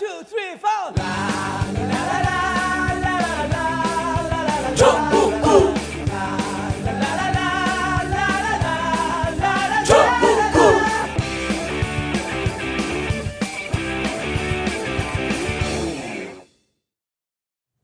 two, 0.00 0.24
three, 0.24 0.56
four. 0.56 0.94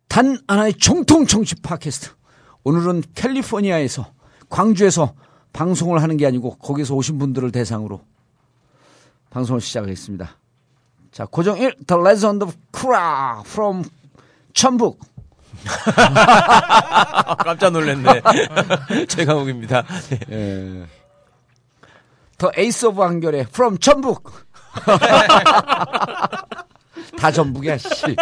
단 0.09 0.39
하나의 0.49 0.73
정통 0.79 1.27
정치 1.27 1.55
팟캐스트. 1.57 2.09
오늘은 2.65 3.03
캘리포니아에서 3.15 4.15
광주에서 4.49 5.15
방송을 5.53 6.01
하는 6.01 6.17
게 6.17 6.25
아니고 6.27 6.57
거기서 6.57 6.95
오신 6.95 7.19
분들을 7.19 7.53
대상으로 7.53 8.01
방송을 9.29 9.61
시작하겠습니다. 9.61 10.39
자, 11.17 11.25
고정 11.25 11.57
1 11.57 11.87
The 11.87 11.99
Legend 11.99 12.45
of 12.45 12.55
Kura 12.79 13.41
from 13.41 13.85
천북. 14.53 15.01
깜짝 17.43 17.71
놀랐네. 17.71 18.21
최강욱입니다. 19.09 19.87
예. 20.31 20.85
The 22.37 22.53
Ace 22.59 22.87
of 22.87 23.01
한결의 23.01 23.47
from 23.49 23.79
천북. 23.79 24.31
다 27.17 27.33
전북이야, 27.33 27.79
씨. 27.79 28.15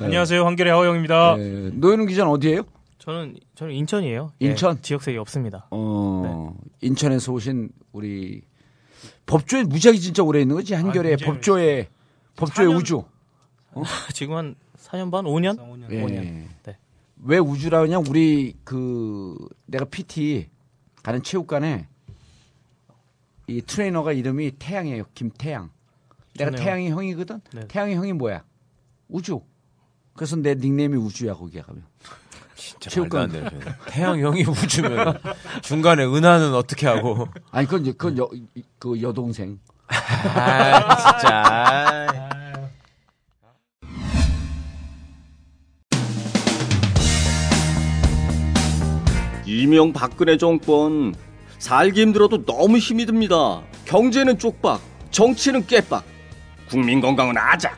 안녕하세요. 0.00 0.44
한결의 0.44 0.72
하호영입니다. 0.72 1.36
예. 1.38 1.70
노현웅 1.74 2.06
기자는 2.06 2.32
어디예요? 2.32 2.62
저는 2.98 3.36
저는 3.54 3.72
인천이에요. 3.74 4.32
인천? 4.40 4.78
예, 4.78 4.82
지역색이 4.82 5.16
없습니다. 5.18 5.68
어, 5.70 6.56
인천에서 6.80 7.30
오신 7.32 7.68
우리 7.92 8.42
법조에 9.32 9.64
무지하게 9.64 9.98
진짜 9.98 10.22
오래 10.22 10.40
있는 10.42 10.56
거지 10.56 10.74
한결의 10.74 11.12
무지하게 11.12 11.34
법조의 11.34 11.88
법조의 12.36 12.68
4년? 12.68 12.76
우주. 12.76 13.04
지금 14.12 14.34
한 14.36 14.54
4년 14.76 15.10
반, 15.10 15.24
5년? 15.24 15.58
예. 15.90 16.02
5년. 16.02 16.48
네. 16.64 16.78
왜 17.24 17.38
우주라 17.38 17.82
그냐 17.82 17.98
우리 17.98 18.54
그 18.64 19.36
내가 19.66 19.84
PT 19.86 20.48
가는 21.02 21.22
체육관에 21.22 21.86
이 23.46 23.62
트레이너가 23.62 24.12
이름이 24.12 24.52
태양이에요 24.58 25.04
김태양 25.14 25.70
내가 26.36 26.50
좋네요. 26.50 26.64
태양이 26.64 26.90
형이거든 26.90 27.40
네. 27.54 27.66
태양이 27.68 27.94
형이 27.94 28.12
뭐야 28.12 28.44
우주 29.08 29.40
그래서 30.14 30.36
내 30.36 30.54
닉네임이 30.54 30.96
우주야 30.96 31.34
거기에 31.34 31.62
가면 31.62 31.84
진짜 32.62 32.90
체육관. 32.90 33.28
말도 33.30 33.44
안 33.46 33.50
되네. 33.50 33.64
태양 33.88 34.20
형이 34.20 34.44
우주면 34.44 35.18
중간에 35.62 36.04
은하는 36.04 36.54
어떻게 36.54 36.86
하고? 36.86 37.28
아니 37.50 37.66
그건 37.66 37.82
이제 37.82 37.92
그건 37.92 38.18
여, 38.18 38.28
이- 38.32 38.62
그 38.78 39.00
여동생 39.02 39.58
아 39.88 40.96
진짜. 40.96 42.28
이명 49.46 49.92
박근혜 49.92 50.36
정권 50.36 51.14
살기 51.58 52.00
힘들어도 52.00 52.44
너무 52.44 52.78
힘이 52.78 53.06
듭니다. 53.06 53.62
경제는 53.84 54.38
쪽박, 54.38 54.80
정치는 55.10 55.66
깨박, 55.66 56.04
국민 56.68 57.00
건강은 57.00 57.36
아작. 57.36 57.76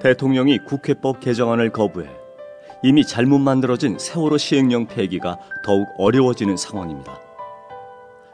대통령이 0.01 0.59
국회법 0.59 1.19
개정안을 1.19 1.71
거부해 1.71 2.07
이미 2.83 3.05
잘못 3.05 3.39
만들어진 3.39 3.97
세월호 3.97 4.37
시행령 4.37 4.85
폐기가 4.85 5.39
더욱 5.65 5.87
어려워지는 5.97 6.57
상황입니다. 6.57 7.19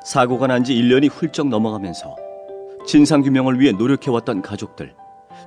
사고가 0.03 0.47
난 0.47 0.63
지 0.63 0.75
1년이 0.75 1.09
훌쩍 1.09 1.47
넘어가면서 1.47 2.15
진상규명을 2.85 3.59
위해 3.61 3.71
노력해왔던 3.71 4.41
가족들, 4.41 4.93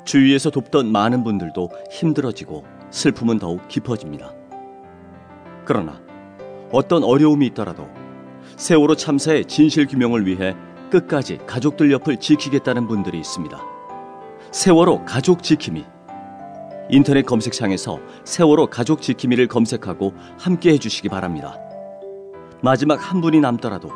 주위에서 0.07 0.51
돕던 0.51 0.91
많은 0.91 1.23
분들도 1.25 1.69
힘들어지고 1.91 2.65
슬픔은 2.91 3.39
더욱 3.39 3.69
깊어집니다. 3.69 4.33
그러나 5.67 6.01
어떤 6.73 7.05
어려움이 7.05 7.47
있더라도 7.49 7.89
세월호 8.57 8.95
참사의 8.95 9.45
진실 9.45 9.87
규명을 9.87 10.27
위해 10.27 10.57
끝까지 10.91 11.41
가족들 11.47 11.93
옆을 11.93 12.19
지키겠다는 12.19 12.87
분들이 12.87 13.19
있습니다. 13.19 13.61
세월호 14.53 15.05
가족 15.05 15.43
지킴이 15.43 15.85
인터넷 16.89 17.27
검색창에서 17.27 17.99
세월호 18.25 18.69
가족 18.69 19.03
지킴이를 19.03 19.49
검색하고 19.49 20.15
함께 20.39 20.73
해주시기 20.73 21.09
바랍니다. 21.09 21.59
마지막 22.63 22.95
한 22.95 23.21
분이 23.21 23.41
남더라도 23.41 23.91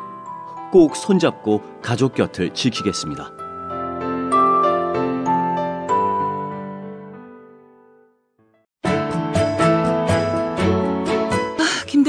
꼭 0.71 0.95
손잡고 0.95 1.61
가족 1.81 2.13
곁을 2.13 2.53
지키겠습니다. 2.53 3.40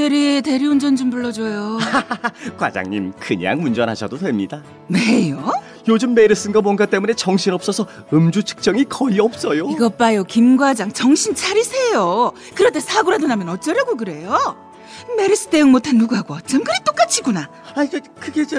대리 0.09 0.41
대리운전 0.41 0.97
좀 0.97 1.09
불러줘요. 1.09 1.79
과장님 2.59 3.13
그냥 3.19 3.63
운전하셔도 3.63 4.17
됩니다. 4.17 4.61
왜요? 4.89 5.49
요즘 5.87 6.13
메르스인가 6.13 6.59
뭔가 6.59 6.85
때문에 6.85 7.13
정신 7.13 7.53
없어서 7.53 7.87
음주 8.11 8.43
측정이 8.43 8.83
거의 8.89 9.21
없어요. 9.21 9.69
이것 9.69 9.97
봐요, 9.97 10.25
김 10.25 10.57
과장. 10.57 10.91
정신 10.91 11.33
차리세요. 11.35 12.33
그러다 12.53 12.81
사고라도 12.81 13.27
나면 13.27 13.47
어쩌려고 13.47 13.95
그래요? 13.95 14.57
메르스 15.15 15.47
대응 15.47 15.71
못한 15.71 15.97
누구하고 15.97 16.33
어쩜 16.33 16.65
그리 16.65 16.75
똑같이구나. 16.83 17.49
아, 17.73 17.85
저, 17.85 17.99
그게 18.19 18.45
저 18.45 18.57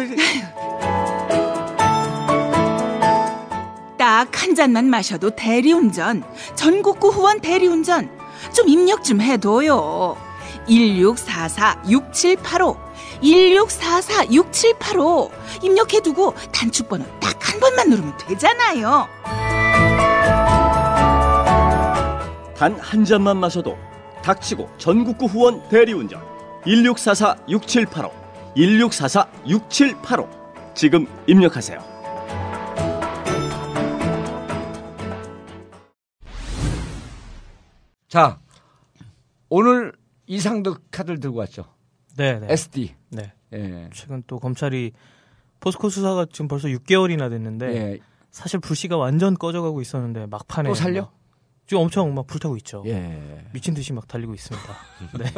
딱 3.98 4.28
한 4.32 4.54
잔만 4.54 4.86
마셔도 4.86 5.30
대리운전. 5.30 6.24
전국구 6.56 7.08
후원 7.10 7.40
대리운전. 7.40 8.10
좀 8.54 8.68
입력 8.68 9.04
좀 9.04 9.20
해둬요. 9.20 10.16
1644-6785. 10.68 12.76
1644-6785. 13.22 15.30
입력해두고 15.62 16.34
단축번호 16.52 17.04
딱 17.20 17.34
한 17.44 17.60
번만 17.60 17.90
누르면 17.90 18.16
되잖아요. 18.18 19.06
단 22.56 22.76
한 22.80 23.04
잔만 23.04 23.36
마셔도 23.36 23.76
닥치고 24.22 24.68
전국구 24.78 25.26
후원 25.26 25.68
대리운전 25.68 26.20
1644-6785 26.66 28.10
1644-6785 28.56 30.28
지금 30.74 31.06
입력하세요. 31.26 31.78
자 38.08 38.38
오늘 39.48 39.92
이상득 40.26 40.90
카드를 40.90 41.20
들고 41.20 41.38
왔죠 41.38 41.64
네, 42.16 42.38
네. 42.40 42.46
SD 42.50 42.94
네. 43.10 43.32
예. 43.52 43.88
최근 43.92 44.22
또 44.26 44.38
검찰이 44.38 44.92
포스코 45.60 45.88
수사가 45.88 46.26
지금 46.32 46.48
벌써 46.48 46.68
6개월이나 46.68 47.30
됐는데 47.30 47.66
예. 47.74 47.98
사실 48.30 48.60
불씨가 48.60 48.96
완전 48.96 49.34
꺼져가고 49.34 49.80
있었는데 49.80 50.26
막판에 50.26 50.68
또 50.68 50.74
살려? 50.74 51.02
막 51.02 51.12
지금 51.66 51.82
엄청 51.84 52.14
막 52.14 52.26
불타고 52.26 52.56
있죠. 52.58 52.82
예. 52.86 53.44
미친 53.52 53.72
듯이 53.74 53.92
막 53.92 54.06
달리고 54.06 54.34
있습니다. 54.34 54.68
네. 55.18 55.32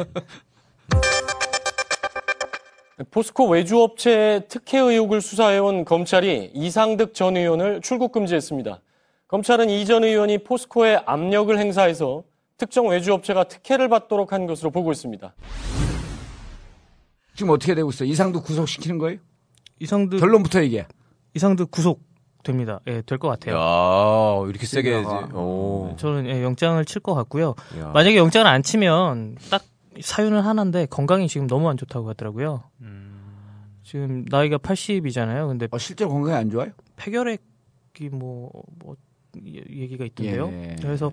포스코 3.11 3.47
외주업체 3.49 4.47
특혜 4.49 4.79
의혹을 4.79 5.21
수사해온 5.21 5.85
검찰이 5.85 6.51
이상득 6.53 7.13
전 7.13 7.37
의원을 7.37 7.81
출국 7.81 8.11
금지했습니다. 8.11 8.81
검찰은 9.27 9.69
이 9.69 9.85
전 9.85 10.03
의원이 10.03 10.39
포스코에 10.39 11.01
압력을 11.05 11.57
행사해서 11.57 12.23
특정 12.57 12.87
외주 12.87 13.13
업체가 13.13 13.45
특혜를 13.45 13.87
받도록 13.87 14.33
한 14.33 14.47
것으로 14.47 14.71
보고 14.71 14.91
있습니다. 14.91 15.33
지금 17.35 17.51
어떻게 17.51 17.75
되고 17.75 17.89
있어? 17.89 18.03
이상도 18.03 18.41
구속시키는 18.41 18.97
거예요? 18.97 19.19
이상득 19.79 20.19
결론부터 20.19 20.63
얘기해. 20.63 20.87
이상득 21.35 21.69
구속 21.69 22.01
됩니다. 22.43 22.79
예, 22.87 23.03
될 23.03 23.19
것 23.19 23.27
같아요. 23.27 23.55
야, 23.55 24.49
이렇게 24.49 24.65
세게. 24.65 25.03
오. 25.35 25.93
저는 25.97 26.25
예, 26.27 26.41
영장을 26.43 26.83
칠 26.85 27.01
것 27.01 27.13
같고요. 27.13 27.53
야. 27.77 27.89
만약에 27.93 28.17
영장을 28.17 28.47
안 28.47 28.63
치면 28.63 29.37
딱 29.51 29.63
사유는 30.01 30.41
하나인데 30.41 30.87
건강이 30.87 31.27
지금 31.27 31.45
너무 31.45 31.69
안 31.69 31.77
좋다고 31.77 32.09
하더라고요. 32.09 32.63
지금 33.83 34.25
나이가 34.29 34.57
80이잖아요. 34.57 35.47
근데 35.47 35.67
어, 35.71 35.77
실제로 35.77 36.09
건강이 36.09 36.35
안 36.35 36.49
좋아요? 36.49 36.71
폐결핵이 36.95 38.09
뭐, 38.11 38.49
뭐 38.79 38.95
예- 39.45 39.63
얘기가 39.69 40.05
있던데요. 40.05 40.47
예. 40.51 40.75
그래서 40.81 41.11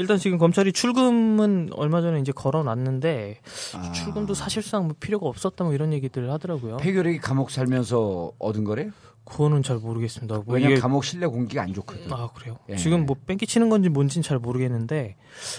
일단 0.00 0.16
지금 0.16 0.38
검찰이 0.38 0.72
출금은 0.72 1.70
얼마 1.74 2.00
전에 2.00 2.20
이제 2.20 2.32
걸어놨는데 2.32 3.40
아. 3.74 3.92
출금도 3.92 4.32
사실상 4.32 4.86
뭐 4.86 4.96
필요가 4.98 5.26
없었다 5.26 5.62
뭐 5.62 5.74
이런 5.74 5.92
얘기들을 5.92 6.30
하더라고요. 6.30 6.78
폐결핵이 6.78 7.18
감옥 7.18 7.50
살면서 7.50 8.32
얻은 8.38 8.64
거래요? 8.64 8.92
그거는 9.24 9.62
잘 9.62 9.76
모르겠습니다. 9.76 10.36
뭐 10.36 10.54
왜냐면 10.54 10.72
이게 10.72 10.80
감옥 10.80 11.04
실내 11.04 11.26
공기가 11.26 11.62
안 11.62 11.74
좋거든. 11.74 12.10
아 12.10 12.30
그래요. 12.34 12.56
예. 12.70 12.76
지금 12.76 13.04
뭐 13.04 13.14
뺑기 13.26 13.46
치는 13.46 13.68
건지 13.68 13.90
뭔지는 13.90 14.22
잘 14.22 14.38
모르겠는데 14.38 15.16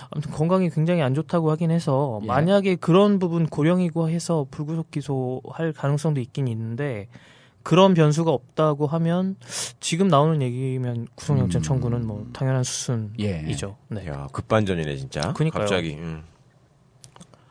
아무튼 0.09 0.31
건강이 0.31 0.71
굉장히 0.71 1.03
안 1.03 1.13
좋다고 1.13 1.51
하긴 1.51 1.69
해서 1.69 2.19
예. 2.23 2.25
만약에 2.25 2.75
그런 2.77 3.19
부분 3.19 3.45
고령이고 3.45 4.09
해서 4.09 4.47
불구속 4.49 4.89
기소할 4.89 5.71
가능성도 5.71 6.19
있긴 6.19 6.47
있는데 6.47 7.09
그런 7.63 7.94
변수가 7.94 8.31
없다고 8.31 8.88
하면 8.88 9.36
지금 9.80 10.08
나오는 10.08 10.42
얘기면 10.42 11.08
구속영장 11.16 11.60
음. 11.60 11.63
청구는 11.63 12.08
뭐 12.08 12.28
당연한 12.34 12.63
수순이죠. 12.63 13.78
예. 13.92 13.96
네. 13.96 14.08
야, 14.08 14.28
급반전이네, 14.31 14.98
진짜. 14.98 15.34
그니까요. 15.34 15.62
갑자기. 15.62 15.96
음. 15.96 16.24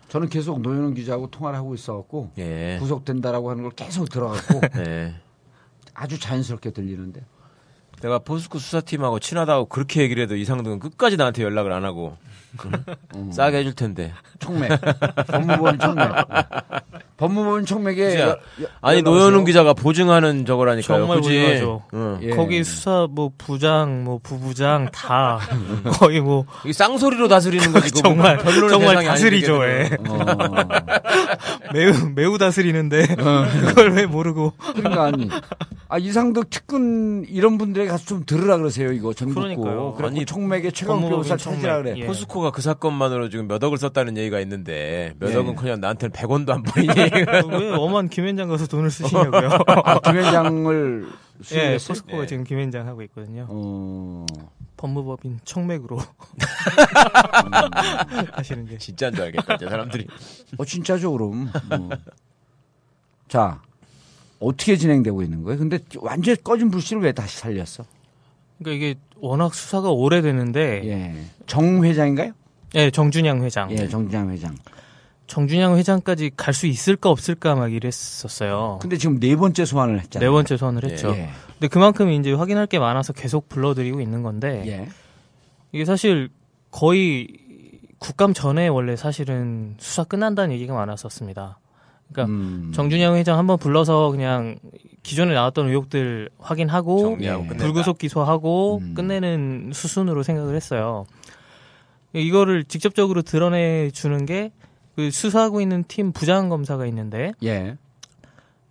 저는 0.08 0.28
계속 0.28 0.60
노현은 0.60 0.94
기자하고 0.94 1.30
통화를 1.30 1.58
하고 1.58 1.74
있어갖고 1.74 2.32
예. 2.38 2.78
구속된다라고 2.80 3.50
하는 3.50 3.62
걸 3.62 3.72
계속 3.72 4.08
들어갖고 4.10 4.60
네. 4.74 5.14
아주 5.94 6.18
자연스럽게 6.18 6.72
들리는데. 6.72 7.24
내가 8.02 8.18
포스코 8.18 8.58
수사팀하고 8.58 9.18
친하다고 9.20 9.66
그렇게 9.66 10.00
얘기를 10.02 10.22
해도 10.22 10.36
이상등은 10.36 10.78
끝까지 10.78 11.16
나한테 11.16 11.42
연락을 11.42 11.72
안 11.72 11.84
하고 11.84 12.16
음. 13.14 13.30
싸게 13.30 13.58
해줄 13.58 13.74
텐데. 13.74 14.12
총맥. 14.40 14.70
법무법인 15.28 15.78
총맥. 15.78 16.08
법무법인 17.16 17.64
총맥에. 17.66 18.18
여- 18.18 18.28
여- 18.30 18.38
아니 18.80 19.02
노현웅. 19.02 19.44
기자가 19.44 19.72
보증하는 19.74 20.44
저거라니까요. 20.46 20.98
정말? 20.98 21.18
보증하죠. 21.18 21.82
응. 21.94 22.18
예. 22.22 22.30
거기 22.30 22.64
수사 22.64 23.06
뭐 23.08 23.30
부장 23.38 24.02
뭐 24.04 24.18
부부장 24.22 24.88
다 24.90 25.38
거의 26.00 26.20
뭐 26.20 26.46
이 26.64 26.72
쌍소리로 26.72 27.28
다스리는 27.28 27.70
거지. 27.72 27.92
정말 27.92 28.38
별로는 28.38 28.68
정말 28.70 29.04
다스리죠. 29.04 29.62
예. 29.66 29.90
어. 30.08 30.18
매우 31.72 31.92
매우 32.16 32.38
다스리는데 32.38 33.06
그걸 33.14 33.92
왜 33.92 34.06
모르고 34.06 34.54
그러니까 34.74 35.04
아니. 35.04 35.28
아 35.92 35.98
이상득 35.98 36.52
측근 36.52 37.24
이런 37.28 37.58
분들에게 37.58 37.90
가서 37.90 38.04
좀 38.06 38.24
들으라 38.24 38.56
그러세요 38.58 38.92
이거 38.92 39.12
전국구. 39.12 39.40
그러니까요. 39.40 39.94
그래고 39.94 40.06
아니, 40.06 40.24
총맥의 40.24 40.70
최강 40.72 41.00
법무법인 41.00 41.28
변호사. 41.28 41.36
찾으라 41.36 41.78
그래. 41.82 41.94
예. 41.96 42.06
포스코가 42.06 42.52
그 42.52 42.62
사건만으로 42.62 43.28
지금 43.28 43.48
몇 43.48 43.62
억을 43.62 43.76
썼다는 43.76 44.16
얘기가 44.16 44.38
있는데 44.40 45.14
몇 45.18 45.32
예. 45.32 45.36
억은 45.36 45.56
그냥 45.56 45.80
나한테는 45.80 46.12
100원도 46.12 46.50
안 46.50 46.62
보이니. 46.62 46.94
왜 47.60 47.72
엄한 47.74 48.08
김현장 48.08 48.48
가서 48.48 48.68
돈을 48.68 48.88
쓰시냐고요. 48.90 49.50
아 49.66 49.98
김현장을 49.98 51.08
예? 51.54 51.72
포스코가 51.72 52.20
네. 52.22 52.26
지금 52.26 52.44
김현장 52.44 52.86
하고 52.86 53.02
있거든요. 53.02 53.46
어. 53.48 54.26
법무법인 54.76 55.40
청맥으로 55.44 55.98
하시는 58.32 58.64
게. 58.66 58.78
진짜인 58.78 59.14
줄 59.14 59.24
알겠다. 59.24 59.54
이제 59.56 59.68
사람들이. 59.68 60.06
어 60.56 60.64
진짜죠 60.64 61.12
그럼. 61.12 61.50
어. 61.70 61.88
자 63.28 63.60
어떻게 64.40 64.76
진행되고 64.76 65.22
있는 65.22 65.42
거예요? 65.42 65.58
근데 65.58 65.78
완전 65.98 66.34
꺼진 66.42 66.70
불씨를 66.70 67.02
왜 67.02 67.12
다시 67.12 67.38
살렸어? 67.38 67.84
그러니까 68.58 68.76
이게 68.86 68.98
워낙 69.20 69.54
수사가 69.54 69.90
오래되는데 69.90 70.82
예. 70.86 71.24
정 71.46 71.84
회장인가요? 71.84 72.32
예, 72.74 72.90
정준양 72.90 73.42
회장. 73.44 73.70
예, 73.70 73.86
정장 73.88 74.30
회장. 74.30 74.56
정준양 75.26 75.76
회장까지 75.76 76.32
갈 76.36 76.54
수 76.54 76.66
있을까 76.66 77.10
없을까 77.10 77.54
막 77.54 77.72
이랬었어요. 77.72 78.78
근데 78.82 78.96
지금 78.96 79.20
네 79.20 79.36
번째 79.36 79.64
소환을 79.64 80.00
했잖아요. 80.00 80.28
네 80.28 80.32
번째 80.32 80.56
소환을 80.56 80.84
했죠. 80.84 81.10
예. 81.10 81.28
근데 81.52 81.68
그만큼 81.68 82.10
이제 82.10 82.32
확인할 82.32 82.66
게 82.66 82.78
많아서 82.78 83.12
계속 83.12 83.48
불러드리고 83.48 84.00
있는 84.00 84.22
건데 84.22 84.64
예. 84.66 84.88
이게 85.72 85.84
사실 85.84 86.30
거의 86.70 87.28
국감 87.98 88.32
전에 88.34 88.68
원래 88.68 88.96
사실은 88.96 89.76
수사 89.78 90.04
끝난다는 90.04 90.54
얘기가 90.54 90.74
많았었습니다. 90.74 91.58
그러니까 92.12 92.32
음. 92.32 92.72
정준영 92.74 93.16
회장 93.16 93.38
한번 93.38 93.58
불러서 93.58 94.10
그냥 94.10 94.58
기존에 95.02 95.32
나왔던 95.34 95.68
의혹들 95.68 96.30
확인하고 96.38 97.00
정리하고 97.00 97.46
예. 97.52 97.56
불구속 97.56 97.98
기소하고 97.98 98.78
음. 98.82 98.94
끝내는 98.94 99.70
수순으로 99.72 100.22
생각을 100.22 100.54
했어요. 100.54 101.06
이거를 102.12 102.64
직접적으로 102.64 103.22
드러내 103.22 103.90
주는 103.90 104.26
게 104.26 104.50
그 105.00 105.10
수사하고 105.10 105.62
있는 105.62 105.82
팀 105.88 106.12
부장 106.12 106.50
검사가 106.50 106.84
있는데 106.86 107.32
예. 107.42 107.78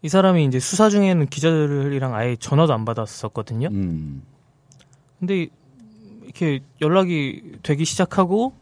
이 0.04 0.10
사람이 0.10 0.46
이제 0.46 0.60
수사 0.60 0.90
중에는 0.90 1.26
기자들이랑 1.26 2.14
아예 2.14 2.36
전화도 2.36 2.72
안 2.72 2.86
받았었거든요. 2.86 3.70
음. 3.72 4.22
근데 5.20 5.48
이렇게 6.24 6.60
연락이 6.82 7.42
되기 7.64 7.84
시작하고 7.84 8.54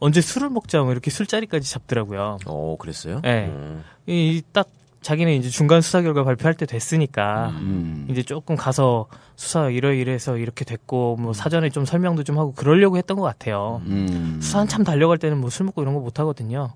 언제 0.00 0.20
술을 0.20 0.50
먹자 0.50 0.82
뭐 0.82 0.92
이렇게 0.92 1.10
술자리까지 1.10 1.70
잡더라고요. 1.70 2.38
어, 2.46 2.76
그랬어요? 2.78 3.20
네. 3.22 3.46
음. 3.46 3.84
이딱 4.06 4.68
자기네 5.02 5.36
이제 5.36 5.48
중간 5.48 5.80
수사 5.80 6.02
결과 6.02 6.24
발표할 6.24 6.54
때 6.54 6.66
됐으니까 6.66 7.50
음. 7.60 8.06
이제 8.10 8.22
조금 8.22 8.56
가서 8.56 9.06
수사 9.36 9.70
이러이래서 9.70 10.36
이렇게 10.36 10.64
됐고 10.64 11.16
뭐 11.16 11.32
사전에 11.32 11.70
좀 11.70 11.84
설명도 11.86 12.22
좀 12.24 12.38
하고 12.38 12.52
그러려고 12.52 12.96
했던 12.98 13.16
것 13.16 13.22
같아요. 13.22 13.80
음. 13.86 14.38
수사 14.42 14.58
한참 14.58 14.84
달려갈 14.84 15.16
때는 15.18 15.38
뭐 15.40 15.48
술 15.50 15.66
먹고 15.66 15.80
이런 15.82 15.94
거 15.94 16.00
못 16.00 16.18
하거든요. 16.18 16.72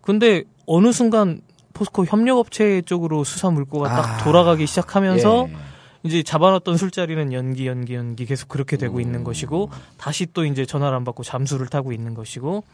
근데 0.00 0.44
어느 0.66 0.92
순간 0.92 1.40
포스코 1.74 2.04
협력업체 2.04 2.82
쪽으로 2.82 3.24
수사 3.24 3.50
물꼬가 3.50 3.88
딱 3.88 4.04
아. 4.20 4.24
돌아가기 4.24 4.66
시작하면서 4.66 5.46
예. 5.48 5.56
이제 6.04 6.22
잡아놨던 6.22 6.76
술자리는 6.76 7.32
연기 7.32 7.66
연기 7.66 7.94
연기 7.94 8.26
계속 8.26 8.48
그렇게 8.48 8.76
되고 8.76 8.96
음. 8.96 9.00
있는 9.00 9.24
것이고 9.24 9.70
다시 9.98 10.26
또 10.32 10.44
이제 10.44 10.66
전화를 10.66 10.96
안 10.96 11.04
받고 11.04 11.22
잠수를 11.22 11.68
타고 11.68 11.92
있는 11.92 12.14
것이고 12.14 12.64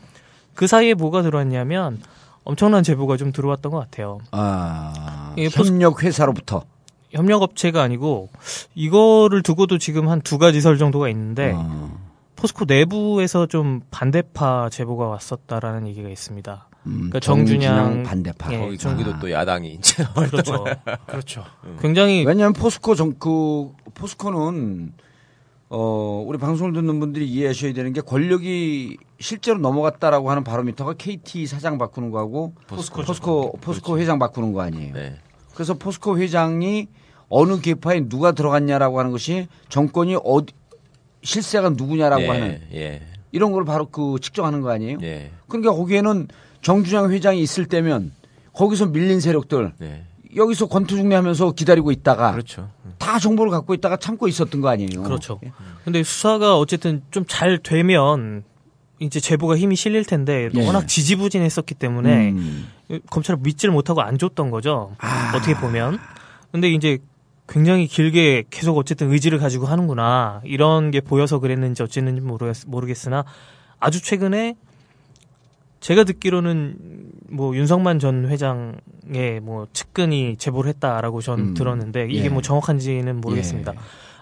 그 0.55 0.67
사이에 0.67 0.95
뭐가 0.95 1.23
들어왔냐면 1.23 2.01
엄청난 2.45 2.83
제보가 2.83 3.17
좀 3.19 3.31
들어왔던 3.33 3.71
것 3.73 3.79
같아요. 3.79 4.19
아. 4.31 5.35
포스- 5.55 5.71
협력 5.71 6.03
회사로부터. 6.03 6.63
협력 7.11 7.43
업체가 7.43 7.83
아니고 7.83 8.29
이거를 8.75 9.43
두고도 9.43 9.79
지금 9.79 10.09
한 10.09 10.21
두 10.23 10.37
가지 10.39 10.61
설 10.61 10.77
정도가 10.79 11.09
있는데 11.11 11.53
어. 11.55 11.91
포스코 12.37 12.65
내부에서 12.67 13.47
좀 13.47 13.81
반대파 13.91 14.69
제보가 14.71 15.07
왔었다라는 15.07 15.87
얘기가 15.89 16.09
있습니다. 16.09 16.69
음, 16.89 16.95
그러니까 16.95 17.21
정준양 17.21 18.03
반대파. 18.03 18.53
예, 18.53 18.59
거기 18.59 18.77
경기도 18.79 19.19
또 19.19 19.31
야당이 19.31 19.75
이제 19.75 20.05
그렇죠. 20.31 20.65
그렇죠. 21.07 21.45
굉장히 21.81 22.25
왜냐하면 22.25 22.55
포스코 22.55 22.95
정, 22.95 23.15
그, 23.19 23.71
포스코는, 23.95 24.93
어, 25.69 26.25
우리 26.27 26.39
방송을 26.39 26.73
듣는 26.73 26.99
분들이 26.99 27.29
이해하셔야 27.29 27.75
되는 27.75 27.93
게 27.93 28.01
권력이 28.01 28.97
실제로 29.21 29.59
넘어갔다라고 29.59 30.31
하는 30.31 30.43
바로미터가 30.43 30.95
KT 30.95 31.47
사장 31.47 31.77
바꾸는 31.77 32.11
거하고 32.11 32.55
포스코, 32.67 33.03
포스코, 33.03 33.53
포스코 33.61 33.99
회장 33.99 34.19
바꾸는 34.19 34.55
거 34.55 34.63
아니에요. 34.63 34.95
네. 34.95 35.17
그래서 35.55 35.75
포스코 35.75 36.19
회장이 36.19 36.87
어느 37.29 37.61
계파에 37.61 38.09
누가 38.09 38.33
들어갔냐라고 38.33 38.99
하는 38.99 39.11
것이 39.11 39.49
정권이 39.69 40.17
어디, 40.25 40.55
실세가 41.23 41.71
누구냐라고 41.71 42.23
예, 42.23 42.29
하는 42.29 42.61
예. 42.73 43.03
이런 43.33 43.53
걸 43.53 43.67
바로 43.67 43.87
그 43.87 44.17
측정하는 44.23 44.63
거 44.63 44.71
아니에요? 44.71 44.99
예. 45.03 45.31
그러니까 45.49 45.73
거기에는 45.75 46.29
정주장 46.69 47.11
회장이 47.11 47.41
있을 47.41 47.65
때면 47.65 48.13
거기서 48.53 48.87
밀린 48.87 49.21
세력들 49.21 49.73
네. 49.79 50.05
여기서 50.37 50.67
권투중례하면서 50.67 51.53
기다리고 51.53 51.91
있다가 51.93 52.33
그렇죠. 52.33 52.69
다 52.99 53.19
정보를 53.19 53.51
갖고 53.51 53.73
있다가 53.73 53.97
참고 53.97 54.29
있었던 54.29 54.61
거 54.61 54.69
아니에요? 54.69 55.03
그렇죠. 55.03 55.41
근데 55.85 56.03
수사가 56.03 56.59
어쨌든 56.59 57.01
좀 57.11 57.25
잘 57.27 57.59
되면 57.59 58.45
이제 58.99 59.19
제보가 59.19 59.57
힘이 59.57 59.77
실릴 59.77 60.05
텐데 60.05 60.51
예. 60.55 60.67
워낙 60.67 60.87
지지부진했었기 60.87 61.75
때문에 61.75 62.33
음. 62.33 62.69
검찰을 63.09 63.41
믿지를 63.43 63.73
못하고 63.73 64.03
안 64.03 64.19
줬던 64.19 64.51
거죠. 64.51 64.95
아. 64.99 65.33
어떻게 65.35 65.55
보면. 65.55 65.99
근데 66.53 66.69
이제 66.69 66.99
굉장히 67.49 67.87
길게 67.87 68.45
계속 68.51 68.77
어쨌든 68.77 69.11
의지를 69.11 69.39
가지고 69.39 69.65
하는구나. 69.65 70.43
이런 70.45 70.91
게 70.91 71.01
보여서 71.01 71.39
그랬는지 71.39 71.83
어쨌는지 71.83 72.21
모르겠, 72.21 72.57
모르겠으나 72.67 73.25
아주 73.81 74.03
최근에 74.03 74.57
제가 75.89 76.05
듣기로는 76.05 76.77
뭐 77.31 77.57
윤석만 77.57 77.99
전 77.99 78.29
회장의 78.29 79.41
뭐 79.41 79.67
측근이 79.73 80.37
제보를 80.37 80.69
했다라고 80.69 81.23
전 81.23 81.39
음. 81.41 81.55
들었는데 81.55 82.09
이게 82.11 82.27
예. 82.27 82.29
뭐 82.29 82.43
정확한지는 82.43 83.23
모르겠습니다. 83.23 83.73
예. 83.73 83.79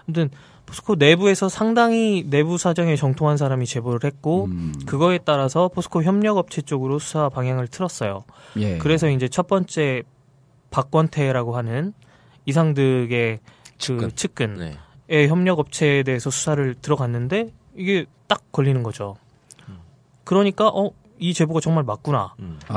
아무튼 0.07 0.29
포스코 0.65 0.95
내부에서 0.95 1.49
상당히 1.49 2.23
내부 2.29 2.57
사정에 2.57 2.95
정통한 2.95 3.35
사람이 3.35 3.65
제보를 3.65 3.99
했고 4.05 4.45
음. 4.45 4.75
그거에 4.85 5.17
따라서 5.17 5.67
포스코 5.67 6.03
협력업체 6.03 6.61
쪽으로 6.61 6.99
수사 6.99 7.27
방향을 7.27 7.67
틀었어요. 7.67 8.23
예. 8.59 8.77
그래서 8.77 9.09
이제 9.09 9.27
첫 9.27 9.47
번째 9.47 10.03
박권태라고 10.69 11.57
하는 11.57 11.91
이상득의 12.45 13.39
그 13.39 13.77
측근. 13.77 14.11
측근, 14.15 14.77
네. 15.09 15.27
협력 15.27 15.59
업체에 15.59 16.03
대해서 16.03 16.29
수사를 16.29 16.75
들어갔는데 16.75 17.51
이게 17.75 18.05
딱 18.27 18.53
걸리는 18.53 18.83
거죠. 18.83 19.17
그러니까 20.23 20.69
어 20.69 20.91
이 21.19 21.33
제보가 21.33 21.59
정말 21.59 21.83
맞구나. 21.83 22.35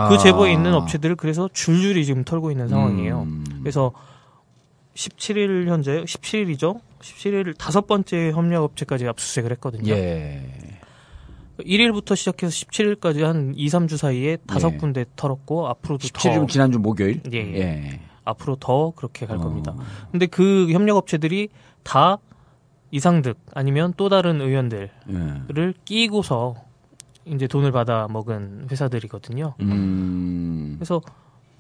그 0.09 0.19
제보에 0.19 0.53
있는 0.53 0.75
업체들을 0.75 1.17
그래서 1.17 1.49
줄줄이 1.53 2.05
지금 2.05 2.25
털고 2.25 2.51
있는 2.51 2.69
상황이에요. 2.69 3.19
아. 3.19 3.23
음. 3.23 3.45
그래서 3.61 3.93
17일 4.95 5.69
현재 5.69 6.03
17일이죠. 6.05 6.81
17일 7.01 7.57
다섯 7.57 7.87
번째 7.87 8.33
협력 8.33 8.65
업체까지 8.65 9.07
압수수색을 9.07 9.53
했거든요. 9.53 9.93
예. 9.93 10.43
1일부터 11.59 12.17
시작해서 12.17 12.53
17일까지 12.53 13.21
한 13.21 13.53
2, 13.55 13.67
3주 13.69 13.97
사이에 13.97 14.39
다섯 14.47 14.75
예. 14.75 14.77
군데 14.79 15.05
털었고 15.17 15.69
앞으로도 15.69 16.09
17일은 16.09 16.41
더 16.41 16.47
지난주 16.47 16.79
목요일. 16.79 17.21
예. 17.33 17.39
예. 17.39 18.01
앞으로 18.25 18.57
더 18.57 18.93
그렇게 18.95 19.27
갈 19.27 19.37
어. 19.37 19.41
겁니다. 19.41 19.75
근데 20.11 20.27
그 20.27 20.69
협력 20.71 20.97
업체들이 20.97 21.49
다 21.83 22.19
이상득 22.91 23.39
아니면 23.55 23.95
또 23.97 24.09
다른 24.09 24.41
의원들을 24.41 24.91
예. 25.11 25.73
끼고서 25.85 26.57
이제 27.27 27.47
돈을 27.47 27.73
받아 27.73 28.07
먹은 28.11 28.69
회사들이거든요. 28.71 29.55
음. 29.61 30.75
그래서 30.79 31.01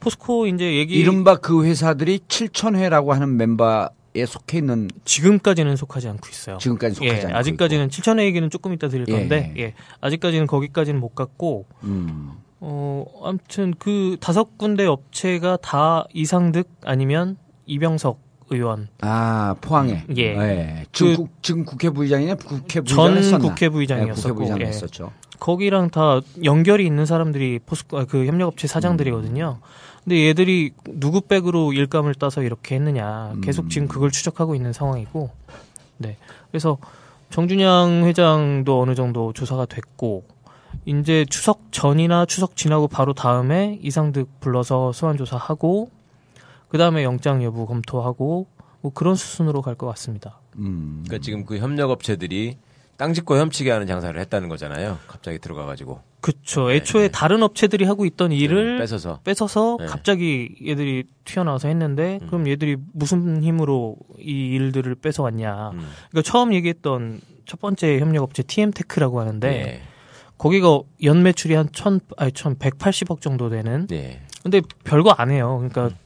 포스코 0.00 0.47
이제 0.47 0.76
얘기 0.76 0.95
이른바 0.97 1.37
그 1.37 1.64
회사들이 1.64 2.21
7천회라고 2.26 3.09
하는 3.09 3.37
멤버에 3.37 4.25
속해 4.26 4.59
있는 4.59 4.88
지금까지는 5.05 5.76
속하지 5.76 6.09
않고 6.09 6.29
있어요. 6.31 6.59
지금까지 6.59 6.95
속하지 6.97 7.14
예, 7.17 7.25
않고 7.26 7.37
아직까지는 7.37 7.88
7천의 7.88 8.21
얘기는 8.25 8.49
조금 8.49 8.73
이따 8.73 8.88
드릴 8.88 9.05
예. 9.09 9.12
건데 9.12 9.55
예, 9.59 9.75
아직까지는 10.00 10.47
거기까지는 10.47 10.99
못 11.00 11.14
갔고 11.14 11.67
있고. 11.67 11.67
음. 11.85 12.33
어 12.62 13.05
아무튼 13.25 13.73
그 13.79 14.17
다섯 14.21 14.59
군데 14.59 14.85
업체가 14.87 15.57
다 15.62 16.05
이상득 16.12 16.69
아니면 16.85 17.38
이병석 17.67 18.19
의원 18.50 18.88
아 19.00 19.55
포항에. 19.61 20.05
예. 20.19 20.85
지금, 20.93 21.12
그- 21.12 21.17
국, 21.17 21.43
지금 21.43 21.64
국회 21.64 21.88
부의장이냐? 21.90 22.35
국회 22.35 22.81
부의장 22.81 22.85
전 22.85 23.17
했었나? 23.17 23.38
국회 23.38 23.67
네, 23.67 23.69
부의장이었었고 23.71 24.23
국회 24.23 24.35
부의장 24.35 24.61
예. 24.61 24.64
했었죠. 24.67 25.12
거기랑 25.40 25.90
다 25.90 26.20
연결이 26.44 26.87
있는 26.87 27.06
사람들이 27.06 27.59
포스코 27.66 27.99
아, 27.99 28.04
그 28.04 28.26
협력업체 28.26 28.68
사장들이거든요. 28.68 29.59
근데 30.04 30.28
얘들이 30.28 30.73
누구 30.85 31.20
백으로 31.23 31.73
일감을 31.73 32.14
따서 32.14 32.42
이렇게 32.42 32.75
했느냐 32.76 33.35
계속 33.42 33.68
지금 33.70 33.88
그걸 33.88 34.11
추적하고 34.11 34.54
있는 34.54 34.73
상황이고, 34.73 35.30
네. 35.99 36.16
그래서 36.50 36.78
정준영 37.30 38.04
회장도 38.06 38.80
어느 38.80 38.94
정도 38.94 39.32
조사가 39.32 39.66
됐고, 39.66 40.25
이제 40.87 41.26
추석 41.28 41.70
전이나 41.70 42.25
추석 42.26 42.56
지나고 42.56 42.88
바로 42.88 43.12
다음에 43.12 43.78
이상득 43.82 44.40
불러서 44.40 44.92
소환 44.92 45.16
조사하고, 45.16 45.90
그 46.68 46.78
다음에 46.78 47.02
영장 47.04 47.42
여부 47.42 47.66
검토하고, 47.66 48.47
뭐 48.80 48.92
그런 48.94 49.14
수순으로 49.14 49.61
갈 49.61 49.75
것 49.75 49.87
같습니다. 49.88 50.38
음. 50.56 51.02
그러니까 51.04 51.23
지금 51.23 51.44
그 51.44 51.59
협력업체들이 51.59 52.56
땅 53.00 53.14
짓고 53.14 53.35
훔치게 53.35 53.71
하는 53.71 53.87
장사를 53.87 54.21
했다는 54.21 54.50
거잖아요. 54.50 54.99
갑자기 55.07 55.38
들어가 55.38 55.64
가지고 55.64 56.02
그쵸. 56.21 56.71
애초에 56.71 57.09
다른 57.09 57.42
업체들이 57.42 57.87
하고 57.87 58.04
있던 58.04 58.30
일을 58.30 58.75
네, 58.75 58.80
뺏어서 58.80 59.21
뺏어서 59.25 59.78
네. 59.80 59.87
갑자기 59.87 60.54
얘들이 60.66 61.04
튀어나와서 61.25 61.69
했는데 61.69 62.21
그럼 62.26 62.47
얘들이 62.47 62.76
무슨 62.92 63.42
힘으로 63.42 63.97
이 64.19 64.49
일들을 64.49 64.97
뺏어왔냐. 64.97 65.71
음. 65.71 65.88
그러니까 66.11 66.30
처음 66.30 66.52
얘기했던 66.52 67.23
첫 67.47 67.59
번째 67.59 68.00
협력업체 68.00 68.42
TM테크라고 68.42 69.19
하는데 69.19 69.49
네. 69.49 69.83
거기가 70.37 70.80
연 71.02 71.23
매출이 71.23 71.54
한 71.54 71.71
천, 71.73 72.00
아니 72.19 72.33
천 72.33 72.57
180억 72.57 73.23
정도 73.23 73.49
되는 73.49 73.87
네. 73.87 74.21
근데 74.42 74.61
별거 74.85 75.12
안 75.12 75.30
해요. 75.30 75.57
그러니까 75.57 75.97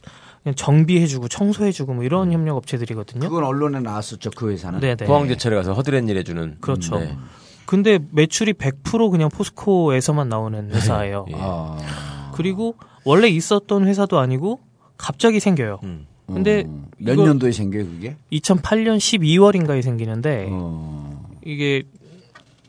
그냥 0.45 0.53
정비해주고 0.55 1.27
청소해주고 1.27 1.95
뭐 1.95 2.03
이런 2.03 2.31
협력 2.31 2.55
업체들이거든요. 2.57 3.27
그건 3.27 3.43
언론에 3.43 3.79
나왔었죠. 3.79 4.29
그 4.35 4.51
회사는. 4.51 4.79
네네. 4.79 5.07
포항제철에 5.07 5.55
가서 5.55 5.73
허드렛 5.73 6.07
일 6.07 6.17
해주는 6.17 6.57
그렇죠. 6.61 6.99
네. 6.99 7.17
근데 7.65 7.97
매출이 8.11 8.53
100% 8.53 9.09
그냥 9.09 9.29
포스코에서만 9.29 10.29
나오는 10.29 10.69
회사예요. 10.69 11.25
예. 11.31 11.35
아. 11.35 12.31
그리고 12.35 12.75
원래 13.03 13.27
있었던 13.27 13.87
회사도 13.87 14.19
아니고 14.19 14.59
갑자기 14.97 15.39
생겨요. 15.39 15.79
음. 15.81 16.05
근데 16.27 16.63
어, 16.67 16.85
몇 16.99 17.15
년도에 17.15 17.51
생겨요, 17.51 17.85
그게? 17.85 18.15
2008년 18.31 18.97
12월인가에 18.97 19.81
생기는데 19.81 20.49
어. 20.51 21.27
이게 21.43 21.83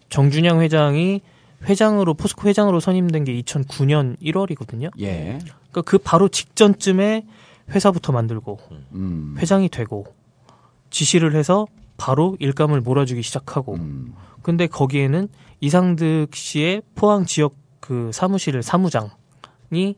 정준영 0.09 0.63
회장이 0.63 1.21
회장으로 1.65 2.15
포스코 2.15 2.49
회장으로 2.49 2.81
선임된 2.81 3.25
게 3.25 3.39
2009년 3.43 4.19
1월이거든요. 4.23 4.91
예. 5.01 5.41
그러니까 5.71 5.83
그 5.83 5.99
바로 5.99 6.29
직전쯤에 6.29 7.27
회사부터 7.71 8.13
만들고 8.13 8.59
음. 8.93 9.35
회장이 9.39 9.69
되고 9.69 10.07
지시를 10.91 11.35
해서 11.35 11.67
바로 11.97 12.37
일감을 12.39 12.81
몰아주기 12.81 13.23
시작하고 13.23 13.75
음. 13.75 14.15
근데 14.43 14.67
거기에는 14.67 15.29
이상득 15.61 16.35
씨의 16.35 16.83
포항 16.95 17.25
지역 17.25 17.55
그 17.81 18.11
사무실 18.13 18.63
사무장이 18.63 19.97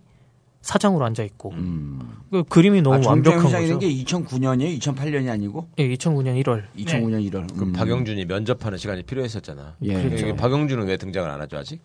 사장으로 0.60 1.04
앉아 1.04 1.22
있고 1.24 1.50
음. 1.52 2.00
그 2.30 2.42
그림이 2.44 2.82
너무 2.82 2.96
아, 2.96 3.10
완벽한 3.10 3.42
거죠. 3.42 3.58
된게 3.58 3.88
2009년이에요? 4.04 4.78
2008년이 4.80 5.30
아니고? 5.30 5.68
예, 5.78 5.88
2009년 5.88 6.42
1월. 6.42 6.64
2009년 6.76 7.30
1월. 7.30 7.54
그럼 7.54 7.72
박영준이 7.72 8.24
면접하는 8.26 8.76
시간이 8.76 9.04
필요했었잖아. 9.04 9.76
예. 9.82 9.94
그렇죠. 9.94 10.26
이게 10.26 10.36
박영준은 10.36 10.86
왜 10.86 10.96
등장을 10.96 11.28
안 11.28 11.40
하죠 11.42 11.56
아직? 11.56 11.80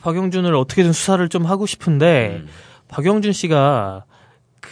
박영준을 0.00 0.54
어떻게든 0.54 0.92
수사를 0.92 1.26
좀 1.28 1.46
하고 1.46 1.66
싶은데 1.66 2.42
음. 2.42 2.48
박영준 2.88 3.32
씨가 3.32 4.04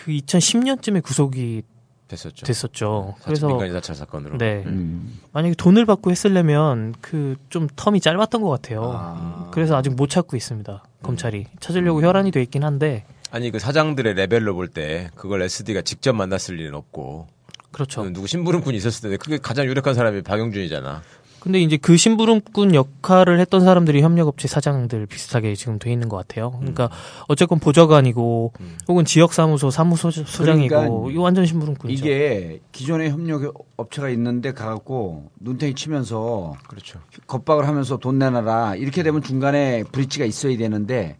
그 0.04 0.11
2010년쯤에 0.12 1.02
구속이 1.02 1.62
됐었죠. 2.08 2.44
됐었죠. 2.46 3.14
사찰, 3.18 3.25
그래서 3.25 3.46
민간인 3.49 3.72
사찰 3.72 3.94
사건으로. 3.96 4.37
네 4.38 4.62
음. 4.66 5.18
만약에 5.32 5.54
돈을 5.54 5.87
받고 5.87 6.11
했으려면 6.11 6.94
그 7.00 7.37
좀 7.49 7.66
텀이 7.68 8.00
짧았던 8.02 8.40
것 8.42 8.49
같아요. 8.49 8.92
아. 8.94 9.50
그래서 9.52 9.76
아직 9.76 9.90
못 9.94 10.08
찾고 10.08 10.37
있습니다. 10.37 10.82
검찰이 11.02 11.46
찾으려고 11.61 12.02
혈안이 12.02 12.30
돼 12.30 12.40
있긴 12.42 12.64
한데 12.64 13.04
아니 13.30 13.50
그 13.50 13.58
사장들의 13.58 14.14
레벨로 14.14 14.54
볼 14.54 14.68
때 14.68 15.11
그걸 15.14 15.42
SD가 15.42 15.82
직접 15.82 16.12
만났을 16.14 16.56
리는 16.56 16.75
없고 16.75 17.28
그렇죠. 17.72 18.02
누구 18.12 18.26
심부름꾼이 18.26 18.76
있었을 18.76 19.02
텐데 19.02 19.16
그게 19.16 19.38
가장 19.38 19.64
유력한 19.66 19.94
사람이 19.94 20.22
박영준이잖아. 20.22 21.02
근데 21.42 21.61
이제 21.61 21.76
그 21.76 21.96
심부름꾼 21.96 22.72
역할을 22.72 23.40
했던 23.40 23.62
사람들이 23.62 24.00
협력업체 24.00 24.46
사장들 24.46 25.06
비슷하게 25.06 25.56
지금 25.56 25.80
돼 25.80 25.90
있는 25.90 26.08
것 26.08 26.16
같아요. 26.16 26.52
그러니까 26.52 26.88
어쨌건 27.26 27.58
보좌관이고 27.58 28.52
혹은 28.87 29.04
지역사무소 29.04 29.72
사무소장이고 29.72 30.30
그러니까 30.38 30.84
이거 31.11 31.20
완전 31.20 31.44
심부름꾼이죠. 31.44 32.04
이게 32.04 32.61
기존에 32.70 33.11
협력 33.11 33.66
업체가 33.76 34.08
있는데 34.11 34.52
가갖고 34.52 35.30
눈탱이 35.40 35.75
치면서 35.75 36.54
그렇죠. 36.68 37.00
겁박을 37.26 37.66
하면서 37.66 37.96
돈 37.96 38.20
내놔라 38.20 38.76
이렇게 38.76 39.02
되면 39.02 39.20
중간에 39.20 39.82
브릿지가 39.90 40.25
있어야 40.25 40.56
되는데 40.56 41.16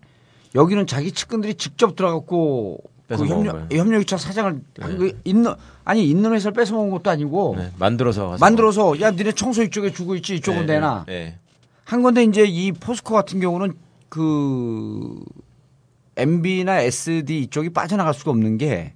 여기는 0.55 0.87
자기 0.87 1.11
측근들이 1.11 1.55
직접 1.55 1.97
들어갖고 1.97 2.79
그 3.17 3.27
협력. 3.27 3.73
협력차 3.73 4.17
사장을 4.17 4.61
한거 4.81 5.11
있는 5.25 5.55
아니 5.85 6.05
있는 6.09 6.33
회사를 6.33 6.55
뺏어 6.55 6.75
먹은 6.75 6.91
것도 6.91 7.11
아니고 7.11 7.57
네, 7.59 7.71
만들어서 7.79 8.37
만들어서 8.41 9.01
야 9.01 9.11
니네 9.11 9.33
청소 9.33 9.63
이쪽에 9.63 9.93
주고 9.93 10.15
있지 10.17 10.37
이쪽은 10.37 10.67
네, 10.67 10.75
내놔 10.75 11.05
네, 11.07 11.39
한 11.85 12.03
건데 12.03 12.25
이제 12.25 12.45
이 12.45 12.73
포스코 12.73 13.15
같은 13.15 13.41
경우는 13.41 13.75
그 14.09 15.19
MB나 16.17 16.81
SD 16.83 17.43
이쪽이 17.43 17.71
빠져나갈 17.71 18.15
수가 18.15 18.31
없는 18.31 18.59
게 18.59 18.95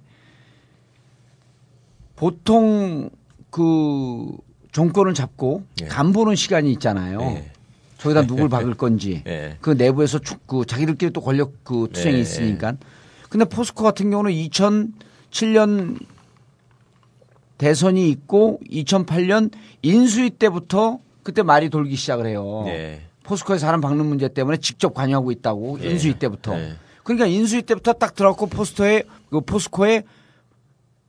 보통 2.15 3.09
그 3.49 4.27
정권을 4.71 5.13
잡고 5.13 5.63
예. 5.81 5.85
간 5.85 6.13
보는 6.13 6.35
시간이 6.35 6.71
있잖아요. 6.73 7.19
네. 7.19 7.51
저기다 7.97 8.27
누굴 8.27 8.47
박을 8.49 8.75
건지 8.75 9.23
네. 9.25 9.57
그 9.59 9.71
내부에서 9.71 10.19
축, 10.19 10.45
그 10.45 10.65
자기들끼리 10.65 11.11
또 11.11 11.21
권력 11.21 11.63
그 11.63 11.87
투쟁이 11.91 12.15
네. 12.15 12.21
있으니까. 12.21 12.75
근데 13.29 13.45
포스코 13.45 13.83
같은 13.83 14.09
경우는 14.09 14.31
2007년 14.31 15.99
대선이 17.57 18.09
있고 18.09 18.59
2008년 18.69 19.51
인수위 19.81 20.31
때부터 20.31 20.99
그때 21.23 21.43
말이 21.43 21.69
돌기 21.69 21.95
시작을 21.95 22.27
해요. 22.27 22.63
네. 22.65 23.01
포스코에 23.23 23.57
사람 23.57 23.81
박는 23.81 24.05
문제 24.05 24.27
때문에 24.29 24.57
직접 24.57 24.93
관여하고 24.93 25.31
있다고 25.31 25.79
예. 25.83 25.89
인수위 25.89 26.17
때부터. 26.19 26.55
네. 26.55 26.73
그러니까 27.03 27.25
인수위 27.25 27.63
때부터 27.63 27.93
딱 27.93 28.15
들어갔고 28.15 28.47
포스터에 28.47 29.03
그 29.29 29.41
포스코에 29.41 30.03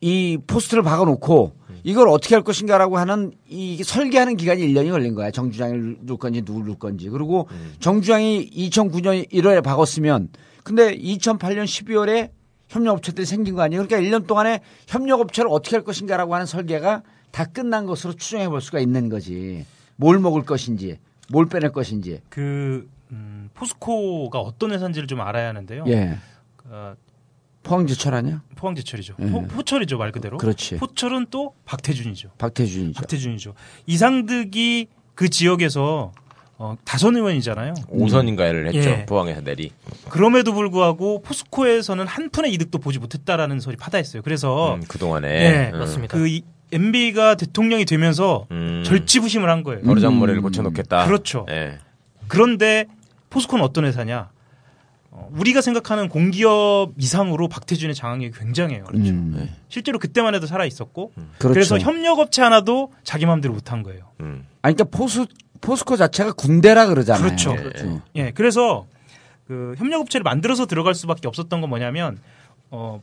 이 0.01 0.39
포스트를 0.47 0.83
박아놓고 0.83 1.53
이걸 1.85 2.09
어떻게 2.09 2.35
할 2.35 2.43
것인가라고 2.43 2.99
하는 2.99 3.33
이 3.49 3.83
설계하는 3.83 4.37
기간이 4.37 4.67
1년이 4.67 4.91
걸린 4.91 5.15
거야. 5.15 5.31
정주장을 5.31 5.99
누를 6.01 6.19
건지 6.19 6.43
누굴 6.43 6.63
누를 6.63 6.79
건지. 6.79 7.09
그리고 7.09 7.49
정주장이 7.81 8.51
2009년 8.51 9.31
1월에 9.31 9.63
박았으면 9.63 10.29
근데 10.69 10.95
2008년 10.99 11.65
12월에 11.65 12.31
협력업체들이 12.69 13.25
생긴 13.25 13.55
거 13.55 13.63
아니에요. 13.63 13.87
그러니까 13.87 14.07
1년 14.07 14.27
동안에 14.27 14.61
협력업체를 14.87 15.49
어떻게 15.51 15.77
할 15.77 15.83
것인가라고 15.83 16.35
하는 16.35 16.45
설계가 16.45 17.03
다 17.31 17.45
끝난 17.47 17.87
것으로 17.87 18.13
추정해 18.13 18.51
볼 18.51 18.61
수가 18.61 18.79
있는 18.79 19.09
거지. 19.09 19.65
뭘 19.97 20.19
먹을 20.19 20.43
것인지, 20.43 20.99
뭘 21.31 21.47
빼낼 21.49 21.73
것인지. 21.73 22.21
그 22.29 22.87
음, 23.13 23.49
포스코가 23.55 24.41
어떤 24.41 24.73
회사인지를 24.73 25.09
좀 25.09 25.23
알아야 25.23 25.49
하는데요. 25.49 25.85
예. 25.87 26.19
어, 26.67 26.95
포항제철 27.63 28.13
아니야? 28.13 28.43
포항제철이죠. 28.55 29.15
예. 29.21 29.31
포, 29.31 29.47
포철이죠 29.47 29.97
말 29.97 30.13
그대로. 30.13 30.37
그렇지. 30.37 30.77
포철은 30.77 31.29
또 31.31 31.55
박태준이죠. 31.65 32.33
박태준이죠. 32.37 33.01
박태준이죠. 33.01 33.55
이상득이 33.87 34.89
그 35.15 35.31
지역에서 35.31 36.13
어, 36.61 36.77
다선 36.85 37.15
의원이잖아요. 37.15 37.75
5선인가를 37.89 38.67
했죠. 38.75 38.91
예. 38.91 39.07
포항에서 39.07 39.41
내리. 39.43 39.71
그럼에도 40.09 40.53
불구하고 40.53 41.23
포스코에서는 41.23 42.05
한 42.07 42.31
푼의 42.31 42.53
이득도 42.53 42.79
보지 42.79 42.99
못했다라는 42.99 43.61
소리 43.61 43.77
파다했어요. 43.77 44.23
그래서 44.23 44.75
음, 44.75 44.83
그동안에. 44.89 45.29
네, 45.29 45.71
음. 45.73 45.79
맞습니다. 45.79 46.17
그 46.17 46.27
이- 46.27 46.43
MB가 46.73 47.37
대통령이 47.37 47.85
되면서 47.85 48.47
음. 48.51 48.83
절치부심을 48.85 49.49
한 49.49 49.63
거예요. 49.63 49.83
버르장머리를 49.83 50.41
음. 50.41 50.43
고쳐놓겠다. 50.43 51.07
그렇죠. 51.07 51.47
예. 51.49 51.79
그런데 52.27 52.87
포스코는 53.31 53.65
어떤 53.65 53.85
회사냐? 53.85 54.29
어, 55.11 55.31
우리가 55.33 55.61
생각하는 55.63 56.09
공기업 56.09 56.91
이상으로 56.99 57.49
박태준의 57.49 57.95
장악력이 57.95 58.37
굉장해요. 58.39 58.85
음. 58.95 59.35
네. 59.39 59.51
실제로 59.69 59.99
그때만 59.99 60.35
해도 60.35 60.47
살아 60.47 60.67
있었고 60.67 61.13
그렇죠. 61.39 61.55
그래서 61.55 61.79
협력업체 61.79 62.43
하나도 62.43 62.93
자기 63.05 63.25
마음대로 63.27 63.55
못한 63.55 63.83
거예요. 63.83 64.03
음. 64.21 64.45
아니, 64.61 64.75
그러니까 64.75 64.97
포스, 64.97 65.25
포스코 65.61 65.97
자체가 65.97 66.33
군대라 66.33 66.87
그러잖아요. 66.87 67.25
그렇죠. 67.25 67.55
그렇죠. 67.55 68.03
예, 68.17 68.31
그래서 68.33 68.87
그 69.47 69.75
협력업체를 69.79 70.23
만들어서 70.23 70.67
들어갈 70.67 70.95
수밖에 70.95 71.27
없었던 71.29 71.61
건 71.61 71.71
뭐냐면 71.71 72.19
어 72.71 73.01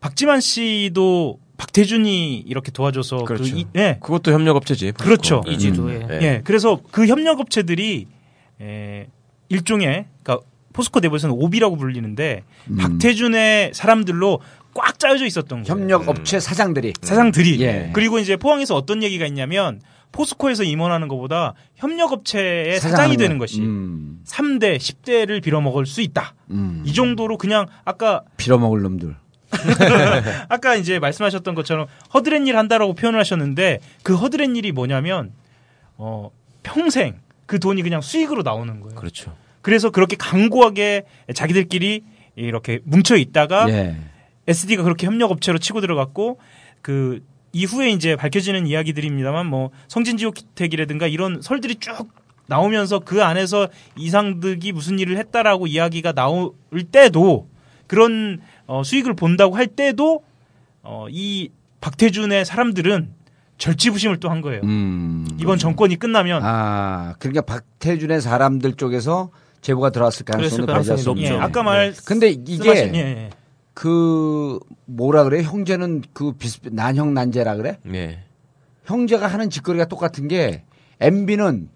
박지만 0.00 0.40
씨도 0.40 1.38
박태준이 1.56 2.38
이렇게 2.46 2.70
도와줘서 2.70 3.24
그렇죠. 3.24 3.52
그 3.52 3.58
이, 3.58 3.66
예, 3.76 3.98
그것도 4.00 4.32
협력업체지. 4.32 4.92
포스코. 4.92 5.04
그렇죠. 5.04 5.42
예. 5.48 5.52
이지도에. 5.52 6.06
예. 6.10 6.18
예, 6.22 6.40
그래서 6.44 6.80
그 6.92 7.06
협력업체들이 7.06 8.06
에, 8.60 9.06
일종의 9.48 10.06
그러니까 10.22 10.46
포스코 10.72 11.00
내부에서는 11.00 11.34
오비라고 11.36 11.76
불리는데 11.76 12.44
음. 12.70 12.76
박태준의 12.76 13.72
사람들로 13.74 14.40
꽉 14.74 14.98
짜여져 14.98 15.26
있었던 15.26 15.64
거예요. 15.64 15.72
협력업체 15.72 16.38
사장들이. 16.38 16.92
사장들이 17.02 17.60
예. 17.62 17.90
그리고 17.92 18.20
이제 18.20 18.36
포항에서 18.36 18.76
어떤 18.76 19.02
얘기가 19.02 19.26
있냐면 19.26 19.80
포스코에서 20.12 20.64
임원하는 20.64 21.08
것보다 21.08 21.54
협력업체의 21.76 22.80
사장이 22.80 23.16
되는 23.16 23.38
거. 23.38 23.42
것이 23.42 23.60
음. 23.60 24.20
3대 24.26 24.76
10대를 24.76 25.42
빌어먹을 25.42 25.86
수 25.86 26.00
있다. 26.00 26.34
음. 26.50 26.82
이 26.84 26.92
정도로 26.92 27.38
그냥 27.38 27.66
아까 27.84 28.22
빌어먹을 28.36 28.82
놈들. 28.82 29.16
아까 30.48 30.74
이제 30.74 30.98
말씀하셨던 30.98 31.54
것처럼 31.54 31.86
허드렛 32.12 32.46
일 32.46 32.56
한다라고 32.56 32.94
표현을 32.94 33.18
하셨는데 33.20 33.80
그 34.02 34.14
허드렛 34.14 34.54
일이 34.56 34.72
뭐냐면 34.72 35.32
어 35.96 36.30
평생 36.62 37.20
그 37.46 37.58
돈이 37.58 37.82
그냥 37.82 38.00
수익으로 38.00 38.42
나오는 38.42 38.80
거예요. 38.80 38.94
그렇죠. 38.96 39.34
그래서 39.62 39.90
그렇게 39.90 40.16
강고하게 40.16 41.04
자기들끼리 41.34 42.04
이렇게 42.36 42.80
뭉쳐 42.84 43.16
있다가 43.16 43.68
예. 43.70 43.96
SD가 44.46 44.82
그렇게 44.82 45.06
협력업체로 45.06 45.58
치고 45.58 45.80
들어갔고 45.80 46.38
그 46.82 47.22
이후에 47.52 47.90
이제 47.90 48.16
밝혀지는 48.16 48.66
이야기들입니다만 48.66 49.46
뭐 49.46 49.70
성진지옥택이라든가 49.88 51.06
이런 51.06 51.40
설들이 51.42 51.76
쭉 51.76 52.08
나오면서 52.46 53.00
그 53.00 53.22
안에서 53.22 53.68
이상득이 53.96 54.72
무슨 54.72 54.98
일을 54.98 55.18
했다라고 55.18 55.66
이야기가 55.66 56.12
나올 56.12 56.52
때도 56.90 57.48
그런 57.86 58.40
어, 58.66 58.82
수익을 58.84 59.14
본다고 59.14 59.56
할 59.56 59.66
때도 59.66 60.22
어, 60.82 61.06
이 61.10 61.50
박태준의 61.80 62.44
사람들은 62.44 63.10
절치부심을 63.58 64.18
또 64.20 64.28
한 64.30 64.40
거예요. 64.40 64.60
음. 64.62 65.26
이번 65.40 65.58
정권이 65.58 65.96
끝나면 65.96 66.42
아, 66.44 67.14
그러니까 67.18 67.42
박태준의 67.42 68.20
사람들 68.20 68.74
쪽에서 68.74 69.30
제보가 69.62 69.90
들어왔을 69.90 70.24
가능성이 70.24 70.60
높죠. 70.66 71.16
예, 71.20 71.30
없죠. 71.32 71.40
아까 71.42 71.62
말 71.64 71.92
근데 72.04 72.32
쓰마신- 72.34 72.48
이게 72.48 72.70
예, 72.94 72.98
예. 72.98 73.30
그 73.78 74.58
뭐라 74.86 75.22
그래? 75.22 75.40
형제는 75.40 76.02
그 76.12 76.32
비슷 76.32 76.62
난형 76.64 77.14
난제라 77.14 77.54
그래? 77.54 77.78
예. 77.94 78.24
형제가 78.86 79.28
하는 79.28 79.50
짓거리가 79.50 79.84
똑같은 79.84 80.26
게 80.26 80.64
MB는 80.98 81.68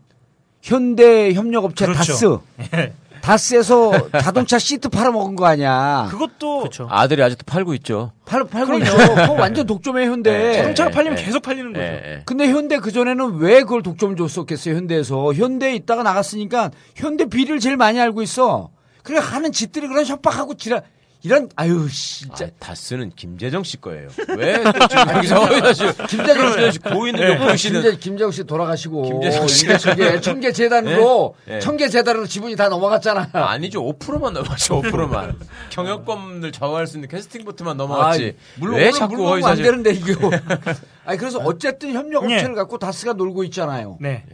현대 0.61 1.32
협력업체 1.32 1.87
그렇죠. 1.87 2.42
다스 2.59 2.88
다스에서 3.23 3.92
자동차 4.11 4.59
시트 4.59 4.88
팔아먹은 4.88 5.37
거 5.37 5.47
아니야. 5.47 6.09
그것도 6.11 6.59
그렇죠. 6.59 6.88
아들이 6.90 7.23
아직도 7.23 7.44
팔고 7.47 7.73
있죠. 7.75 8.11
팔, 8.25 8.42
팔고 8.42 8.78
있죠. 8.78 8.97
그거 8.97 9.34
완전 9.34 9.65
독점해 9.65 10.04
현대. 10.06 10.36
네. 10.36 10.52
자동차가 10.54 10.91
예, 10.91 10.95
팔리면 10.95 11.19
예. 11.21 11.25
계속 11.25 11.43
팔리는 11.43 11.73
거죠. 11.73 11.84
예, 11.84 12.02
예. 12.04 12.23
근데 12.26 12.49
현대 12.49 12.78
그 12.78 12.91
전에는 12.91 13.36
왜 13.36 13.62
그걸 13.62 13.84
독점 13.84 14.17
줬었겠어요? 14.17 14.75
현대에서 14.75 15.34
현대에 15.34 15.76
있다가 15.76 16.02
나갔으니까 16.02 16.73
현대 16.97 17.26
비리를 17.26 17.60
제일 17.60 17.76
많이 17.76 18.00
알고 18.00 18.23
있어. 18.23 18.71
그래 19.04 19.19
하는 19.21 19.52
짓들이 19.52 19.86
그런 19.86 20.04
협박하고 20.04 20.54
지랄 20.54 20.82
이런 21.25 21.49
아유 21.54 21.89
진짜 21.89 22.47
아, 22.47 22.50
다스는 22.58 23.13
김재정 23.15 23.63
씨 23.63 23.80
거예요. 23.80 24.08
왜또 24.37 24.73
지금 24.89 25.08
여기서 25.15 26.06
김재정 26.08 26.73
씨 26.73 26.78
고인을 26.80 27.39
네. 27.39 27.39
보시는 27.39 27.82
김재, 27.82 27.97
김재국 27.99 28.35
씨 28.35 28.45
돌아가시고 28.45 29.02
김재정 29.02 29.47
씨. 29.47 29.67
이게 29.67 29.78
저게 29.78 30.21
청계 30.21 30.50
재단으로 30.50 31.37
네? 31.45 31.54
네. 31.54 31.61
청계 31.61 31.89
재단으로 31.89 32.26
지분이 32.26 32.56
다 32.56 32.69
넘어갔잖아. 32.69 33.30
아니죠 33.32 33.82
5%만 33.85 34.32
넘어갔죠 34.32 34.82
5%만 34.82 35.39
경영권을 35.71 36.50
좌우할 36.50 36.89
수 36.89 36.97
있는 36.97 37.08
캐스팅 37.08 37.45
보트만 37.45 37.76
넘어갔지 37.76 38.25
아이, 38.25 38.35
물론 38.56 38.80
왜 38.80 38.91
자꾸 38.91 39.15
물론 39.15 39.30
거기서 39.30 39.49
안 39.49 39.56
되는데 39.58 39.93
이거. 39.93 40.28
아니 41.04 41.19
그래서 41.19 41.39
어쨌든 41.39 41.93
협력 41.93 42.25
업체를 42.25 42.49
네. 42.49 42.54
갖고 42.54 42.78
다스가 42.78 43.13
놀고 43.13 43.45
있잖아요. 43.45 43.97
네. 44.00 44.25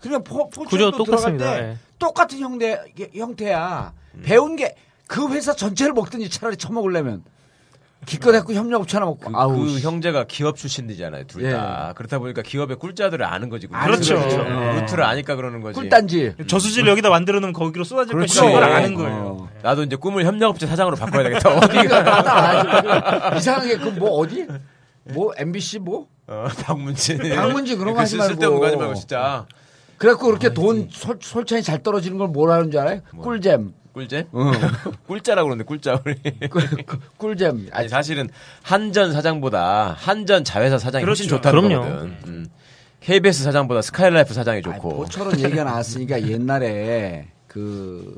그러니까 0.00 0.30
포, 0.30 0.48
포천도 0.48 0.92
들어갈 0.92 1.06
똑같습니다. 1.06 1.54
때 1.56 1.62
예. 1.62 1.76
똑같은 1.98 2.38
형태 2.38 2.78
형태야. 3.14 3.92
배운 4.22 4.56
게 4.56 4.74
그 5.10 5.28
회사 5.30 5.52
전체를 5.52 5.92
먹든지 5.92 6.30
차라리 6.30 6.56
처먹으려면 6.56 7.24
기껏 8.06 8.32
해고 8.32 8.54
협력업체 8.54 8.96
하나 8.96 9.06
먹고 9.06 9.32
그, 9.32 9.36
아우 9.36 9.58
그 9.58 9.68
씨. 9.70 9.80
형제가 9.84 10.24
기업 10.28 10.56
출신들이잖아요 10.56 11.24
둘 11.26 11.44
예. 11.44 11.50
다 11.50 11.92
그렇다 11.96 12.20
보니까 12.20 12.42
기업의 12.42 12.76
꿀자들을 12.78 13.26
아는 13.26 13.48
거지 13.50 13.66
그렇죠. 13.66 14.14
루트를. 14.14 14.38
그렇죠. 14.44 14.56
어, 14.56 14.72
루트를 14.80 15.04
아니까 15.04 15.34
그러는 15.34 15.60
거지 15.62 15.74
꿀단지. 15.80 16.34
저수지를 16.46 16.88
여기다 16.90 17.10
만들어 17.10 17.40
놓으면 17.40 17.52
거기로 17.52 17.82
쏟아질 17.82 18.14
그렇죠. 18.14 18.46
예. 18.46 18.54
아는 18.54 18.94
거예요. 18.94 19.16
어. 19.40 19.48
나도 19.62 19.82
이제 19.82 19.96
꿈을 19.96 20.24
협력업체 20.24 20.68
사장으로 20.68 20.94
바꿔야 20.96 21.24
되겠다 21.24 21.50
어디가 21.58 22.02
나도 22.02 23.36
이상하게 23.36 23.78
그 23.78 23.88
뭐 23.90 24.10
어디? 24.20 24.46
뭐 25.12 25.32
MBC 25.36 25.80
뭐? 25.80 26.06
어, 26.28 26.46
방문진 26.64 27.18
방문진 27.34 27.78
그런 27.78 27.94
거그 27.94 28.00
하지 28.02 28.16
쓸데없는 28.16 28.60
거 28.60 28.66
하지 28.66 28.76
말고. 28.76 28.78
말고 28.78 28.94
진짜 28.94 29.44
그래갖고 29.98 30.26
그렇게 30.28 30.54
돈 30.54 30.88
솔, 30.92 31.18
솔찬히 31.20 31.64
잘 31.64 31.82
떨어지는 31.82 32.16
걸 32.16 32.28
뭐라는 32.28 32.70
줄 32.70 32.80
알아요? 32.80 33.00
꿀잼. 33.20 33.74
꿀잼 33.92 34.26
어. 34.32 34.50
꿀자라고 35.06 35.48
그러는데 35.48 35.66
꿀자 35.66 36.00
우리 36.04 36.14
꿀, 36.48 36.62
꿀잼. 37.16 37.68
아니 37.72 37.88
사실은 37.88 38.28
한전 38.62 39.12
사장보다 39.12 39.94
한전 39.98 40.44
자회사 40.44 40.78
사장이 40.78 41.04
훨씬 41.04 41.26
그렇죠. 41.26 41.42
좋다는 41.42 41.68
그럼요. 41.68 41.84
거거든. 41.84 42.16
음. 42.26 42.46
KBS 43.00 43.42
사장보다 43.44 43.82
스카이라이프 43.82 44.34
사장이 44.34 44.56
아니, 44.56 44.62
좋고. 44.62 44.96
모처럼 44.96 45.38
얘기가 45.40 45.64
나왔으니까 45.64 46.22
옛날에 46.28 47.28
그, 47.46 48.16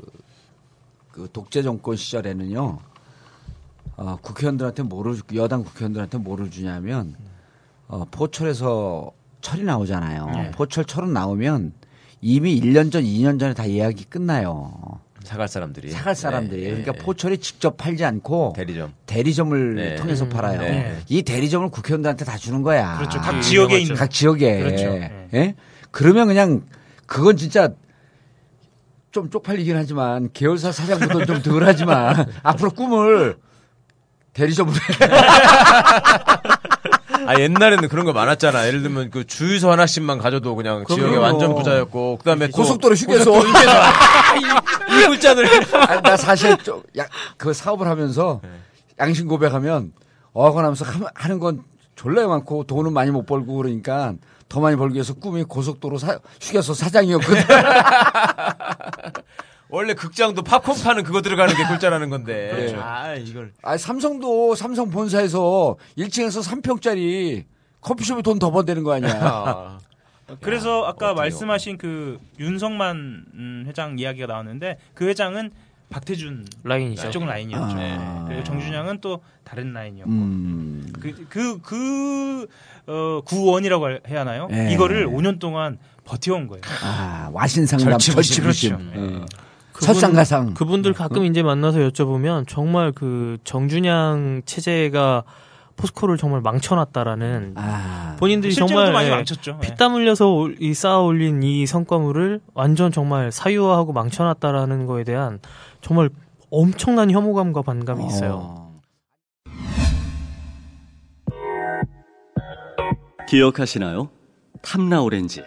그 1.11 1.29
독재 1.31 1.63
정권 1.63 1.95
시절에는요, 1.95 2.79
어, 3.95 4.17
국회의원들한테 4.21 4.83
뭐를, 4.83 5.15
주- 5.15 5.23
여당 5.35 5.63
국회의원들한테 5.63 6.17
뭐를 6.17 6.51
주냐면, 6.51 7.15
어, 7.87 8.05
포철에서 8.11 9.11
철이 9.41 9.63
나오잖아요. 9.63 10.25
네. 10.31 10.51
포철 10.51 10.83
철은 10.85 11.13
나오면 11.13 11.73
이미 12.21 12.59
1년 12.59 12.91
전, 12.91 13.03
2년 13.03 13.39
전에 13.39 13.53
다 13.53 13.67
예약이 13.69 14.05
끝나요. 14.05 14.99
사갈 15.23 15.47
사람들이. 15.47 15.91
사갈 15.91 16.15
사람들이. 16.15 16.61
네, 16.63 16.67
그러니까 16.69 16.91
네. 16.93 16.97
포철이 16.99 17.37
직접 17.39 17.77
팔지 17.77 18.03
않고 18.05 18.53
대리점. 18.55 18.93
대리점을 19.05 19.75
네. 19.75 19.95
통해서 19.95 20.27
팔아요. 20.27 20.59
네. 20.59 20.97
이 21.09 21.23
대리점을 21.23 21.69
국회의원들한테 21.69 22.25
다 22.25 22.37
주는 22.37 22.61
거야. 22.61 22.97
그렇죠. 22.97 23.19
각 23.19 23.35
아, 23.35 23.41
지역에 23.41 23.75
유명하죠. 23.75 23.81
있는 23.81 23.95
각 23.95 24.11
지역에. 24.11 24.59
그렇죠. 24.59 24.83
예? 25.33 25.55
그러면 25.91 26.27
그냥 26.27 26.63
그건 27.05 27.37
진짜 27.37 27.69
좀 29.11 29.29
쪽팔리긴 29.29 29.75
하지만 29.75 30.29
계열사 30.33 30.71
사장보다 30.71 31.25
좀 31.25 31.41
덜 31.43 31.63
하지만 31.63 32.25
앞으로 32.43 32.71
꿈을 32.71 33.37
대리점으로 34.33 34.75
해. 34.75 34.79
아 37.27 37.39
옛날에는 37.39 37.87
그런 37.89 38.05
거 38.05 38.13
많았잖아. 38.13 38.67
예를 38.67 38.81
들면 38.81 39.09
그 39.11 39.25
주유소 39.25 39.71
하나씩만 39.71 40.17
가져도 40.17 40.55
그냥 40.55 40.83
지역에 40.87 41.01
그럼요. 41.03 41.21
완전 41.21 41.55
부자였고 41.55 42.17
그다음에 42.17 42.47
또 42.47 42.53
고속도로 42.53 42.95
휴게소. 42.95 43.35
아, 43.69 44.35
이, 44.35 44.41
이 45.01 45.05
꿀자들. 45.07 45.45
아니, 45.87 46.01
나 46.01 46.17
사실 46.17 46.57
좀, 46.57 46.81
야, 46.97 47.05
그 47.37 47.53
사업을 47.53 47.87
하면서 47.87 48.41
양심 48.99 49.27
고백하면 49.27 49.93
어학원하면서 50.33 50.85
하는 51.13 51.39
건 51.39 51.63
졸라 51.95 52.27
많고 52.27 52.63
돈은 52.65 52.91
많이 52.91 53.11
못 53.11 53.25
벌고 53.25 53.55
그러니까 53.55 54.13
더 54.49 54.59
많이 54.59 54.75
벌기 54.75 54.95
위해서 54.95 55.13
꿈이 55.13 55.43
고속도로 55.43 55.97
사, 55.97 56.19
휴게소 56.41 56.73
사장이었거든. 56.73 57.41
원래 59.73 59.95
극장도 59.95 60.43
팝콘 60.43 60.75
파는 60.83 61.03
그거 61.03 61.23
들어가는 61.23 61.55
게 61.55 61.63
꿀자라는 61.65 62.11
건데. 62.11 62.51
그렇죠. 62.55 62.79
아 62.79 63.15
이걸. 63.15 63.51
아, 63.63 63.75
삼성도 63.75 64.53
삼성 64.53 64.91
본사에서 64.91 65.77
1층에서 65.97 66.47
3평짜리 66.61 67.45
커피숍에 67.81 68.21
돈 68.21 68.37
더 68.37 68.51
번다는 68.51 68.83
거 68.83 68.93
아니야. 68.93 69.09
아, 69.19 69.77
그래서 70.41 70.81
아까 70.85 71.07
어떡해요. 71.07 71.13
말씀하신 71.15 71.77
그 71.79 72.19
윤성만 72.39 73.25
음, 73.33 73.63
회장 73.67 73.97
이야기가 73.97 74.27
나왔는데 74.27 74.77
그 74.93 75.07
회장은 75.07 75.49
박태준 75.89 76.45
라인이죠. 76.63 77.09
쪽은 77.09 77.27
라인이었죠. 77.27 77.75
아. 77.79 78.25
그리고 78.27 78.43
정준영은 78.43 78.99
또 79.01 79.21
다른 79.43 79.73
라인이었고 79.73 80.11
음. 80.11 80.93
그그그 80.99 82.47
어, 82.87 83.21
구원이라고 83.25 83.85
할- 83.85 84.01
해야 84.07 84.21
하나요? 84.21 84.47
예. 84.51 84.71
이거를 84.71 85.07
5년 85.07 85.39
동안 85.39 85.77
버텨온 86.05 86.47
거예요. 86.47 86.61
아, 86.83 87.29
와신상담 87.33 87.89
절치부심. 87.91 88.43
절치부심. 88.43 88.91
그렇죠. 88.91 89.21
어. 89.21 89.25
그분- 89.73 89.85
설상가상. 89.87 90.53
그분들 90.53 90.93
가끔 90.93 91.25
이제 91.25 91.41
만나서 91.43 91.79
여쭤보면 91.79 92.47
정말 92.47 92.91
그 92.91 93.37
정준양 93.43 94.43
체제가 94.45 95.23
포스코를 95.75 96.17
정말 96.17 96.41
망쳐놨다라는 96.41 97.53
아. 97.57 98.15
본인들이 98.19 98.53
정말 98.53 98.93
많이 98.93 99.07
예, 99.07 99.11
망쳤죠. 99.15 99.59
예. 99.63 99.67
피땀 99.67 99.95
흘려서 99.95 100.29
올- 100.31 100.55
이 100.59 100.73
쌓아 100.75 100.99
올린 100.99 101.41
이 101.41 101.65
성과물을 101.65 102.41
완전 102.53 102.91
정말 102.91 103.31
사유화하고 103.31 103.91
망쳐놨다라는 103.91 104.85
거에 104.85 105.03
대한 105.03 105.39
정말 105.81 106.09
엄청난 106.51 107.09
혐오감과 107.09 107.63
반감이 107.63 108.05
있어요. 108.05 108.33
어. 108.33 108.73
기억하시나요? 113.27 114.09
탐나 114.61 115.01
오렌지. 115.01 115.41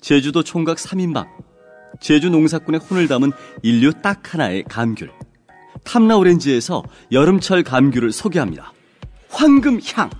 제주도 0.00 0.42
총각 0.42 0.78
3인방. 0.78 1.26
제주 2.00 2.30
농사꾼의 2.30 2.80
혼을 2.80 3.08
담은 3.08 3.32
인류 3.62 3.92
딱 3.92 4.34
하나의 4.34 4.64
감귤. 4.64 5.12
탐나 5.84 6.16
오렌지에서 6.16 6.82
여름철 7.12 7.62
감귤을 7.62 8.12
소개합니다. 8.12 8.72
황금향. 9.30 10.10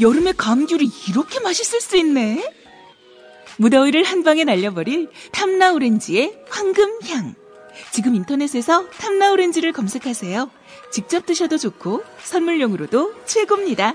여름에 0.00 0.32
감귤이 0.32 0.90
이렇게 1.08 1.40
맛있을 1.40 1.80
수 1.80 1.96
있네. 1.96 2.52
무더위를 3.56 4.04
한 4.04 4.22
방에 4.22 4.44
날려버릴 4.44 5.10
탐나 5.32 5.72
오렌지의 5.72 6.44
황금향. 6.50 7.34
지금 7.92 8.14
인터넷에서 8.14 8.88
탐나 8.90 9.32
오렌지를 9.32 9.72
검색하세요. 9.72 10.50
직접 10.92 11.26
드셔도 11.26 11.58
좋고 11.58 12.04
선물용으로도 12.22 13.14
최고입니다. 13.24 13.94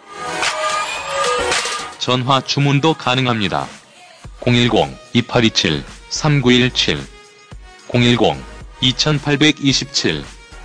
전화 2.00 2.42
주문도 2.42 2.94
가능합니다. 2.96 3.68
010-2827-3917 6.10 6.98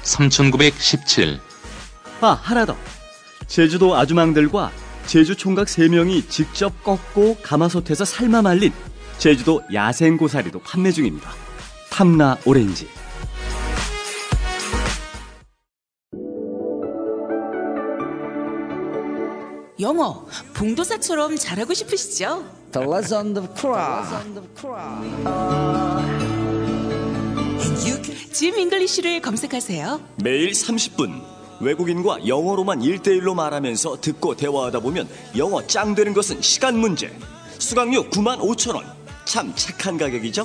010-2827-3917 0.05 1.39
아, 2.21 2.39
하나 2.43 2.65
더. 2.65 2.77
제주도 3.47 3.97
아주망들과 3.97 4.71
제주 5.07 5.37
총각 5.37 5.67
3명이 5.67 6.29
직접 6.31 6.83
꺾고 6.83 7.37
가마솥에서 7.43 8.05
삶아 8.07 8.43
말린 8.43 8.73
제주도 9.19 9.63
야생고사리도 9.73 10.61
판매 10.61 10.91
중입니다. 10.91 11.31
탐나 11.91 12.39
오렌지. 12.47 12.89
영어, 19.81 20.27
봉도사처럼 20.55 21.37
잘하고 21.37 21.75
싶으시죠? 21.75 22.45
The 22.75 22.89
Legend 22.89 23.39
of 23.39 23.49
Korra. 23.55 24.03
짐 28.33 28.59
잉글리쉬를 28.59 29.21
검색하세요. 29.21 30.01
매일 30.17 30.51
30분. 30.51 31.23
외국인과 31.61 32.27
영어로만 32.27 32.81
1대1로 32.81 33.35
말하면서 33.35 34.01
듣고 34.01 34.35
대화하다 34.35 34.81
보면 34.81 35.09
영어 35.37 35.65
짱 35.65 35.95
되는 35.95 36.13
것은 36.13 36.43
시간 36.43 36.77
문제. 36.77 37.17
수강료 37.61 38.11
9만 38.11 38.41
5천 38.41 38.75
원. 38.75 38.85
참 39.25 39.53
착한 39.55 39.97
가격이죠? 39.97 40.45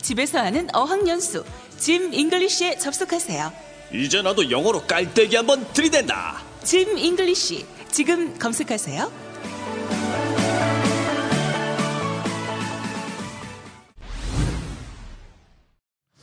집에서 0.00 0.38
하는 0.38 0.66
어학연수, 0.72 1.44
짐 1.78 2.14
잉글리쉬에 2.14 2.78
접속하세요. 2.78 3.52
이제 3.92 4.22
나도 4.22 4.50
영어로 4.50 4.80
깔때기 4.86 5.36
한번 5.36 5.66
들이댄다. 5.74 6.40
짐 6.64 6.96
잉글리쉬, 6.96 7.75
지금 7.90 8.38
검색하세요. 8.38 9.10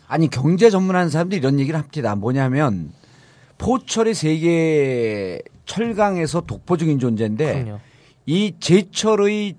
아니 0.08 0.30
경제 0.30 0.70
전문하는 0.70 1.10
사람들이 1.10 1.40
이런 1.40 1.60
얘기를 1.60 1.80
합니다. 1.80 2.16
뭐냐면 2.16 2.94
포철이 3.58 4.14
세계 4.14 5.42
철강에서 5.66 6.42
독보적인 6.42 7.00
존재인데 7.00 7.64
그럼요. 7.64 7.80
이 8.26 8.54
제철의 8.60 9.56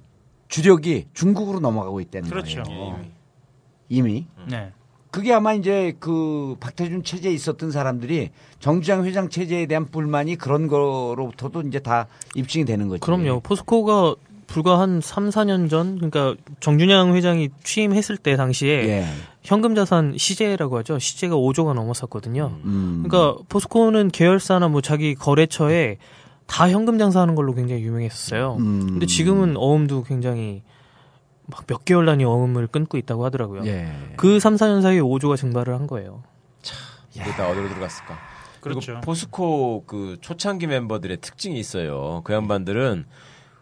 주력이 0.48 1.06
중국으로 1.12 1.58
넘어가고 1.58 2.00
있다는 2.00 2.30
그렇죠. 2.30 2.62
거예요. 2.62 3.00
이미 3.88 4.26
네. 4.48 4.70
그게 5.14 5.32
아마 5.32 5.54
이제 5.54 5.94
그 6.00 6.56
박태준 6.58 7.04
체제에 7.04 7.30
있었던 7.30 7.70
사람들이 7.70 8.30
정주장 8.58 9.04
회장 9.04 9.28
체제에 9.28 9.66
대한 9.66 9.86
불만이 9.86 10.34
그런 10.34 10.66
거로부터도 10.66 11.60
이제 11.68 11.78
다 11.78 12.08
입증이 12.34 12.64
되는 12.64 12.88
거죠. 12.88 12.98
그럼요. 12.98 13.38
포스코가 13.38 14.16
불과 14.48 14.80
한 14.80 15.00
3, 15.00 15.28
4년 15.28 15.70
전, 15.70 15.98
그러니까 15.98 16.34
정준양 16.58 17.14
회장이 17.14 17.50
취임했을 17.62 18.16
때 18.16 18.34
당시에 18.34 18.88
예. 18.88 19.06
현금 19.44 19.76
자산 19.76 20.18
시제라고 20.18 20.78
하죠. 20.78 20.98
시제가 20.98 21.36
5조가 21.36 21.74
넘었었거든요. 21.74 22.58
음. 22.64 23.04
그러니까 23.06 23.40
포스코는 23.48 24.08
계열사나 24.08 24.66
뭐 24.66 24.80
자기 24.80 25.14
거래처에 25.14 25.98
다 26.46 26.68
현금 26.68 26.98
장사하는 26.98 27.36
걸로 27.36 27.54
굉장히 27.54 27.82
유명했었어요. 27.82 28.56
음. 28.58 28.86
근데 28.88 29.06
지금은 29.06 29.56
어음도 29.58 30.02
굉장히 30.02 30.62
막 31.46 31.66
몇 31.66 31.84
개월 31.84 32.06
단위 32.06 32.24
어음을 32.24 32.66
끊고 32.68 32.96
있다고 32.98 33.24
하더라고요. 33.24 33.66
예. 33.66 33.90
그 34.16 34.40
3, 34.40 34.56
4년 34.56 34.82
사이에 34.82 35.00
5조가 35.00 35.36
증발을 35.36 35.74
한 35.74 35.86
거예요. 35.86 36.22
이게 37.14 37.24
다 37.32 37.48
어디로 37.48 37.68
들어갔을까? 37.68 38.18
그리고 38.60 38.80
그렇죠. 38.80 39.00
포스코 39.02 39.84
그 39.86 40.16
초창기 40.20 40.66
멤버들의 40.66 41.18
특징이 41.18 41.58
있어요. 41.58 42.22
그 42.24 42.32
양반들은 42.32 43.04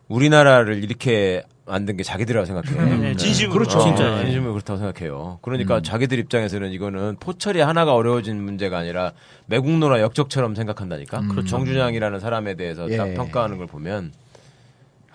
우리나라를 0.09 0.83
이렇게 0.85 1.45
만든 1.65 1.97
게 1.97 2.03
자기들이라고 2.03 2.45
생각해요. 2.47 2.85
네, 2.87 2.97
네, 2.97 3.17
진심으로. 3.17 3.53
그렇죠. 3.59 3.79
어, 3.79 3.83
진짜. 3.83 4.23
진심으로 4.23 4.53
그렇다고 4.53 4.79
생각해요. 4.79 5.39
그러니까 5.43 5.79
음. 5.79 5.83
자기들 5.83 6.19
입장에서는 6.19 6.71
이거는 6.73 7.17
포철이 7.21 7.61
하나가 7.61 7.95
어려워진 7.95 8.43
문제가 8.43 8.79
아니라 8.79 9.13
매국노라 9.47 10.01
역적처럼 10.01 10.55
생각한다니까. 10.55 11.21
그렇죠. 11.29 11.47
정준양이라는 11.49 12.21
사람에 12.21 12.55
대해서 12.55 12.89
딱 12.89 13.09
예. 13.11 13.15
평가하는 13.15 13.59
걸 13.59 13.67
보면 13.67 14.13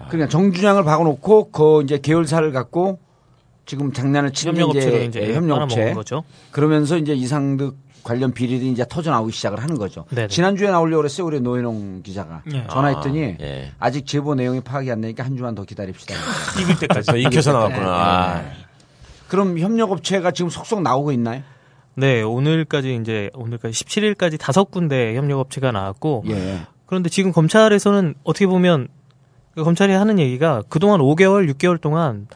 그러니까 0.10 0.30
정준양을 0.30 0.84
박아놓고 0.84 1.52
그 1.52 1.82
이제 1.84 2.00
계열사를 2.00 2.52
갖고 2.52 3.00
지금 3.66 3.92
장난을 3.92 4.32
치는 4.32 4.54
협력업체로 4.54 4.98
이제, 4.98 5.06
이제 5.06 5.22
예, 5.30 5.36
협력업체 5.36 5.94
거죠. 5.94 6.24
그러면서 6.52 6.98
이제 6.98 7.14
이상득 7.14 7.76
관련 8.04 8.32
비리들이 8.32 8.72
이제 8.72 8.86
터져 8.90 9.12
나오기 9.12 9.34
시작을 9.34 9.62
하는 9.62 9.78
거죠. 9.78 10.06
네네. 10.12 10.30
지난주에 10.30 10.70
나오려고 10.70 11.02
그랬어요. 11.02 11.28
우리 11.28 11.42
노현홍 11.42 12.04
기자가 12.04 12.42
네. 12.46 12.66
전화했더니 12.70 13.24
아, 13.26 13.36
예. 13.42 13.72
아직 13.80 14.08
제보 14.08 14.34
내용이 14.34 14.62
파악이 14.62 14.90
안 14.90 15.02
되니까 15.02 15.26
한 15.26 15.36
주만 15.36 15.56
더 15.56 15.66
기다립시다. 15.66 16.16
익을 16.62 16.80
때까지. 16.80 17.06
저 17.06 17.18
익혀서 17.18 17.52
나왔구나. 17.52 17.88
아, 17.90 18.44
그럼 19.28 19.60
협력업체가 19.60 20.32
지금 20.32 20.50
속속 20.50 20.82
나오고 20.82 21.12
있나요? 21.12 21.42
네, 21.96 22.22
오늘까지 22.22 22.98
이제 23.02 23.30
오늘까지 23.34 23.74
17일까지 23.74 24.40
다섯 24.40 24.72
군데 24.72 25.16
협력업체가 25.18 25.74
나왔고 25.74 26.24
예. 26.30 26.62
그런데 26.86 27.10
지금 27.10 27.34
검찰에서는 27.34 28.16
어떻게 28.24 28.48
보면 28.48 28.88
그 28.88 28.97
검찰이 29.64 29.94
하는 29.94 30.20
얘기가 30.20 30.64
그동안 30.70 31.00
5개월, 31.02 31.52
6개월 31.54 31.80
동안 31.80 32.28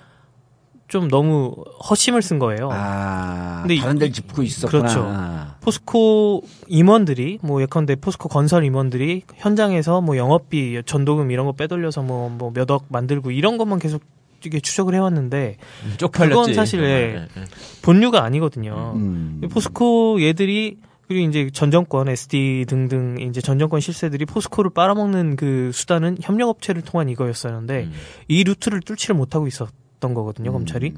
좀 0.88 1.08
너무 1.08 1.56
허심을 1.90 2.22
쓴 2.22 2.38
거예요. 2.38 2.70
아, 2.72 3.60
근데 3.62 3.78
다른 3.80 3.96
이- 3.96 4.00
데를 4.00 4.14
짚고 4.14 4.44
있었구나. 4.44 4.82
그렇죠. 4.84 5.06
아. 5.08 5.56
포스코 5.62 6.44
임원들이 6.68 7.40
뭐 7.44 7.62
예컨대 7.62 7.96
포스코 7.96 8.28
건설 8.28 8.66
임원들이 8.66 9.24
현장에서 9.38 10.02
뭐 10.02 10.18
영업비, 10.18 10.82
전도금 10.86 11.32
이런 11.32 11.46
거 11.46 11.54
빼돌려서 11.54 12.02
뭐뭐몇억 12.02 12.86
만들고 12.90 13.32
이런 13.32 13.58
것만 13.58 13.80
계속 13.80 14.02
이게 14.44 14.60
추적을 14.60 14.94
해왔는데 14.96 15.58
쪽팔렸지. 15.98 16.36
그건 16.36 16.54
사실, 16.56 16.80
정말. 16.80 16.90
예. 16.92 16.96
예, 17.16 17.42
예. 17.42 17.46
본류가 17.84 18.24
아니거든요. 18.24 18.94
음. 18.96 19.42
포스코 19.52 20.22
얘들이 20.22 20.78
그리고 21.12 21.28
이제 21.28 21.50
전 21.52 21.72
정권 21.72 22.08
SD 22.08 22.66
등등 22.70 23.18
이제 23.20 23.42
전 23.42 23.60
정권 23.60 23.82
실세들이 23.82 24.24
포스코를 24.26 24.72
빨아먹는 24.74 25.36
그 25.36 25.72
수단은 25.74 26.18
협력업체를 26.22 26.84
통한 26.84 27.10
이거였었는데 27.10 27.84
음. 27.84 27.94
이 28.30 28.46
루트를 28.46 28.80
뚫지를 28.80 29.14
못하고 29.16 29.46
있었던 29.46 30.14
거거든요. 30.14 30.54
검찰이 30.54 30.94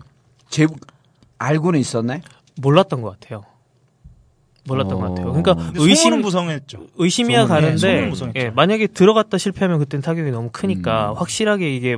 제 0.49 0.67
알고는 1.39 1.80
있었나요? 1.80 2.21
몰랐던 2.62 3.02
것 3.02 3.19
같아요. 3.19 3.41
몰랐던 4.65 4.97
어. 4.97 4.99
것 4.99 5.10
같아요. 5.10 5.26
그러니까 5.34 5.56
근데 5.56 5.80
의심 5.82 5.95
소문은 5.95 6.21
무성했죠. 6.21 6.88
의심이야 6.95 7.47
가는데. 7.47 8.12
예, 8.36 8.49
만약에 8.52 8.86
들어갔다 8.86 9.39
실패하면 9.39 9.80
그땐 9.80 10.02
타격이 10.02 10.30
너무 10.30 10.49
크니까 10.52 11.13
음. 11.13 11.17
확실하게 11.17 11.76
이게 11.76 11.97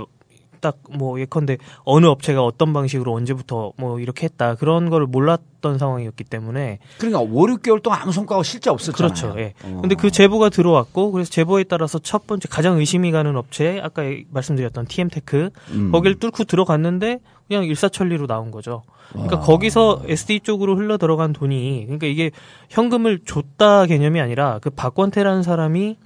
딱 0.65 0.95
뭐 0.95 1.19
예컨대 1.19 1.57
어느 1.83 2.05
업체가 2.05 2.43
어떤 2.43 2.73
방식으로 2.73 3.13
언제부터 3.13 3.73
뭐 3.77 3.99
이렇게 3.99 4.25
했다 4.25 4.55
그런 4.55 4.89
거를 4.89 5.07
몰랐던 5.07 5.77
상황이었기 5.77 6.23
때문에 6.23 6.79
그러니까 6.97 7.19
5, 7.19 7.27
6개월 7.27 7.81
동안 7.81 8.01
아무 8.01 8.11
성과가 8.11 8.43
실제 8.43 8.69
없었잖아요. 8.69 9.13
그렇죠. 9.13 9.39
예. 9.39 9.53
어. 9.63 9.79
근데 9.81 9.95
그 9.95 10.11
제보가 10.11 10.49
들어왔고 10.49 11.11
그래서 11.11 11.29
제보에 11.29 11.63
따라서 11.63 11.99
첫 11.99 12.27
번째 12.27 12.47
가장 12.49 12.77
의심이 12.77 13.11
가는 13.11 13.35
업체 13.35 13.79
아까 13.83 14.03
말씀드렸던 14.29 14.85
TM테크 14.85 15.49
음. 15.71 15.91
거기를 15.91 16.19
뚫고 16.19 16.45
들어갔는데 16.45 17.19
그냥 17.47 17.63
일사천리로 17.65 18.27
나온 18.27 18.51
거죠. 18.51 18.83
그러니까 19.11 19.37
아. 19.37 19.39
거기서 19.39 20.01
SD 20.07 20.39
쪽으로 20.41 20.75
흘러 20.75 20.97
들어간 20.97 21.31
돈이 21.31 21.83
그러니까 21.85 22.07
이게 22.07 22.31
현금을 22.69 23.19
줬다 23.25 23.85
개념이 23.85 24.19
아니라 24.19 24.59
그 24.61 24.69
박권태라는 24.71 25.43
사람이 25.43 25.97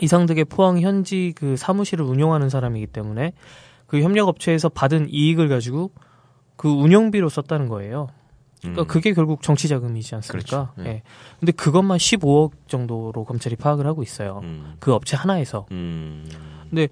이상득의 0.00 0.46
포항 0.46 0.80
현지 0.80 1.32
그 1.36 1.56
사무실을 1.56 2.04
운영하는 2.04 2.48
사람이기 2.48 2.86
때문에 2.88 3.32
그 3.92 4.00
협력 4.00 4.26
업체에서 4.26 4.70
받은 4.70 5.08
이익을 5.10 5.50
가지고 5.50 5.90
그 6.56 6.66
운영비로 6.66 7.28
썼다는 7.28 7.68
거예요. 7.68 8.08
그러니까 8.62 8.84
그게 8.84 9.12
결국 9.12 9.42
정치 9.42 9.68
자금이지 9.68 10.14
않습니까? 10.14 10.72
음. 10.78 10.82
그렇죠. 10.82 10.88
예. 10.88 10.94
예. 10.94 11.02
근데 11.38 11.52
그것만 11.52 11.98
15억 11.98 12.52
정도로 12.68 13.24
검찰이 13.26 13.54
파악을 13.56 13.86
하고 13.86 14.02
있어요. 14.02 14.40
음. 14.44 14.76
그 14.78 14.94
업체 14.94 15.14
하나에서. 15.14 15.66
음. 15.72 16.26
근데 16.70 16.88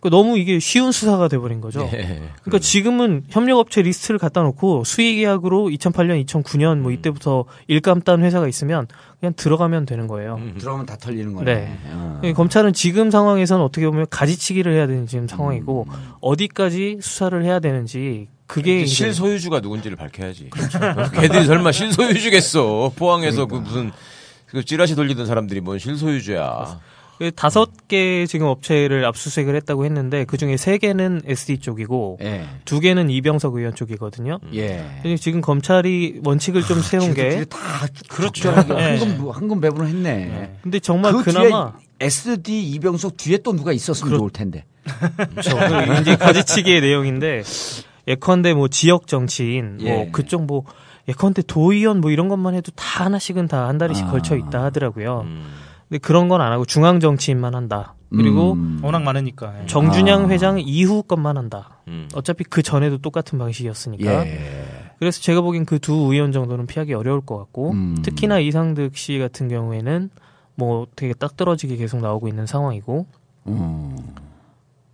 그 0.00 0.08
너무 0.10 0.38
이게 0.38 0.60
쉬운 0.60 0.92
수사가 0.92 1.26
돼버린 1.26 1.60
거죠. 1.60 1.80
네. 1.90 2.30
그러니까 2.42 2.60
지금은 2.60 3.24
협력업체 3.30 3.82
리스트를 3.82 4.18
갖다 4.18 4.42
놓고 4.42 4.84
수의계약으로 4.84 5.70
2008년, 5.70 6.24
2009년 6.24 6.78
뭐 6.78 6.92
이때부터 6.92 7.46
일감 7.66 8.02
딴 8.02 8.22
회사가 8.22 8.46
있으면 8.46 8.86
그냥 9.18 9.32
들어가면 9.36 9.86
되는 9.86 10.06
거예요. 10.06 10.36
음. 10.36 10.54
들어가면 10.56 10.86
다 10.86 10.96
털리는 10.96 11.32
거네. 11.32 11.54
네. 11.54 11.78
어. 11.86 12.20
예, 12.22 12.32
검찰은 12.32 12.74
지금 12.74 13.10
상황에서는 13.10 13.64
어떻게 13.64 13.86
보면 13.86 14.06
가지치기를 14.08 14.72
해야 14.72 14.86
되는 14.86 15.08
지금 15.08 15.26
상황이고 15.26 15.86
음. 15.88 16.12
어디까지 16.20 16.98
수사를 17.00 17.44
해야 17.44 17.58
되는지 17.58 18.28
그게 18.46 18.82
이제 18.82 18.94
실소유주가 18.94 19.58
누군지를 19.60 19.96
밝혀야지. 19.96 20.50
걔들이 21.20 21.44
설마 21.44 21.72
실소유주겠어. 21.72 22.92
포항에서 22.94 23.46
그 23.46 23.56
무슨 23.56 23.90
그 24.46 24.64
찌라시 24.64 24.94
돌리던 24.94 25.26
사람들이 25.26 25.60
뭔 25.60 25.78
실소유주야. 25.78 26.80
그 27.18 27.32
다섯 27.32 27.88
개 27.88 28.26
지금 28.26 28.46
업체를 28.46 29.04
압수수색을 29.04 29.56
했다고 29.56 29.84
했는데 29.84 30.24
그 30.24 30.36
중에 30.36 30.56
세 30.56 30.78
개는 30.78 31.22
SD 31.26 31.58
쪽이고 31.58 32.18
예. 32.22 32.46
두 32.64 32.78
개는 32.78 33.10
이병석 33.10 33.56
의원 33.56 33.74
쪽이거든요. 33.74 34.38
예. 34.54 34.86
근데 35.02 35.16
지금 35.16 35.40
검찰이 35.40 36.20
원칙을 36.24 36.62
좀 36.62 36.80
세운 36.80 37.14
게 37.14 37.44
다 37.46 37.58
그렇죠. 38.08 38.52
네. 38.68 38.98
한금 38.98 39.30
한금 39.30 39.60
배분을 39.60 39.88
했네. 39.88 40.58
근데 40.62 40.78
정말 40.78 41.12
그 41.12 41.24
그나마 41.24 41.72
뒤에 41.72 41.82
SD 42.00 42.70
이병석 42.74 43.16
뒤에 43.16 43.38
또 43.38 43.52
누가 43.52 43.72
있었으면 43.72 44.16
좋을 44.16 44.30
텐데. 44.30 44.64
그렇죠. 45.30 45.56
그 45.56 46.00
이제 46.00 46.16
가지치기의 46.16 46.80
내용인데 46.82 47.42
예컨대 48.06 48.54
뭐 48.54 48.68
지역 48.68 49.08
정치인 49.08 49.78
예. 49.80 49.92
뭐 49.92 50.08
그쪽 50.12 50.44
뭐 50.46 50.62
예컨대 51.08 51.42
도의원 51.46 52.00
뭐 52.00 52.12
이런 52.12 52.28
것만 52.28 52.54
해도 52.54 52.70
다 52.76 53.04
하나씩은 53.06 53.48
다 53.48 53.66
한 53.66 53.76
다리씩 53.78 54.06
아. 54.06 54.10
걸쳐 54.12 54.36
있다 54.36 54.62
하더라고요. 54.64 55.22
음. 55.26 55.46
근데 55.88 55.98
그런 55.98 56.28
건 56.28 56.40
안 56.40 56.52
하고 56.52 56.64
중앙 56.64 57.00
정치인만 57.00 57.54
한다. 57.54 57.94
그리고 58.10 58.52
음. 58.52 58.80
워낙 58.82 59.02
많으니까. 59.02 59.62
예. 59.62 59.66
정준영 59.66 60.24
아. 60.26 60.28
회장 60.28 60.58
이후 60.58 61.02
것만 61.02 61.36
한다. 61.36 61.80
음. 61.88 62.08
어차피 62.14 62.44
그 62.44 62.62
전에도 62.62 62.98
똑같은 62.98 63.38
방식이었으니까. 63.38 64.26
예. 64.26 64.40
그래서 64.98 65.20
제가 65.20 65.40
보기엔 65.42 65.64
그 65.64 65.78
두 65.78 65.92
의원 66.12 66.32
정도는 66.32 66.66
피하기 66.66 66.92
어려울 66.94 67.20
것 67.20 67.36
같고 67.38 67.70
음. 67.72 67.96
특히나 68.02 68.38
이상득 68.40 68.96
씨 68.96 69.18
같은 69.18 69.48
경우에는 69.48 70.10
뭐 70.54 70.86
되게 70.96 71.14
딱 71.14 71.36
떨어지게 71.36 71.76
계속 71.76 72.00
나오고 72.00 72.28
있는 72.28 72.46
상황이고 72.46 73.06
음. 73.46 73.96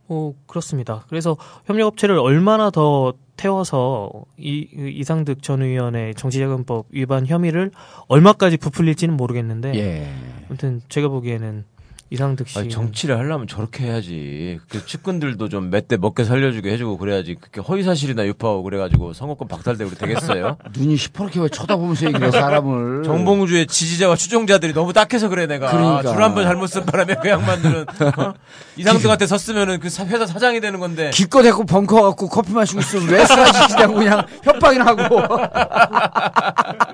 뭐 0.06 0.34
그렇습니다. 0.46 1.04
그래서 1.08 1.36
협력업체를 1.66 2.18
얼마나 2.18 2.70
더 2.70 3.14
태워서 3.36 4.10
이 4.38 4.68
이상득 4.72 5.42
전 5.42 5.62
의원의 5.62 6.14
정치자금법 6.14 6.86
위반 6.90 7.26
혐의를 7.26 7.70
얼마까지 8.08 8.56
부풀릴지는 8.56 9.16
모르겠는데 9.16 9.74
예. 9.74 10.08
아무튼 10.48 10.80
제가 10.88 11.08
보기에는 11.08 11.64
이상득 12.10 12.46
씨 12.48 12.58
아니, 12.58 12.68
정치를 12.68 13.18
하려면 13.18 13.46
저렇게 13.48 13.84
해야지. 13.84 14.60
그 14.68 14.84
측근들도 14.86 15.48
좀 15.48 15.70
몇 15.70 15.88
대 15.88 15.96
먹게 15.96 16.22
살려주게 16.24 16.70
해주고 16.72 16.98
그래야지. 16.98 17.34
그렇게 17.40 17.60
허위사실이나 17.60 18.24
유포하고 18.26 18.62
그래가지고 18.62 19.12
선거권 19.14 19.48
박탈되고 19.48 19.90
되겠어요? 19.96 20.56
눈이 20.76 20.96
시퍼렇게 20.96 21.40
왜 21.40 21.48
쳐다보면서 21.48 22.06
얘기를 22.06 22.26
해 22.28 22.30
사람을. 22.30 23.02
정봉주의 23.04 23.66
지지자와 23.66 24.16
추종자들이 24.16 24.74
너무 24.74 24.92
딱해서 24.92 25.28
그래 25.28 25.46
내가 25.46 25.70
그러니까. 25.70 26.12
줄한번 26.12 26.44
잘못 26.44 26.66
쓴 26.68 26.84
바람에 26.86 27.16
그 27.20 27.28
양반들은 27.28 27.86
어? 28.18 28.34
이상등한테 28.76 29.26
섰으면은 29.26 29.80
그 29.80 29.88
사- 29.90 30.04
회사 30.06 30.26
사장이 30.26 30.60
되는 30.60 30.78
건데 30.80 31.10
기껏 31.12 31.44
해고 31.44 31.64
벙커 31.64 32.02
갖고 32.02 32.28
커피 32.28 32.52
마시고 32.52 32.80
있으면 32.80 33.08
왜 33.08 33.24
쓰라지시냐고 33.24 33.94
그냥 33.94 34.24
협박이나 34.44 34.86
하고. 34.86 35.20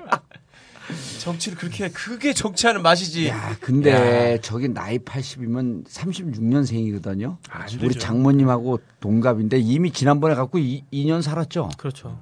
정치를 1.31 1.57
그렇게 1.57 1.85
해. 1.85 1.89
그게 1.89 2.33
정치하는 2.33 2.81
맛이지. 2.81 3.27
야, 3.27 3.55
근데 3.61 4.39
저기 4.41 4.67
나이 4.67 4.97
80이면 4.99 5.85
36년생이거든요. 5.87 7.37
우리 7.81 7.95
장모님하고 7.95 8.79
동갑인데 8.99 9.59
이미 9.59 9.91
지난번에 9.91 10.35
갖고 10.35 10.57
2, 10.59 10.83
년 11.05 11.21
살았죠. 11.21 11.69
그렇죠. 11.77 12.19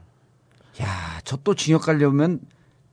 야, 0.82 1.20
저 1.24 1.38
또 1.44 1.56
징역 1.56 1.84
가려면 1.84 2.40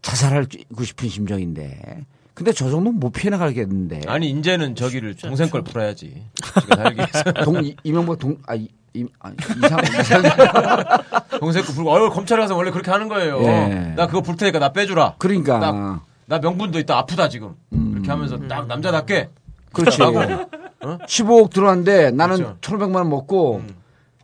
자살하고 0.02 0.85
싶은 0.85 1.09
심정인데. 1.09 2.05
근데 2.35 2.52
저 2.52 2.70
정도는 2.70 3.00
못 3.00 3.11
피해 3.11 3.31
나가겠는데. 3.31 4.02
아니 4.07 4.31
이제는 4.31 4.74
저기를 4.74 5.16
동생 5.16 5.48
걸 5.48 5.62
풀어야지. 5.64 6.22
동 7.44 7.64
이- 7.64 7.74
이명박 7.83 8.18
동 8.18 8.37
아, 8.46 8.55
이, 8.96 9.00
이, 9.00 9.06
아 9.20 9.30
이상 10.00 10.22
동생 11.40 11.62
거 11.64 11.72
풀고 11.72 11.90
어 11.90 12.11
검찰에 12.11 12.40
가서 12.42 12.56
원래 12.56 12.70
그렇게 12.70 12.90
하는 12.90 13.09
거예요. 13.09 13.42
예. 13.42 13.92
나 13.96 14.06
그거 14.06 14.20
풀 14.22 14.37
테니까 14.37 14.59
나 14.59 14.72
빼주라. 14.72 15.14
그러니까 15.18 15.59
나, 15.59 16.00
나 16.26 16.38
명분도 16.38 16.78
있다 16.78 16.96
아프다 16.98 17.28
지금. 17.28 17.54
이렇게 17.70 18.11
하면서 18.11 18.38
딱 18.48 18.66
남자답게 18.66 19.28
그렇지. 19.72 20.02
하고 20.02 20.20
15억 20.80 21.50
들어왔는데 21.50 22.11
나는 22.12 22.37
그렇죠. 22.37 22.56
1,500만 22.61 22.96
원 22.96 23.11
먹고 23.11 23.56
음. 23.56 23.74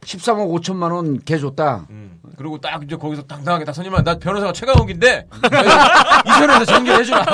13억 0.02 0.50
5천만 0.60 0.92
원 0.92 1.18
개 1.24 1.38
줬다. 1.38 1.86
음. 1.90 2.18
그리고 2.36 2.58
딱 2.60 2.82
이제 2.82 2.96
거기서 2.96 3.22
당당하게 3.22 3.64
딱 3.64 3.72
선임한 3.74 4.02
나 4.04 4.18
변호사가 4.18 4.52
최강욱인데 4.52 5.26
이 6.26 6.28
선에서 6.30 6.64
전개해주라. 6.64 7.24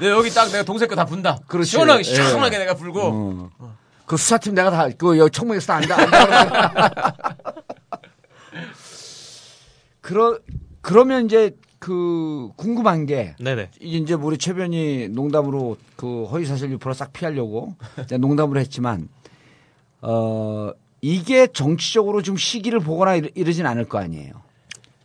내 0.00 0.08
여기 0.10 0.30
딱 0.30 0.46
내가 0.50 0.62
동생 0.62 0.88
거 0.88 0.94
다 0.94 1.04
분다. 1.04 1.38
그렇지. 1.46 1.70
시원하게 1.70 1.98
예. 2.00 2.02
시원하게 2.04 2.58
내가 2.58 2.74
불고. 2.74 3.00
어. 3.02 3.50
그 4.08 4.16
수사팀 4.16 4.54
내가 4.54 4.70
다그 4.70 5.18
여기 5.18 5.30
청문회에서 5.30 5.66
다 5.66 5.74
안다. 5.76 6.00
안다. 6.00 7.16
그러 10.00 10.38
그러면 10.80 11.26
이제 11.26 11.54
그 11.78 12.48
궁금한 12.56 13.06
게 13.06 13.36
네네. 13.38 13.70
이제 13.80 14.14
우리 14.14 14.38
최변이 14.38 15.08
농담으로 15.08 15.76
그 15.96 16.24
허위사실 16.24 16.70
유포를 16.72 16.94
싹 16.94 17.12
피하려고 17.12 17.74
농담으로 18.18 18.58
했지만 18.60 19.08
어 20.00 20.70
이게 21.02 21.46
정치적으로 21.46 22.22
좀 22.22 22.36
시기를 22.36 22.80
보거나 22.80 23.14
이러, 23.14 23.28
이러진 23.34 23.66
않을 23.66 23.84
거 23.84 23.98
아니에요. 23.98 24.32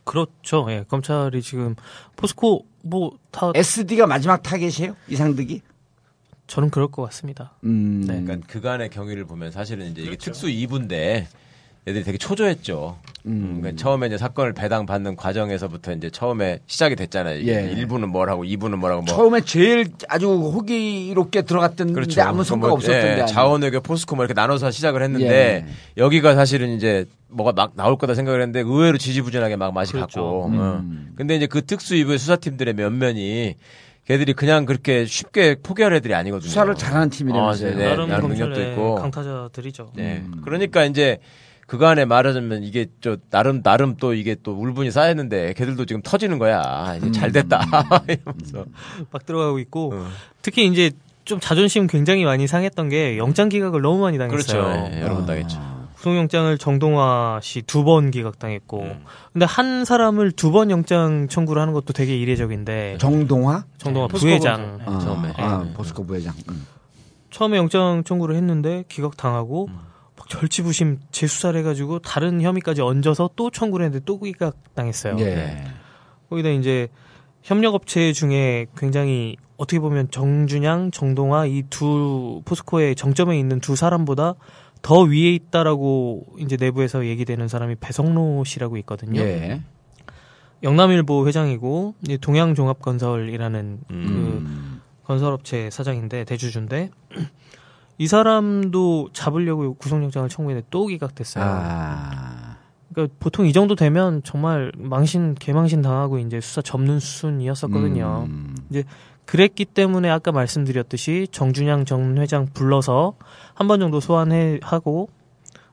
그렇죠. 0.04 0.66
예. 0.70 0.84
검찰이 0.88 1.42
지금 1.42 1.76
포스코 2.16 2.66
뭐 2.82 3.12
다 3.30 3.50
SD가 3.54 4.06
마지막 4.06 4.42
타겟이에요? 4.42 4.94
이상득이? 5.08 5.60
저는 6.46 6.70
그럴 6.70 6.88
것 6.88 7.02
같습니다. 7.02 7.52
음. 7.64 8.04
네. 8.06 8.22
그러니까 8.22 8.46
그간의 8.46 8.90
경위를 8.90 9.24
보면 9.24 9.50
사실은 9.50 9.86
이제 9.86 10.02
이게 10.02 10.16
특수 10.16 10.46
2부인데 10.46 11.26
애들이 11.86 12.02
되게 12.02 12.16
초조했죠. 12.16 12.96
음, 13.26 13.58
그러니까 13.60 13.82
처음에 13.82 14.06
이제 14.06 14.16
사건을 14.16 14.54
배당 14.54 14.86
받는 14.86 15.16
과정에서부터 15.16 15.92
이제 15.92 16.08
처음에 16.08 16.60
시작이 16.66 16.96
됐잖아요. 16.96 17.40
이게 17.40 17.52
예. 17.52 17.74
1부는 17.74 18.06
뭘 18.06 18.30
하고 18.30 18.44
2부는 18.44 18.76
뭘 18.76 18.92
하고 18.92 19.02
뭐 19.02 19.14
처음에 19.14 19.42
제일 19.42 19.88
아주 20.08 20.28
호기롭게 20.28 21.42
들어갔던데 21.42 22.22
아무 22.22 22.42
성과가 22.42 22.68
뭐, 22.68 22.76
없었던데. 22.76 23.22
예? 23.22 23.26
자원외교 23.26 23.80
포스코 23.80 24.16
뭐 24.16 24.24
이렇게 24.24 24.32
나눠서 24.34 24.70
시작을 24.70 25.02
했는데 25.02 25.66
여기가 25.98 26.34
사실은 26.34 26.70
이제 26.70 27.06
뭐가 27.28 27.52
막 27.52 27.72
나올 27.74 27.98
거다 27.98 28.14
생각을 28.14 28.40
했는데 28.40 28.60
의외로 28.60 28.96
지지부진하게 28.96 29.56
막 29.56 29.74
맛이 29.74 29.92
그렇죠. 29.92 30.20
갔고. 30.22 30.46
음. 30.46 30.58
어. 30.58 31.14
근데 31.16 31.36
이제 31.36 31.46
그 31.46 31.66
특수 31.66 31.94
2부의 31.94 32.16
수사팀들의 32.16 32.74
면면이 32.74 33.56
걔들이 34.06 34.34
그냥 34.34 34.66
그렇게 34.66 35.06
쉽게 35.06 35.56
포기할 35.62 35.94
애들이 35.94 36.14
아니거든요. 36.14 36.48
수사를 36.48 36.74
잘하는 36.74 37.10
팀이라면서요. 37.10 37.70
어, 37.70 37.74
네, 37.74 37.88
나름 37.88 38.08
나름 38.08 38.28
능력도 38.28 38.62
있고. 38.62 38.94
강타자들이죠. 38.96 39.92
네. 39.94 40.22
음. 40.26 40.42
그러니까 40.44 40.84
이제 40.84 41.18
그간에 41.66 42.04
말하자면 42.04 42.62
이게 42.64 42.86
저 43.00 43.16
나름 43.30 43.62
나름 43.62 43.96
또 43.96 44.12
이게 44.12 44.36
또 44.42 44.52
울분이 44.52 44.90
쌓였는데 44.90 45.54
걔들도 45.54 45.86
지금 45.86 46.02
터지는 46.02 46.38
거야. 46.38 46.96
이제 46.98 47.10
잘 47.12 47.32
됐다. 47.32 47.60
이러면서. 48.06 48.66
막 49.10 49.24
들어가고 49.24 49.58
있고 49.60 49.94
어. 49.94 50.06
특히 50.42 50.66
이제 50.66 50.90
좀 51.24 51.40
자존심 51.40 51.86
굉장히 51.86 52.24
많이 52.24 52.46
상했던 52.46 52.90
게 52.90 53.16
영장 53.16 53.48
기각을 53.48 53.80
너무 53.80 54.00
많이 54.00 54.18
당했어요. 54.18 54.62
그렇죠. 54.62 54.94
예, 54.94 55.00
여러 55.00 55.14
번 55.14 55.24
당했죠. 55.24 55.73
구속영장을 56.04 56.58
정동화 56.58 57.40
씨 57.42 57.62
두 57.62 57.82
번 57.84 58.10
기각당했고 58.10 58.80
음. 58.82 59.04
근데 59.32 59.46
한 59.46 59.84
사람을 59.86 60.32
두 60.32 60.52
번 60.52 60.70
영장 60.70 61.28
청구를 61.28 61.60
하는 61.62 61.72
것도 61.72 61.92
되게 61.94 62.14
이례적인데 62.16 62.98
정동화? 63.00 63.64
정동화 63.78 64.06
포스코 64.08 64.28
부회장 64.28 64.78
네, 64.78 64.84
처음에. 64.84 65.32
아, 65.38 65.64
네. 65.64 65.72
포스코 65.72 66.04
부회장. 66.06 66.34
음. 66.50 66.66
처음에 67.30 67.56
영장 67.56 68.04
청구를 68.04 68.36
했는데 68.36 68.84
기각당하고 68.88 69.68
막 70.16 70.28
절치부심 70.28 71.00
재수사를 71.10 71.58
해가지고 71.58 71.98
다른 72.00 72.40
혐의까지 72.42 72.82
얹어서 72.82 73.30
또 73.34 73.50
청구를 73.50 73.86
했는데 73.86 74.04
또 74.04 74.20
기각 74.20 74.56
당했어요. 74.74 75.16
예. 75.20 75.64
거기다 76.30 76.50
이제 76.50 76.88
협력업체 77.42 78.12
중에 78.12 78.66
굉장히 78.76 79.36
어떻게 79.56 79.78
보면 79.80 80.10
정준양, 80.10 80.90
정동화 80.92 81.46
이 81.46 81.62
두 81.70 82.42
포스코의 82.44 82.94
정점에 82.94 83.38
있는 83.38 83.60
두 83.60 83.74
사람보다 83.76 84.34
더 84.84 85.00
위에 85.00 85.32
있다라고 85.32 86.26
이제 86.38 86.58
내부에서 86.60 87.06
얘기되는 87.06 87.48
사람이 87.48 87.76
배성로 87.76 88.44
씨라고 88.44 88.76
있거든요. 88.78 89.18
예. 89.18 89.62
영남일보 90.62 91.26
회장이고 91.26 91.94
동양종합건설이라는 92.20 93.80
그 93.88 93.94
음. 93.94 94.82
건설업체 95.04 95.70
사장인데 95.70 96.24
대주주인데 96.24 96.90
이 97.96 98.06
사람도 98.06 99.08
잡으려고 99.14 99.72
구속영장을 99.72 100.28
청구했는데 100.28 100.66
또 100.70 100.86
기각됐어요. 100.86 101.42
아. 101.46 102.43
그러니까 102.94 103.14
보통 103.18 103.46
이 103.46 103.52
정도 103.52 103.74
되면 103.74 104.22
정말 104.24 104.70
망신 104.76 105.34
개망신 105.34 105.82
당하고 105.82 106.18
이제 106.18 106.40
수사 106.40 106.62
접는 106.62 107.00
수순이었었거든요. 107.00 108.26
음. 108.28 108.54
그랬기 109.26 109.64
때문에 109.64 110.10
아까 110.10 110.32
말씀드렸듯이 110.32 111.28
정준양 111.30 111.86
전 111.86 112.18
회장 112.18 112.46
불러서 112.52 113.14
한 113.54 113.66
번 113.68 113.80
정도 113.80 113.98
소환해 114.00 114.60
하고 114.62 115.08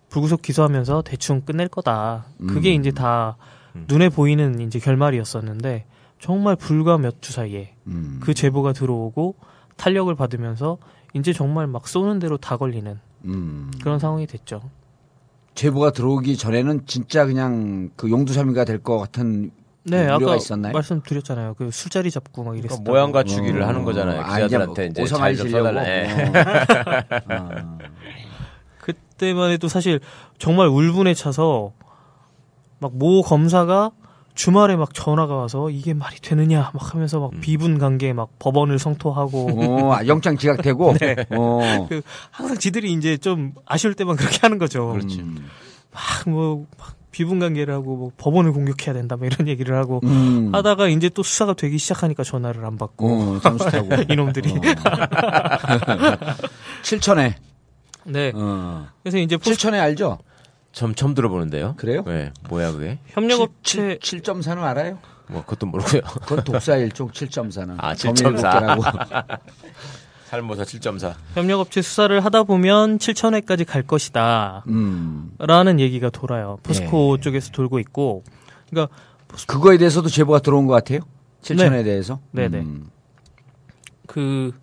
불구속 0.10 0.42
기소하면서 0.42 1.04
대충 1.04 1.42
끝낼 1.42 1.68
거다. 1.68 2.26
그게 2.48 2.76
음. 2.76 2.80
이제 2.80 2.92
다 2.92 3.38
눈에 3.88 4.10
보이는 4.10 4.60
이제 4.60 4.80
결말이었었는데 4.80 5.86
정말 6.20 6.56
불과 6.56 6.98
몇 6.98 7.22
주 7.22 7.32
사이에 7.34 7.74
음. 7.88 8.20
그 8.22 8.34
제보가 8.34 8.74
들어오고 8.74 9.36
탄력을 9.78 10.14
받으면서 10.16 10.78
이제 11.14 11.34
정말 11.34 11.68
막 11.68 11.88
쏘는 11.88 12.20
대로 12.20 12.38
다 12.38 12.58
걸리는 12.58 13.00
음. 13.26 13.72
그런 13.82 14.00
상황이 14.00 14.28
됐죠. 14.28 14.62
제보가 15.56 15.92
들어오기 15.92 16.38
전에는 16.38 16.86
진짜 16.86 17.26
그냥 17.26 17.90
그 17.96 18.10
용두사미가 18.10 18.66
될 18.66 18.80
것 18.82 18.98
같은 18.98 19.52
네, 19.84 20.04
우려가 20.06 20.26
아까 20.26 20.36
있었나요? 20.36 20.74
말씀드렸잖아요. 20.74 21.56
그 21.56 21.72
술자리 21.72 22.12
잡고 22.12 22.44
막 22.44 22.58
이랬었다. 22.58 22.84
그러니까 22.84 22.92
모양 22.92 23.12
갖추기를 23.12 23.62
어. 23.64 23.68
하는 23.68 23.84
거잖아요. 23.84 24.22
아, 24.22 24.36
기자들한테 24.36 24.86
이제 24.88 25.02
이제 25.04 25.16
잘좀 25.16 25.48
지려고? 25.48 25.70
어. 27.30 27.78
그때만 28.80 29.52
해도 29.52 29.68
사실 29.68 30.00
정말 30.38 30.68
울분에 30.68 31.14
차서 31.14 31.74
막 32.80 32.92
모 32.94 33.22
검사가 33.22 33.92
주말에 34.42 34.76
막 34.76 34.92
전화가 34.92 35.36
와서 35.36 35.70
이게 35.70 35.94
말이 35.94 36.16
되느냐 36.20 36.72
막 36.74 36.96
하면서 36.96 37.20
막 37.20 37.32
음. 37.32 37.42
비분 37.42 37.78
관계 37.78 38.12
막 38.12 38.40
법원을 38.40 38.80
성토하고 38.80 39.50
어, 39.56 39.94
아, 39.94 40.08
영장 40.08 40.36
기각되고. 40.36 40.94
네. 41.00 41.16
어. 41.30 41.86
그 41.88 42.02
항상 42.32 42.58
지들이 42.58 42.92
이제 42.92 43.18
좀 43.18 43.54
아쉬울 43.68 43.94
때만 43.94 44.16
그렇게 44.16 44.40
하는 44.42 44.58
거죠. 44.58 44.94
음. 44.94 45.48
막뭐 46.26 46.66
비분 47.12 47.38
관계를 47.38 47.72
하고 47.72 47.96
뭐 47.96 48.12
법원을 48.18 48.54
공격해야 48.54 48.96
된다 48.96 49.16
뭐 49.16 49.28
이런 49.28 49.48
얘기를 49.48 49.78
하고 49.78 50.00
음. 50.06 50.50
하다가 50.52 50.88
이제 50.88 51.08
또 51.10 51.22
수사가 51.22 51.54
되기 51.54 51.78
시작하니까 51.78 52.24
전화를 52.24 52.66
안 52.66 52.80
받고 52.80 53.12
어, 53.12 53.40
잠수 53.44 53.70
타고. 53.70 53.90
이놈들이 54.12 54.54
어. 54.54 54.56
칠천에. 56.82 57.36
네 58.06 58.32
어. 58.34 58.88
그래서 59.04 59.20
이제 59.20 59.38
포스 59.38 59.52
칠천에 59.52 59.78
알죠? 59.78 60.18
좀 60.72 60.96
처음 60.96 61.14
들어보는데요. 61.14 61.76
그래요? 61.78 62.04
네, 62.06 62.32
뭐야 62.50 62.72
그게? 62.72 63.00
협력업체 63.08 63.98
7.4는 64.02 64.60
알아요? 64.60 65.00
뭐 65.28 65.42
그것도 65.42 65.66
모르고요. 65.68 66.02
그건 66.22 66.44
독사 66.44 66.76
일종 66.78 67.10
7.4는. 67.10 67.76
아, 67.78 67.94
7.4. 67.94 69.40
살모사 70.26 70.64
7.4. 70.64 71.14
협력업체 71.36 71.82
수사를 71.82 72.24
하다 72.24 72.44
보면 72.44 73.00
7천회까지 73.00 73.66
갈 73.66 73.84
것이다. 73.84 74.64
음. 74.68 75.32
라는 75.40 75.80
얘기가 75.80 76.10
돌아요. 76.10 76.58
포스코 76.64 77.18
예. 77.18 77.22
쪽에서 77.22 77.52
돌고 77.52 77.80
있고. 77.80 78.24
그러니까 78.70 78.96
그거에 79.48 79.78
대해서도 79.78 80.08
제보가 80.08 80.40
들어온 80.40 80.68
것 80.68 80.74
같아요? 80.74 81.00
7천에 81.42 81.72
네. 81.72 81.84
대해서? 81.84 82.20
네네. 82.32 82.60
음. 82.60 82.90
그 84.08 84.54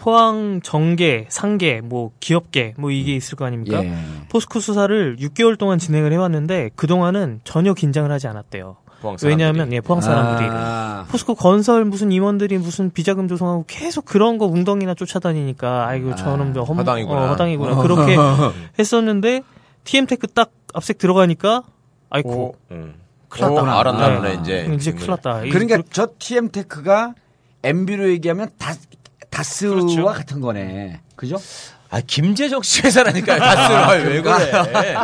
포항 0.00 0.60
정계, 0.62 1.26
상계, 1.28 1.82
뭐 1.82 2.10
기업계 2.20 2.72
뭐 2.78 2.90
이게 2.90 3.14
있을 3.14 3.36
거 3.36 3.44
아닙니까? 3.44 3.84
예. 3.84 3.92
포스코 4.30 4.58
수사를 4.58 5.16
6개월 5.20 5.58
동안 5.58 5.78
진행을 5.78 6.10
해왔는데 6.14 6.70
그 6.74 6.86
동안은 6.86 7.40
전혀 7.44 7.74
긴장을 7.74 8.10
하지 8.10 8.26
않았대요. 8.26 8.76
포항 9.02 9.18
사람들이. 9.18 9.30
왜냐하면 9.30 9.72
예, 9.74 9.80
포항 9.82 10.00
사람들이 10.00 10.48
아. 10.50 11.04
포스코 11.10 11.34
건설 11.34 11.84
무슨 11.84 12.12
임원들이 12.12 12.56
무슨 12.56 12.90
비자금 12.90 13.28
조성하고 13.28 13.66
계속 13.66 14.06
그런 14.06 14.38
거 14.38 14.46
웅덩이나 14.46 14.94
쫓아다니니까 14.94 15.86
아이고 15.86 16.14
저놈 16.14 16.54
저 16.54 16.62
험, 16.62 16.78
허당이구나. 16.78 17.20
어, 17.24 17.26
허당이구나 17.28 17.76
그렇게 17.82 18.16
했었는데 18.78 19.42
TM테크 19.84 20.28
딱 20.28 20.50
압색 20.72 20.96
들어가니까 20.96 21.62
아이고 22.08 22.30
오, 22.30 22.54
응. 22.70 22.94
큰일 23.28 23.50
났다. 23.54 23.62
오, 23.62 23.78
알았나 23.80 24.08
네. 24.08 24.16
보네 24.16 24.34
이제. 24.40 24.70
이제 24.74 24.92
큰일 24.92 25.10
났다. 25.10 25.44
이- 25.44 25.50
그러니까 25.50 25.82
저 25.90 26.08
TM테크가 26.18 27.14
MB로 27.62 28.08
얘기하면 28.10 28.48
다, 28.58 28.72
다스와 29.30 29.74
그렇죠. 29.74 30.04
같은 30.04 30.40
거네. 30.40 31.00
그죠? 31.16 31.36
아 31.92 32.00
김재정 32.06 32.62
씨 32.62 32.82
회사라니까요. 32.82 33.38
다스를 33.40 34.12
왜 34.14 34.22
그래? 34.22 34.96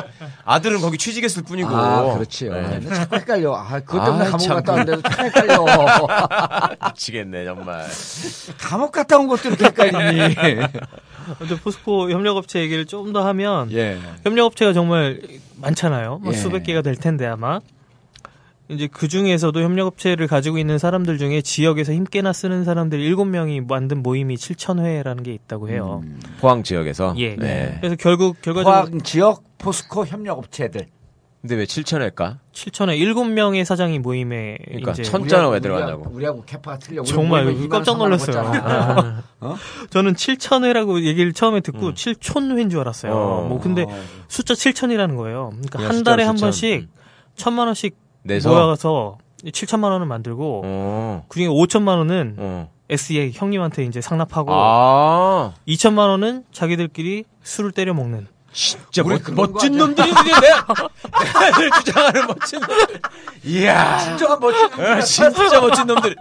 아들은 0.45 0.81
거기 0.81 0.97
취직했을 0.99 1.43
뿐이고. 1.43 1.69
아, 1.69 2.15
그렇지요. 2.15 2.53
네. 2.55 2.79
나 2.79 2.95
자꾸 2.95 3.17
헷갈려. 3.17 3.55
아, 3.57 3.81
그것 3.81 4.05
때문에 4.05 4.25
아이, 4.25 4.31
감옥 4.31 4.47
참. 4.47 4.57
갔다 4.57 4.73
왔는데도 4.73 5.03
참 5.09 5.25
헷갈려. 5.27 5.65
미치겠네 6.87 7.45
정말. 7.45 7.87
감옥 8.59 8.93
갔다 8.93 9.19
온 9.19 9.27
것도 9.27 9.49
이렇게 9.49 9.65
헷갈리니. 9.65 10.35
근데 11.41 11.57
포스코 11.61 12.09
협력업체 12.11 12.61
얘기를 12.61 12.87
좀 12.87 13.13
더 13.13 13.27
하면 13.29 13.73
예. 13.73 13.99
협력업체가 14.25 14.73
정말 14.73 15.21
많잖아요. 15.57 16.21
뭐 16.23 16.33
예. 16.33 16.37
수백 16.37 16.63
개가 16.63 16.83
될 16.83 16.95
텐데 16.95 17.27
아마 17.27 17.59
이제 18.69 18.89
그 18.91 19.07
중에서도 19.07 19.61
협력업체를 19.61 20.27
가지고 20.27 20.59
있는 20.59 20.79
사람들 20.79 21.19
중에 21.19 21.41
지역에서 21.41 21.93
힘께나 21.93 22.33
쓰는 22.33 22.65
사람들 22.65 22.99
7명이 22.99 23.67
만든 23.69 24.03
모임이 24.03 24.35
7천회라는 24.37 25.23
게 25.25 25.33
있다고 25.35 25.69
해요. 25.69 26.03
포항 26.41 26.63
지역에서. 26.65 27.15
예. 27.19 27.37
네. 27.37 27.77
그래서 27.81 27.97
결국 27.97 28.41
결과적으로 28.43 28.85
포항 28.87 29.01
지역 29.03 29.45
포스코 29.59 30.05
협력업체들. 30.07 30.87
근데 31.43 31.55
왜 31.55 31.65
7천일까? 31.65 32.39
7천회 32.53 32.99
7명의 32.99 33.65
사장이 33.65 34.01
모임에 34.01 34.59
그러니까 34.65 34.95
천- 34.95 35.05
천자는 35.05 35.51
왜 35.51 35.61
들어가냐고. 35.61 36.11
우리하고 36.11 36.43
캐파가 36.45 36.79
틀려. 36.81 37.05
정말 37.05 37.45
깜짝 37.69 37.93
2만 37.95 37.99
놀랐어요. 37.99 38.37
3만 38.37 38.43
먹었잖아. 38.43 39.23
저는 39.91 40.15
7천회라고 40.15 41.05
얘기를 41.05 41.33
처음에 41.33 41.61
듣고 41.61 41.93
7촌회인 41.93 42.69
줄 42.69 42.81
알았어요. 42.81 43.13
어. 43.13 43.47
뭐 43.49 43.61
근데 43.61 43.87
숫자 44.27 44.55
7천이라는 44.55 45.17
거예요. 45.17 45.51
그러니까 45.53 45.79
그냥 45.79 45.93
한 45.95 46.03
달에 46.03 46.25
한 46.25 46.35
7천. 46.35 46.41
번씩 46.41 46.81
음. 46.81 46.89
천만 47.37 47.69
원씩 47.69 47.95
내서. 48.27 48.49
모아서 48.51 49.19
7천만 49.45 49.91
원을 49.91 50.07
만들고 50.07 50.63
어. 50.65 51.25
그중에 51.29 51.49
5천만 51.49 51.99
원은 51.99 52.37
어. 52.39 52.71
SEA 52.91 53.33
형님한테 53.35 53.85
이제 53.85 54.01
상납하고 54.01 54.51
아. 54.53 55.55
2천만 55.67 56.09
원은 56.09 56.45
자기들끼리 56.53 57.25
술을 57.43 57.73
때려 57.73 57.95
먹는. 57.95 58.27
진짜 58.53 59.03
멋, 59.03 59.21
멋진 59.33 59.77
거 59.77 59.87
놈들이 59.87 60.11
내가 60.15 60.67
내가 61.61 61.79
주장하는 61.85 62.27
멋진 62.27 62.61
놈들. 62.61 63.01
이야. 63.45 63.99
진정한 63.99 64.41
멋진 64.41 64.81
아, 64.83 65.01
진짜 65.03 65.61
멋진 65.61 65.87
놈들. 65.87 66.17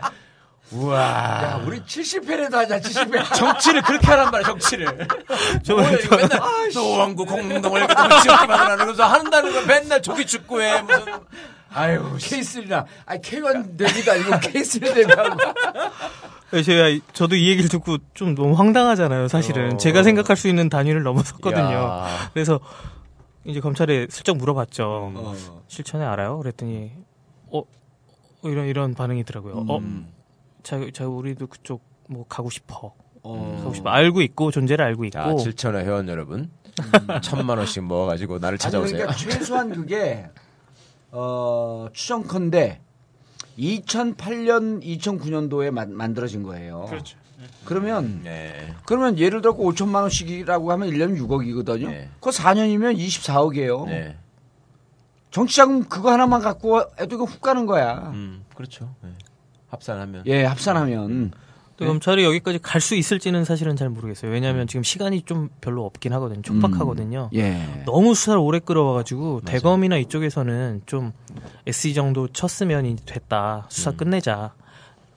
우와. 0.71 0.99
야, 0.99 1.61
우리 1.65 1.79
70회라도 1.81 2.53
하자, 2.53 2.79
70회. 2.79 3.33
정치를 3.35 3.81
그렇게 3.83 4.07
하란 4.07 4.31
말이야, 4.31 4.47
정치를. 4.49 5.07
저 5.63 5.75
뭐야, 5.75 5.91
이거 5.91 6.17
맨날 6.17 6.39
노원구 6.73 7.25
공동을 7.25 7.79
이렇게 7.83 7.93
정치만 7.93 8.49
하면서 8.49 9.05
한다는 9.05 9.53
거 9.53 9.61
맨날 9.61 10.01
조기 10.01 10.25
축구에 10.25 10.81
무슨. 10.81 11.05
아유, 11.75 12.01
K3나, 12.17 12.85
아니, 13.05 13.21
K1 13.21 13.77
데뷔도 13.77 14.11
아니고 14.11 14.29
K3 14.49 14.93
데뷔하고. 14.93 15.37
네, 16.51 16.63
제가 16.63 17.05
저도 17.11 17.35
이 17.35 17.49
얘기를 17.49 17.69
듣고 17.69 17.97
좀 18.13 18.33
너무 18.33 18.53
황당하잖아요. 18.53 19.27
사실은 19.27 19.73
어. 19.73 19.77
제가 19.77 20.03
생각할 20.03 20.37
수 20.37 20.47
있는 20.47 20.69
단위를 20.69 21.03
넘어섰거든요. 21.03 21.73
야. 21.73 22.29
그래서 22.33 22.59
이제 23.43 23.59
검찰에 23.59 24.07
슬쩍 24.09 24.37
물어봤죠. 24.37 25.11
어. 25.15 25.35
실천에 25.67 26.05
알아요? 26.05 26.37
그랬더니 26.37 26.91
어, 27.51 27.59
어, 27.59 28.49
이런 28.49 28.67
이런 28.67 28.93
반응이더라고요. 28.93 29.65
어, 29.67 29.77
음. 29.79 30.07
자, 30.63 30.79
자 30.93 31.07
우리도 31.07 31.47
그쪽 31.47 31.83
뭐 32.07 32.25
가고 32.27 32.49
싶어. 32.49 32.93
어. 33.23 33.57
가고 33.59 33.73
싶어. 33.73 33.89
알고 33.89 34.21
있고 34.21 34.51
존재를 34.51 34.85
알고 34.85 35.03
있고. 35.05 35.37
자, 35.37 35.49
7천회 35.49 35.83
회원 35.83 36.07
여러분. 36.07 36.49
천만 37.21 37.57
원씩 37.57 37.83
모아가지고 37.83 38.39
나를 38.39 38.55
아니, 38.55 38.59
찾아오세요. 38.59 39.07
그러니까 39.07 39.17
최소한 39.17 39.69
그게, 39.69 40.27
어, 41.17 41.87
추정컨대 41.93 42.81
2008년, 43.57 44.83
2009년도에 44.83 45.71
만들어진 45.71 46.43
거예요. 46.43 46.85
그렇죠. 46.89 47.17
그러면, 47.63 48.21
네. 48.23 48.73
그러면 48.85 49.17
예를 49.17 49.41
들어 49.41 49.55
5천만 49.55 50.01
원씩이라고 50.01 50.71
하면 50.73 50.89
1년 50.89 51.17
6억이거든요. 51.17 51.87
네. 51.87 52.09
그거 52.15 52.31
4년이면 52.31 52.97
24억이에요. 52.97 53.85
네. 53.85 54.17
정치자금 55.31 55.85
그거 55.85 56.11
하나만 56.11 56.41
갖고 56.41 56.81
해도 56.99 57.15
이거 57.15 57.23
훅 57.23 57.41
가는 57.41 57.65
거야. 57.65 58.11
음, 58.13 58.43
그렇죠. 58.53 58.93
네. 59.01 59.09
합산하면. 59.69 60.23
예, 60.27 60.43
합산하면. 60.43 61.31
또 61.77 61.85
검찰이 61.85 62.23
여기까지 62.23 62.59
갈 62.59 62.81
수 62.81 62.95
있을지는 62.95 63.43
사실은 63.45 63.75
잘 63.75 63.89
모르겠어요. 63.89 64.31
왜냐하면 64.31 64.67
지금 64.67 64.83
시간이 64.83 65.23
좀 65.23 65.49
별로 65.61 65.85
없긴 65.85 66.13
하거든요. 66.13 66.41
촉박하거든요. 66.41 67.29
예. 67.33 67.83
너무 67.85 68.13
수사를 68.15 68.39
오래 68.39 68.59
끌어와가지고 68.59 69.41
대검이나 69.45 69.97
이쪽에서는 69.97 70.83
좀 70.85 71.11
SD 71.67 71.93
정도 71.93 72.27
쳤으면 72.27 72.85
이제 72.85 73.03
됐다 73.05 73.65
수사 73.69 73.91
끝내자 73.91 74.53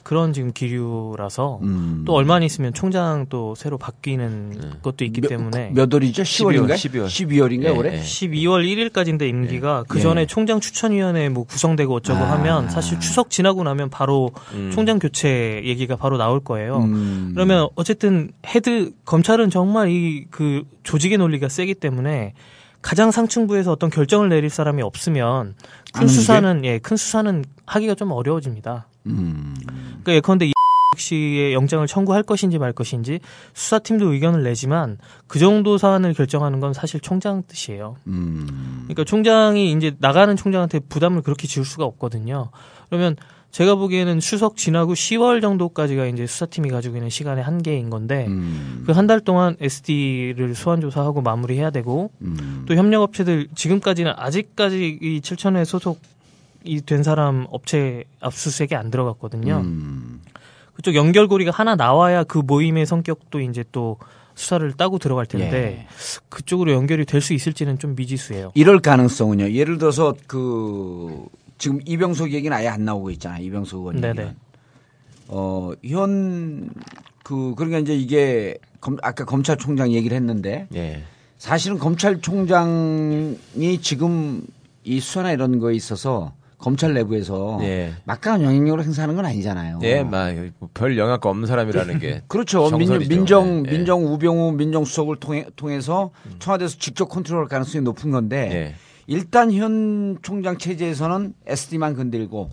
그런 0.09 0.33
지금 0.33 0.53
기류라서 0.55 1.59
음. 1.61 2.05
또 2.07 2.15
얼마 2.15 2.37
안 2.37 2.43
있으면 2.43 2.73
총장 2.73 3.27
또 3.29 3.55
새로 3.55 3.77
바뀌는 3.77 4.81
것도 4.81 5.05
있기 5.05 5.21
몇, 5.21 5.29
때문에 5.29 5.73
몇 5.75 5.93
월이죠? 5.93 6.23
10월인가요? 6.23 6.73
12월. 6.73 7.07
12월 7.07 7.53
인가요, 7.53 7.75
예, 7.75 7.77
올해? 7.77 7.99
예. 7.99 8.01
12월 8.01 8.91
1일까지인데 8.91 9.29
임기가 9.29 9.85
그 9.87 9.99
예. 9.99 10.03
전에 10.03 10.25
총장 10.25 10.61
추천위원회 10.61 11.29
뭐 11.29 11.45
구성되고 11.45 11.95
어쩌고 11.95 12.25
아. 12.25 12.33
하면 12.33 12.71
사실 12.71 12.99
추석 13.01 13.29
지나고 13.29 13.65
나면 13.65 13.91
바로 13.91 14.31
음. 14.55 14.71
총장 14.73 14.99
교체 14.99 15.61
얘기가 15.65 15.97
바로 15.97 16.17
나올 16.17 16.41
거예요. 16.41 16.79
음. 16.79 17.33
그러면 17.35 17.69
어쨌든 17.75 18.31
헤드 18.47 18.93
검찰은 19.05 19.51
정말 19.51 19.91
이 19.91 20.25
그 20.31 20.63
조직의 20.85 21.19
논리가 21.19 21.51
세기 21.51 21.75
때문에 21.75 22.33
가장 22.81 23.11
상층부에서 23.11 23.73
어떤 23.73 23.91
결정을 23.91 24.29
내릴 24.29 24.51
사람이 24.51 24.83
없으면 24.83 25.55
큰안 25.93 26.09
수사는 26.09 26.65
예, 26.65 26.79
큰 26.79 26.97
수사는 26.97 27.45
하기가 27.67 27.95
좀 27.95 28.13
어려워집니다. 28.13 28.87
음. 29.09 29.55
그러니까 30.03 30.15
예컨대 30.15 30.47
이 30.47 30.53
씨의 30.97 31.55
영장을 31.55 31.87
청구할 31.87 32.23
것인지 32.23 32.59
말 32.59 32.73
것인지 32.73 33.21
수사팀도 33.55 34.13
의견을 34.13 34.43
내지만 34.43 34.99
그 35.27 35.39
정도 35.39 35.79
사안을 35.79 36.15
결정하는 36.15 36.61
건 36.61 36.73
사실 36.73 37.01
총장 37.01 37.43
뜻이에요. 37.47 37.97
음. 38.07 38.81
그러니까 38.85 39.05
총장이 39.05 39.73
이제 39.73 39.95
나가는 39.99 40.35
총장한테 40.35 40.81
부담을 40.81 41.23
그렇게 41.23 41.47
지울 41.47 41.65
수가 41.67 41.85
없거든요. 41.85 42.51
그러면 42.89 43.17
제가 43.51 43.77
보기에는 43.77 44.21
추석 44.21 44.57
지나고 44.57 44.93
10월 44.93 45.41
정도까지가 45.41 46.07
이제 46.07 46.27
수사팀이 46.27 46.69
가지고 46.69 46.97
있는 46.97 47.09
시간의 47.09 47.43
한계인 47.43 47.91
건데 47.91 48.27
음. 48.29 48.85
그한 48.87 49.07
달 49.07 49.21
동안 49.21 49.57
SD를 49.61 50.55
소환 50.55 50.81
조사하고 50.81 51.23
마무리해야 51.23 51.71
되고 51.71 52.11
음. 52.21 52.65
또 52.69 52.75
협력업체들 52.75 53.49
지금까지는 53.55 54.13
아직까지 54.17 54.99
이 55.01 55.21
7천회 55.21 55.65
소속 55.65 55.99
이 56.65 56.81
된 56.81 57.03
사람 57.03 57.47
업체 57.51 58.05
압수수색에 58.21 58.77
안 58.77 58.91
들어갔거든요. 58.91 59.59
음. 59.65 60.21
그쪽 60.75 60.95
연결고리가 60.95 61.51
하나 61.51 61.75
나와야 61.77 62.25
그 62.25 62.39
모임의 62.39 62.87
성격도 62.87 63.41
이제 63.41 63.65
또 63.73 63.99
수사를 64.35 64.71
따고 64.75 64.99
들어갈 64.99 65.27
예. 65.35 65.39
텐데 65.39 65.87
그쪽으로 66.29 66.73
연결이 66.73 67.05
될 67.05 67.21
수 67.21 67.35
있을지는 67.35 67.79
좀 67.79 67.95
미지수예요. 67.97 68.53
이럴 68.55 68.79
가능성은요. 68.81 69.51
예를 69.53 69.79
들어서 69.79 70.15
그 70.29 71.27
지금 71.59 71.81
이병석 71.85 72.33
얘기는 72.33 72.57
아예 72.57 72.69
안 72.69 72.85
나오고 72.85 73.11
있잖아요. 73.13 73.43
이병석 73.45 73.81
의원 73.81 73.97
네네. 73.97 74.09
얘기는. 74.11 74.37
어, 75.27 75.73
현, 75.85 76.71
그, 77.25 77.55
그러니까 77.57 77.79
이제 77.81 77.95
이게 77.97 78.57
검, 78.81 78.97
아까 79.03 79.25
검찰총장 79.25 79.93
얘기를 79.93 80.17
했는데 80.17 80.69
예. 80.75 81.03
사실은 81.39 81.79
검찰총장이 81.79 83.81
지금 83.83 84.43
이 84.85 85.01
수사나 85.01 85.33
이런 85.33 85.59
거에 85.59 85.75
있어서 85.75 86.33
검찰 86.59 86.93
내부에서 86.93 87.59
예. 87.63 87.93
막강한 88.05 88.43
영향력을 88.43 88.83
행사하는 88.83 89.15
건 89.15 89.25
아니잖아요. 89.25 89.79
예, 89.83 90.03
막별 90.03 90.99
영향가 90.99 91.29
없는 91.29 91.47
사람이라는 91.47 91.99
게 92.01 92.23
그렇죠. 92.29 92.63
민, 92.71 92.87
정설이죠. 92.87 93.09
민정 93.09 93.65
예. 93.67 93.71
민정 93.71 94.05
우병우 94.05 94.53
민정수석을 94.53 95.17
통해 95.17 95.47
통해서 95.55 96.11
청와대에서 96.41 96.77
직접 96.79 97.07
컨트롤할 97.07 97.47
가능성이 97.49 97.85
높은 97.85 98.11
건데 98.11 98.51
예. 98.53 98.75
일단 99.07 99.53
현 99.53 100.19
총장 100.23 100.59
체제에서는 100.59 101.35
SD만 101.47 101.95
건들고 101.95 102.51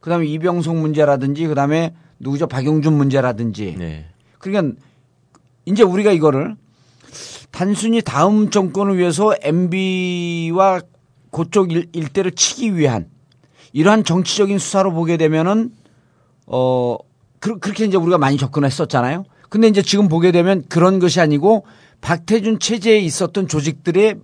그다음에 0.00 0.26
이병석 0.26 0.76
문제라든지 0.76 1.46
그다음에 1.46 1.94
누구죠 2.18 2.46
박용준 2.46 2.94
문제라든지 2.94 3.76
예. 3.78 4.06
그러니까 4.38 4.74
이제 5.66 5.82
우리가 5.82 6.12
이거를 6.12 6.56
단순히 7.50 8.00
다음 8.00 8.48
정권을 8.48 8.96
위해서 8.96 9.34
MB와 9.42 10.80
그쪽 11.30 11.72
일, 11.72 11.88
일대를 11.92 12.32
치기 12.32 12.74
위한 12.76 13.10
이러한 13.72 14.04
정치적인 14.04 14.58
수사로 14.58 14.92
보게 14.92 15.16
되면은 15.16 15.72
어 16.46 16.96
그, 17.40 17.58
그렇게 17.58 17.84
이제 17.84 17.96
우리가 17.96 18.18
많이 18.18 18.36
접근했었잖아요. 18.36 19.24
근데 19.48 19.68
이제 19.68 19.82
지금 19.82 20.08
보게 20.08 20.32
되면 20.32 20.64
그런 20.68 20.98
것이 20.98 21.20
아니고 21.20 21.64
박태준 22.00 22.58
체제에 22.58 22.98
있었던 22.98 23.48
조직들의 23.48 24.16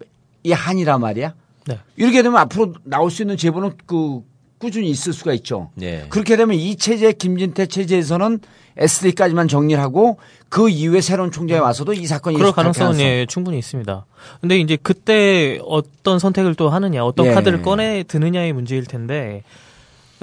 이 0.45 0.53
한이란 0.53 1.01
말이야. 1.01 1.35
네. 1.67 1.79
이렇게 1.97 2.23
되면 2.23 2.39
앞으로 2.39 2.75
나올 2.85 3.11
수 3.11 3.23
있는 3.23 3.37
제보는 3.37 3.73
그 3.87 4.23
꾸준히 4.65 4.89
있을 4.89 5.13
수가 5.13 5.35
있죠. 5.35 5.71
예. 5.83 6.07
그렇게 6.09 6.37
되면 6.39 6.57
이 6.57 6.77
체제 6.77 7.13
김진태 7.13 7.67
체제에서는 7.67 8.41
SD까지만 8.79 9.47
정리를 9.47 9.81
하고 9.83 10.17
그 10.49 10.71
이후에 10.71 11.03
새로운 11.03 11.31
총장이 11.31 11.61
와서도 11.61 11.93
이 11.93 12.07
사건이 12.07 12.39
그럴 12.39 12.53
가능성은 12.53 12.93
가능성. 12.93 13.07
예, 13.07 13.27
충분히 13.27 13.59
있습니다. 13.59 14.07
근데 14.41 14.59
이제 14.59 14.79
그때 14.83 15.59
어떤 15.67 16.19
선택을 16.19 16.55
또 16.55 16.71
하느냐, 16.71 17.05
어떤 17.05 17.27
예. 17.27 17.33
카드를 17.33 17.61
꺼내 17.61 18.05
드느냐의 18.05 18.55
문제일 18.55 18.87
텐데 18.87 19.43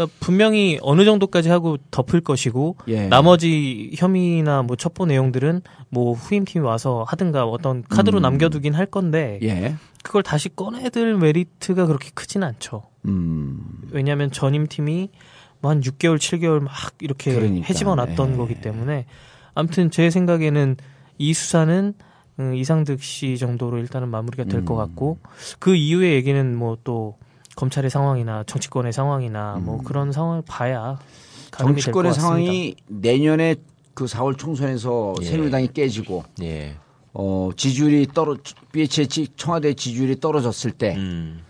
그러니까 0.01 0.17
분명히 0.19 0.79
어느 0.81 1.05
정도까지 1.05 1.49
하고 1.49 1.77
덮을 1.91 2.21
것이고 2.21 2.77
예. 2.87 3.07
나머지 3.07 3.91
혐의나 3.95 4.63
뭐 4.63 4.75
첩보 4.75 5.05
내용들은 5.05 5.61
뭐 5.89 6.13
후임팀이 6.13 6.65
와서 6.65 7.05
하든가 7.07 7.45
어떤 7.45 7.83
카드로 7.83 8.19
음. 8.19 8.21
남겨두긴 8.21 8.73
할 8.73 8.85
건데 8.85 9.39
예. 9.43 9.75
그걸 10.03 10.23
다시 10.23 10.49
꺼내들 10.49 11.17
메리트가 11.17 11.85
그렇게 11.85 12.09
크진 12.13 12.43
않죠. 12.43 12.83
음. 13.05 13.59
왜냐하면 13.91 14.31
전임팀이 14.31 15.09
뭐 15.61 15.71
한 15.71 15.81
6개월, 15.81 16.17
7개월 16.17 16.59
막 16.59 16.73
이렇게 16.99 17.33
그러니까, 17.33 17.67
해집어 17.67 17.95
놨던 17.95 18.33
예. 18.33 18.37
거기 18.37 18.55
때문에 18.55 19.05
아무튼 19.53 19.91
제 19.91 20.09
생각에는 20.09 20.77
이 21.17 21.33
수사는 21.33 21.93
음, 22.39 22.55
이상득 22.55 23.03
씨 23.03 23.37
정도로 23.37 23.77
일단은 23.77 24.09
마무리가 24.09 24.45
될것 24.45 24.75
음. 24.75 24.77
같고 24.77 25.19
그 25.59 25.75
이후의 25.75 26.13
얘기는 26.15 26.55
뭐또 26.55 27.17
검찰의 27.55 27.89
상황이나 27.89 28.43
정치권의 28.45 28.93
상황이나 28.93 29.57
뭐 29.61 29.81
그런 29.83 30.11
상황을 30.11 30.41
봐야 30.47 30.91
음. 30.91 30.97
정치권의. 31.57 32.13
상황이 32.13 32.75
내년에 32.87 33.55
그 33.93 34.05
4월 34.05 34.37
총선에서 34.37 35.15
예. 35.21 35.25
새누리당이 35.25 35.73
깨지고 35.73 36.23
예. 36.41 36.75
어 37.13 37.49
지지율이 37.57 38.07
떨어 38.13 38.37
BH의 38.71 39.27
청와대 39.35 39.73
지지율이 39.73 40.19
떨어졌을 40.21 40.71
때 40.71 40.95
음. 40.95 41.41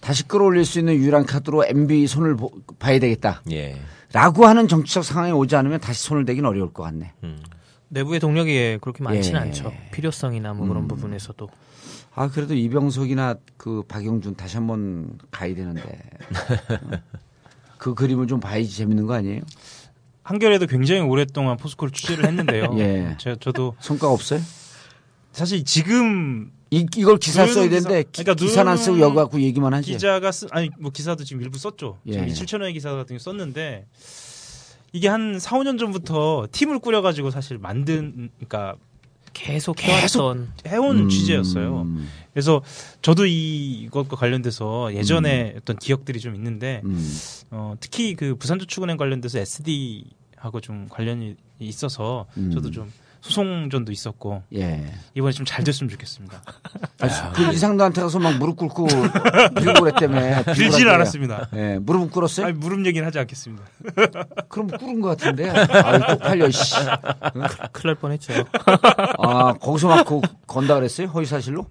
다시 0.00 0.26
끌어올릴 0.26 0.64
수 0.64 0.78
있는 0.78 0.94
유일한 0.94 1.26
카드로 1.26 1.64
MB 1.66 2.06
손을 2.06 2.36
보- 2.36 2.52
봐야 2.78 2.98
되겠다. 3.00 3.42
예. 3.50 3.76
라고 4.12 4.46
하는 4.46 4.68
정치적 4.68 5.04
상황이 5.04 5.32
오지 5.32 5.56
않으면 5.56 5.80
다시 5.80 6.04
손을 6.04 6.24
대긴 6.24 6.44
어려울 6.46 6.72
것 6.72 6.84
같네. 6.84 7.12
음. 7.24 7.42
내부의 7.88 8.20
동력이 8.20 8.50
예, 8.54 8.78
그렇게 8.80 9.02
많지는 9.02 9.40
예. 9.40 9.44
않죠. 9.46 9.72
필요성이나 9.92 10.54
뭐 10.54 10.68
그런 10.68 10.84
음. 10.84 10.88
부분에서도. 10.88 11.48
아 12.18 12.28
그래도 12.28 12.52
이병석이나 12.54 13.36
그 13.56 13.84
박영준 13.86 14.34
다시 14.34 14.56
한번 14.56 15.18
가야 15.30 15.54
되는데 15.54 15.82
그 17.78 17.94
그림을 17.94 18.26
좀 18.26 18.40
봐야지 18.40 18.68
재밌는 18.76 19.06
거 19.06 19.14
아니에요? 19.14 19.42
한겨레도 20.24 20.66
굉장히 20.66 21.00
오랫동안 21.02 21.56
포스코를 21.56 21.92
취재를 21.92 22.26
했는데요. 22.26 22.74
예. 22.78 23.16
제, 23.18 23.36
저도 23.38 23.76
성과 23.78 24.10
없어요? 24.10 24.40
사실 25.30 25.64
지금 25.64 26.50
이, 26.70 26.86
이걸 26.96 27.18
기사 27.18 27.46
써야 27.46 27.68
되는데 27.68 28.02
기사- 28.10 28.24
그러니까 28.24 28.34
기, 28.34 28.46
기사는 28.46 28.72
안 28.72 28.76
쓰고 28.76 28.98
여기 28.98 29.14
갖고 29.14 29.40
얘기만 29.40 29.72
하지. 29.72 29.92
기자가 29.92 30.32
쓰 30.32 30.48
아니 30.50 30.70
뭐 30.78 30.90
기사도 30.90 31.22
지금 31.22 31.40
일부 31.42 31.56
썼죠. 31.56 31.98
예. 32.06 32.12
지금 32.12 32.26
이 32.28 32.32
7천 32.32 32.54
원의 32.54 32.72
기사 32.72 32.92
같은 32.94 33.14
게 33.14 33.22
썼는데 33.22 33.86
이게 34.92 35.06
한 35.06 35.38
4, 35.38 35.56
5년 35.58 35.78
전부터 35.78 36.48
팀을 36.50 36.80
꾸려 36.80 37.00
가지고 37.00 37.30
사실 37.30 37.58
만든 37.58 38.30
그러니까 38.38 38.74
계속 39.38 39.74
계속 39.76 39.82
해왔던 39.82 40.52
해온 40.66 40.98
음. 40.98 41.08
취재였어요. 41.08 41.86
그래서 42.32 42.62
저도 43.02 43.26
이- 43.26 43.82
이것과 43.84 44.16
관련돼서 44.16 44.92
예전에 44.94 45.54
어떤 45.56 45.76
기억들이 45.78 46.20
좀 46.20 46.34
있는데 46.34 46.82
음. 46.84 47.18
어, 47.50 47.74
특히 47.80 48.14
그 48.14 48.34
부산저축은행 48.36 48.96
관련돼서 48.96 49.38
SD하고 49.38 50.60
좀 50.60 50.86
관련이 50.90 51.36
있어서 51.60 52.26
음. 52.36 52.50
저도 52.52 52.70
좀 52.70 52.92
소송전도 53.28 53.92
있었고 53.92 54.42
예. 54.54 54.92
이번에 55.14 55.32
좀 55.32 55.46
잘 55.46 55.64
됐으면 55.64 55.88
좋겠습니다. 55.90 56.42
아, 57.00 57.32
그 57.32 57.52
이상도 57.54 57.82
한테 57.84 58.02
가서 58.02 58.18
막 58.18 58.36
무릎 58.38 58.56
꿇고 58.56 58.86
빌고 59.56 59.80
그랬다며. 59.84 60.42
빌지는 60.52 60.92
않았습니다. 60.92 61.48
예, 61.54 61.78
무릎 61.80 62.10
꿇었어요? 62.10 62.46
아니, 62.46 62.54
무릎 62.56 62.84
얘기는 62.86 63.06
하지 63.06 63.18
않겠습니다. 63.18 63.64
그럼 64.48 64.66
꿇은 64.68 65.00
것 65.00 65.16
같은데. 65.16 65.48
아, 65.50 65.98
쪽팔려, 66.10 66.50
씨. 66.50 66.74
큰일 67.72 67.84
날 67.84 67.94
뻔했죠. 67.94 68.32
아, 69.18 69.52
거기서 69.54 69.88
막 69.88 70.04
그, 70.04 70.20
건다 70.46 70.74
그랬어요? 70.74 71.06
허위 71.08 71.24
사실로? 71.26 71.66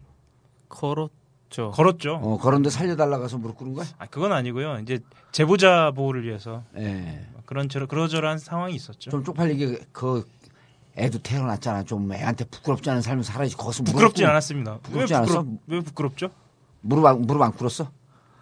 걸었 0.70 1.12
죠. 1.50 1.72
걸었죠. 1.72 2.16
어, 2.22 2.38
걸었는데 2.38 2.70
살려달라 2.70 3.20
가서 3.20 3.38
무릎 3.38 3.58
꿇은 3.58 3.74
거야? 3.74 3.86
아, 4.00 4.06
그건 4.08 4.32
아니고요. 4.34 4.80
이제 4.82 5.00
제보자 5.32 5.92
보호를 5.96 6.26
위해서 6.26 6.64
예. 6.78 7.26
그런 7.46 7.70
저런 7.70 7.88
그러저러한 7.88 8.38
상황이 8.40 8.76
있었죠. 8.76 9.12
좀 9.12 9.24
쪽팔리게 9.24 9.80
그 9.94 10.28
애도 10.98 11.20
태어났잖아. 11.20 11.84
좀 11.84 12.12
애한테 12.12 12.46
부끄럽지 12.46 12.90
않은 12.90 13.02
삶을 13.02 13.24
살아야지. 13.24 13.56
거기서 13.56 13.84
부끄럽지 13.84 14.24
꿇- 14.24 14.30
않았습니다. 14.32 14.80
부끄럽지 14.82 15.14
왜, 15.14 15.18
않았어? 15.18 15.34
부끄럽, 15.44 15.60
왜 15.68 15.80
부끄럽죠? 15.82 16.30
무릎 16.82 17.06
안, 17.06 17.22
무릎 17.22 17.42
안 17.42 17.52
꿇었어? 17.52 17.92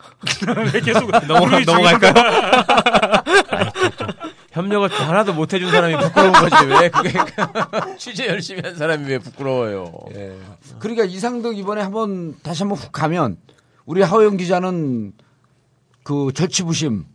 왜 0.73 0.79
계속 0.81 1.09
넘어가, 1.11 1.39
무릎이 1.45 1.65
넘어갈까요? 1.65 2.13
협력을 4.51 4.89
하나도 4.89 5.33
못 5.33 5.53
해준 5.53 5.69
사람이 5.69 5.97
부끄러운 5.97 6.31
거지 6.31 6.55
왜 6.65 6.89
그게 6.89 7.11
취재 7.97 8.27
열심히 8.27 8.61
한 8.63 8.75
사람이 8.75 9.05
왜 9.09 9.19
부끄러워요? 9.19 9.91
예. 10.13 10.37
그러니까 10.79 11.03
이상득 11.03 11.57
이번에 11.57 11.81
한번 11.81 12.35
다시 12.41 12.63
한번 12.63 12.77
훅 12.77 12.91
가면 12.93 13.37
우리 13.85 14.01
하호영 14.01 14.37
기자는 14.37 15.11
그 16.03 16.31
절치부심 16.33 17.05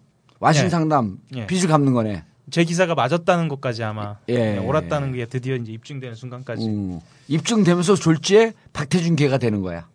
와신상담 0.40 1.18
예. 1.36 1.46
빚을 1.46 1.68
갚는 1.68 1.94
거네. 1.94 2.24
제 2.50 2.64
기사가 2.64 2.94
맞았다는 2.94 3.48
것까지 3.48 3.82
아마 3.84 4.16
예. 4.28 4.34
네, 4.54 4.58
옳았다는 4.58 5.12
게 5.14 5.26
드디어 5.26 5.54
이제 5.56 5.72
입증되는 5.72 6.14
순간까지. 6.14 6.66
음. 6.66 7.00
입증되면서 7.28 7.94
졸지에 7.96 8.52
박태준 8.72 9.16
개가 9.16 9.38
되는 9.38 9.60
거야. 9.62 9.86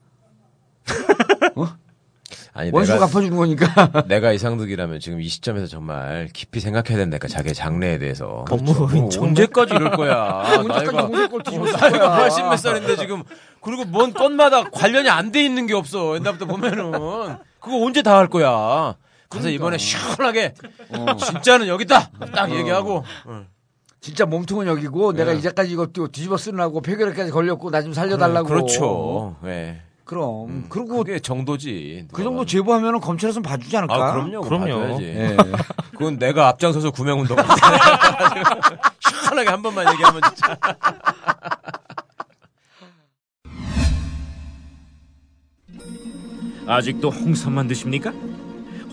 아니 2.58 2.70
원수 2.72 2.98
갚아주는 2.98 3.36
거니까. 3.36 3.68
내가 4.08 4.32
이상득이라면 4.32 5.02
지금 5.02 5.20
이 5.20 5.28
시점에서 5.28 5.68
정말 5.68 6.30
깊이 6.32 6.62
생각해야 6.62 6.98
된다니까 6.98 7.28
자기의 7.28 7.54
장래에 7.54 7.98
대해서. 7.98 8.46
법무법인 8.48 9.02
뭐? 9.04 9.10
언제까지 9.20 9.74
이럴 9.76 9.92
거야? 9.92 10.44
언제까지 10.60 10.96
나이가 10.96 11.10
나이가 11.78 12.00
거야. 12.00 12.18
80 12.18 12.46
몇 12.46 12.56
살인데 12.58 12.96
지금 12.96 13.24
그리고 13.62 13.84
뭔 13.84 14.14
건마다 14.14 14.64
관련이 14.70 15.10
안 15.10 15.32
돼 15.34 15.44
있는 15.44 15.68
게 15.68 15.74
없어. 15.74 16.16
옛날부터 16.16 16.46
보면은 16.46 16.92
그거 17.60 17.78
언제 17.84 18.02
다 18.02 18.18
할 18.18 18.28
거야? 18.28 18.96
그래서 19.30 19.50
이번에 19.50 19.78
시원하게 19.78 20.54
진짜는 21.18 21.68
여기 21.68 21.84
있다 21.84 22.10
딱 22.34 22.52
얘기하고 22.52 23.04
응. 23.28 23.48
진짜 24.02 24.26
몸통은 24.26 24.68
여기고 24.68 25.14
내가 25.14 25.34
이제까지 25.34 25.72
이거 25.72 25.88
또 25.88 26.08
뒤집어 26.08 26.38
쓰느라고 26.38 26.82
폐결핵까지 26.82 27.32
걸렸고 27.32 27.72
나 27.72 27.82
좀 27.82 27.92
살려달라고. 27.94 28.48
그렇죠. 28.48 29.36
예. 29.46 29.82
그럼. 30.04 30.48
음, 30.50 30.66
그리고 30.70 30.98
그게 30.98 31.18
정도지. 31.20 32.08
그 32.14 32.22
정도 32.24 32.46
제보하면 32.46 33.00
검찰에서는 33.00 33.42
봐주지 33.42 33.76
않을까? 33.78 33.96
아 33.96 34.12
그럼요. 34.14 34.42
그럼요. 34.42 35.02
예. 35.02 35.36
그건 35.94 36.20
내가 36.20 36.48
앞장서서 36.50 36.92
구명 36.92 37.20
운동 37.22 37.36
시원하게 39.10 39.50
한 39.50 39.64
번만 39.64 39.92
얘기하면 39.92 40.22
진짜. 40.36 40.56
아직도 46.68 47.10
홍삼만 47.10 47.68
드십니까? 47.68 48.12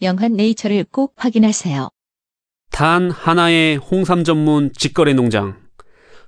영한 0.00 0.34
네이처를 0.34 0.84
꼭 0.92 1.14
확인하세요. 1.16 1.88
단 2.70 3.10
하나의 3.10 3.76
홍삼 3.78 4.22
전문 4.22 4.70
직거래 4.72 5.12
농장. 5.12 5.56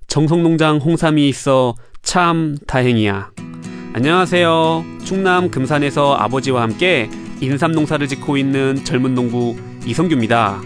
정성농장 0.09 0.79
홍삼이 0.79 1.29
있어 1.29 1.77
참 2.03 2.57
다행이야. 2.67 3.31
안녕하세요. 3.93 4.85
충남 5.05 5.51
금산에서 5.51 6.15
아버지와 6.15 6.63
함께 6.63 7.09
인삼 7.41 7.73
농사를 7.73 8.07
짓고 8.09 8.37
있는 8.37 8.85
젊은 8.85 9.15
농부 9.15 9.57
이성규입니다. 9.87 10.61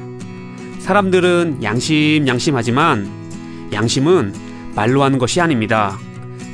사람들은 0.79 1.63
양심 1.63 2.27
양심하지만 2.27 3.71
양심은 3.73 4.33
말로 4.75 5.03
하는 5.03 5.19
것이 5.19 5.43
아닙니다. 5.43 5.99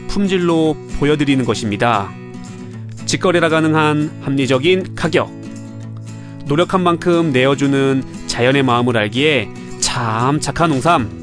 품질로 0.08 0.76
보여드리는 0.98 1.44
것입니다. 1.44 2.12
직거래라 3.06 3.48
가능한 3.48 4.20
합리적인 4.22 4.96
가격. 4.96 5.39
노력한 6.50 6.82
만큼 6.82 7.30
내어주는 7.30 8.26
자연의 8.26 8.64
마음을 8.64 8.96
알기에 8.96 9.48
참 9.80 10.40
착한 10.40 10.72
홍삼. 10.72 11.22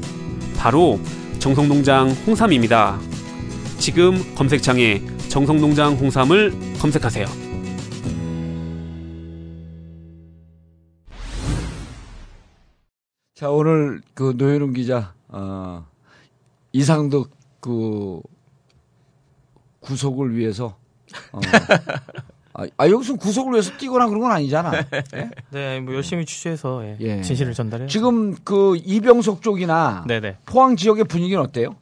바로 0.56 0.98
정성농장 1.38 2.08
홍삼입니다. 2.26 2.98
지금 3.78 4.16
검색창에 4.36 5.02
정성농장 5.28 5.96
홍삼을 5.96 6.78
검색하세요. 6.78 7.26
자, 13.34 13.50
오늘 13.50 14.00
그 14.14 14.32
노현웅 14.34 14.72
기자, 14.72 15.12
어, 15.28 15.86
이상득 16.72 17.30
그 17.60 18.22
구속을 19.80 20.34
위해서, 20.34 20.78
어, 21.32 21.40
아, 22.58 22.66
아, 22.76 22.90
여기서 22.90 23.14
구속을 23.14 23.52
위해서 23.52 23.70
뛰거나 23.76 24.08
그런 24.08 24.20
건 24.22 24.32
아니잖아. 24.32 24.72
예? 25.14 25.30
네, 25.50 25.78
뭐 25.78 25.94
열심히 25.94 26.26
취재해서 26.26 26.84
예, 26.84 26.96
예. 26.98 27.22
진실을 27.22 27.54
전달해. 27.54 27.86
지금 27.86 28.34
그 28.42 28.76
이병석 28.84 29.42
쪽이나 29.42 30.04
네네. 30.08 30.38
포항 30.44 30.74
지역의 30.74 31.04
분위기는 31.04 31.40
어때요? 31.40 31.76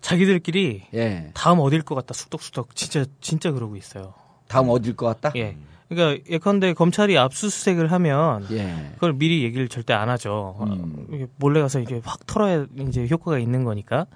자기들끼리 0.00 0.84
예. 0.94 1.30
다음 1.34 1.60
어딜 1.60 1.82
것 1.82 1.94
같다 1.94 2.14
쑥덕쑥덕 2.14 2.74
진짜 2.74 3.04
진짜 3.20 3.52
그러고 3.52 3.76
있어요. 3.76 4.14
다음 4.48 4.70
어딜 4.70 4.96
것 4.96 5.04
같다? 5.06 5.32
예. 5.36 5.56
그러니까 5.88 6.24
예컨대 6.30 6.72
검찰이 6.72 7.18
압수수색을 7.18 7.92
하면 7.92 8.46
예. 8.52 8.90
그걸 8.94 9.12
미리 9.12 9.42
얘기를 9.42 9.68
절대 9.68 9.92
안 9.92 10.08
하죠. 10.08 10.56
음. 10.62 11.28
몰래 11.36 11.60
가서 11.60 11.78
이게 11.80 12.00
확 12.02 12.26
털어야 12.26 12.66
이제 12.88 13.06
효과가 13.10 13.38
있는 13.38 13.64
거니까. 13.64 14.06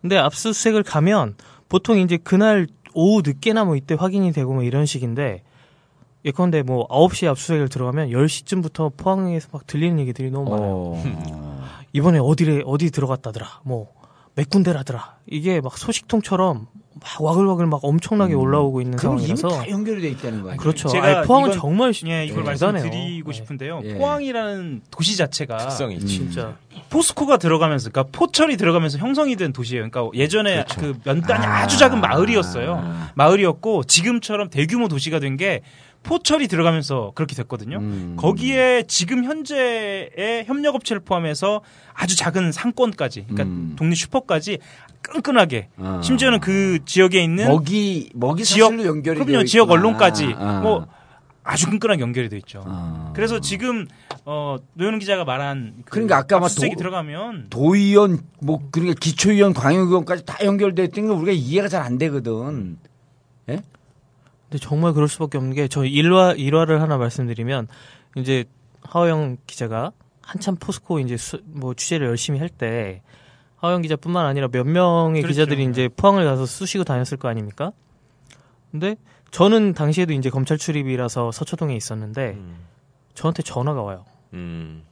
근데 0.00 0.18
압수수색을 0.18 0.82
가면 0.82 1.36
보통 1.68 1.98
이제 1.98 2.16
그날 2.16 2.66
오후 2.94 3.22
늦게나 3.24 3.64
뭐 3.64 3.76
이때 3.76 3.94
확인이 3.94 4.32
되고 4.32 4.52
뭐 4.54 4.62
이런 4.62 4.86
식인데 4.86 5.42
예컨대 6.24 6.62
뭐 6.62 6.88
9시에 6.88 7.28
압수수색을 7.28 7.68
들어가면 7.68 8.08
10시쯤부터 8.08 8.96
포항에서 8.96 9.48
막 9.52 9.66
들리는 9.66 9.98
얘기들이 9.98 10.30
너무 10.30 10.50
많아요. 10.50 10.74
어. 10.74 11.64
이번에 11.92 12.18
어디래 12.18 12.62
어디 12.64 12.90
들어갔다더라. 12.90 13.60
뭐 13.64 14.04
몇 14.34 14.50
군데라더라. 14.50 15.18
이게 15.26 15.60
막 15.60 15.78
소식통처럼 15.78 16.66
막 17.00 17.20
와글와글 17.20 17.66
막 17.66 17.80
엄청나게 17.82 18.34
올라오고 18.34 18.80
있는 18.80 18.94
음. 18.94 18.96
그럼 18.98 19.18
이미 19.18 19.36
상황이라서 19.36 19.64
다 19.64 19.68
연결이 19.70 20.00
돼 20.00 20.08
있다는 20.10 20.42
거야. 20.42 20.56
그렇죠. 20.56 20.88
제가 20.88 21.06
아니, 21.18 21.26
포항은 21.26 21.48
이건- 21.50 21.58
정말 21.60 21.92
예, 22.06 22.24
이걸 22.24 22.42
예, 22.42 22.46
말씀드리고 22.46 22.84
대단해요. 22.90 23.32
싶은데요. 23.32 23.80
예. 23.84 23.94
포항이라는 23.94 24.82
도시 24.90 25.16
자체가 25.16 25.56
특성이 25.58 25.96
있지. 25.96 26.06
진짜 26.06 26.56
포스코가 26.90 27.38
들어가면서, 27.38 27.90
그러니까 27.90 28.16
포철이 28.16 28.56
들어가면서 28.56 28.98
형성이 28.98 29.34
된 29.36 29.52
도시예요. 29.52 29.88
그러니까 29.90 30.16
예전에 30.16 30.64
그렇죠. 30.64 30.80
그 30.80 30.98
면단이 31.04 31.44
아. 31.44 31.62
아. 31.62 31.66
주 31.66 31.78
작은 31.78 32.00
마을이었어요. 32.00 33.08
마을이었고 33.14 33.84
지금처럼 33.84 34.48
대규모 34.50 34.88
도시가 34.88 35.18
된 35.18 35.36
게 35.36 35.62
포철이 36.04 36.48
들어가면서 36.48 37.12
그렇게 37.14 37.34
됐거든요. 37.34 37.78
음. 37.78 38.14
거기에 38.18 38.84
지금 38.86 39.24
현재의 39.24 40.44
협력업체를 40.46 41.00
포함해서 41.00 41.62
아주 41.94 42.14
작은 42.14 42.52
상권까지, 42.52 43.22
그러니까 43.22 43.44
음. 43.44 43.72
동네 43.76 43.94
슈퍼까지 43.94 44.58
끈끈하게, 45.04 45.68
아. 45.78 46.00
심지어는 46.02 46.40
그 46.40 46.78
지역에 46.84 47.22
있는 47.22 47.46
먹이 47.46 48.10
먹이 48.14 48.44
지역- 48.44 48.72
연결이 48.84 49.18
그럼요 49.18 49.32
되어 49.38 49.44
지역. 49.44 49.70
언론까지 49.70 50.34
아. 50.36 50.60
뭐 50.60 50.86
아주 51.44 51.68
끈끈하게 51.70 52.00
연결이 52.00 52.28
돼 52.28 52.36
있죠. 52.38 52.62
아. 52.66 53.12
그래서 53.14 53.38
지금 53.40 53.86
어 54.24 54.56
노현웅 54.72 54.98
기자가 54.98 55.24
말한 55.24 55.74
그 55.84 55.90
그러니까 55.92 56.16
아까 56.16 56.40
막 56.40 56.48
도- 56.48 56.66
들어가면 56.76 57.48
도의원 57.50 58.18
뭐 58.40 58.60
그러니까 58.72 58.96
기초의원 58.98 59.52
광역의원까지 59.52 60.24
다 60.24 60.38
연결돼 60.44 60.84
있던 60.84 61.06
게 61.06 61.12
우리가 61.12 61.32
이해가 61.32 61.68
잘 61.68 61.82
안 61.82 61.98
되거든. 61.98 62.78
근데 63.46 64.58
정말 64.60 64.92
그럴 64.92 65.08
수밖에 65.08 65.36
없는 65.38 65.54
게 65.54 65.68
저 65.68 65.84
일화 65.84 66.32
일화를 66.32 66.80
하나 66.80 66.96
말씀드리면 66.96 67.66
이제 68.16 68.44
하호영 68.82 69.38
기자가 69.46 69.92
한참 70.22 70.56
포스코 70.56 71.00
이제 71.00 71.16
수, 71.16 71.40
뭐 71.46 71.74
취재를 71.74 72.06
열심히 72.06 72.38
할 72.38 72.48
때 72.48 73.02
하호영 73.64 73.80
기자뿐만 73.82 74.26
아니라 74.26 74.48
몇 74.48 74.66
명의 74.66 75.22
그렇죠. 75.22 75.40
기자들이 75.40 75.64
이제 75.64 75.88
포항을 75.88 76.24
가서 76.24 76.44
쑤시고 76.44 76.84
다녔을 76.84 77.16
거 77.18 77.28
아닙니까? 77.28 77.72
근데 78.70 78.96
저는 79.30 79.72
당시에도 79.72 80.12
이제 80.12 80.28
검찰 80.28 80.58
출입이라서 80.58 81.32
서초동에 81.32 81.74
있었는데 81.74 82.32
음. 82.32 82.56
저한테 83.14 83.42
전화가 83.42 83.82
와요. 83.82 84.04
음. 84.34 84.82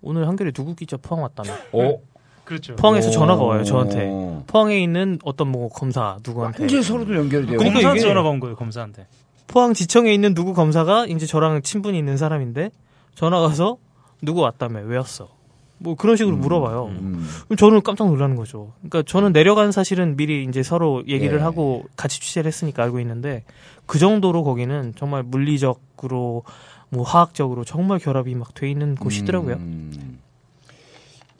오늘 0.00 0.26
한결에 0.28 0.50
누구 0.52 0.74
기자 0.74 0.96
포항 0.96 1.22
왔다며. 1.24 1.50
어? 1.72 1.98
그렇죠. 2.44 2.74
포항에서 2.76 3.08
오. 3.08 3.12
전화가 3.12 3.42
와요 3.44 3.64
저한테. 3.64 4.10
포항에 4.46 4.80
있는 4.82 5.18
어떤 5.22 5.48
뭐 5.48 5.68
검사 5.68 6.16
누구한테. 6.26 6.64
이제 6.64 6.80
서로들 6.80 7.16
연결이 7.16 7.46
돼요. 7.46 7.58
그러니까 7.58 7.74
검사한테 7.80 8.00
전화가 8.00 8.28
온 8.30 8.40
거예요. 8.40 8.56
검사한테. 8.56 9.06
포항 9.46 9.74
지청에 9.74 10.14
있는 10.14 10.32
누구 10.32 10.54
검사가 10.54 11.06
이제 11.06 11.26
저랑 11.26 11.60
친분이 11.62 11.98
있는 11.98 12.16
사람인데 12.16 12.70
전화 13.14 13.40
가서 13.40 13.76
누구 14.22 14.40
왔다며 14.40 14.80
왜 14.80 14.96
왔어? 14.96 15.28
뭐 15.82 15.94
그런 15.94 16.16
식으로 16.16 16.36
물어봐요. 16.36 16.86
음. 16.88 17.26
그럼 17.48 17.56
저는 17.56 17.82
깜짝 17.82 18.06
놀라는 18.06 18.36
거죠. 18.36 18.72
그러니까 18.80 19.02
저는 19.02 19.32
내려간 19.32 19.72
사실은 19.72 20.14
미리 20.16 20.44
이제 20.44 20.62
서로 20.62 21.02
얘기를 21.08 21.38
예. 21.38 21.42
하고 21.42 21.86
같이 21.96 22.20
취재를 22.20 22.46
했으니까 22.48 22.82
알고 22.82 23.00
있는데 23.00 23.44
그 23.86 23.98
정도로 23.98 24.44
거기는 24.44 24.92
정말 24.96 25.22
물리적으로 25.22 26.44
뭐 26.90 27.04
화학적으로 27.04 27.64
정말 27.64 27.98
결합이 27.98 28.34
막 28.34 28.52
돼 28.54 28.70
있는 28.70 28.94
곳이더라고요. 28.94 29.54
음. 29.56 30.18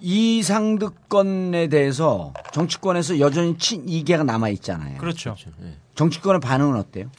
이상득 0.01 1.11
건에 1.11 1.69
대해서 1.69 2.33
정치권에서 2.53 3.21
여전히 3.21 3.59
친이계가 3.59 4.25
남아 4.25 4.49
있잖아요. 4.51 4.97
그렇죠. 4.97 5.37
정치권의 5.95 6.41
반응은 6.41 6.77
어때요? 6.79 7.11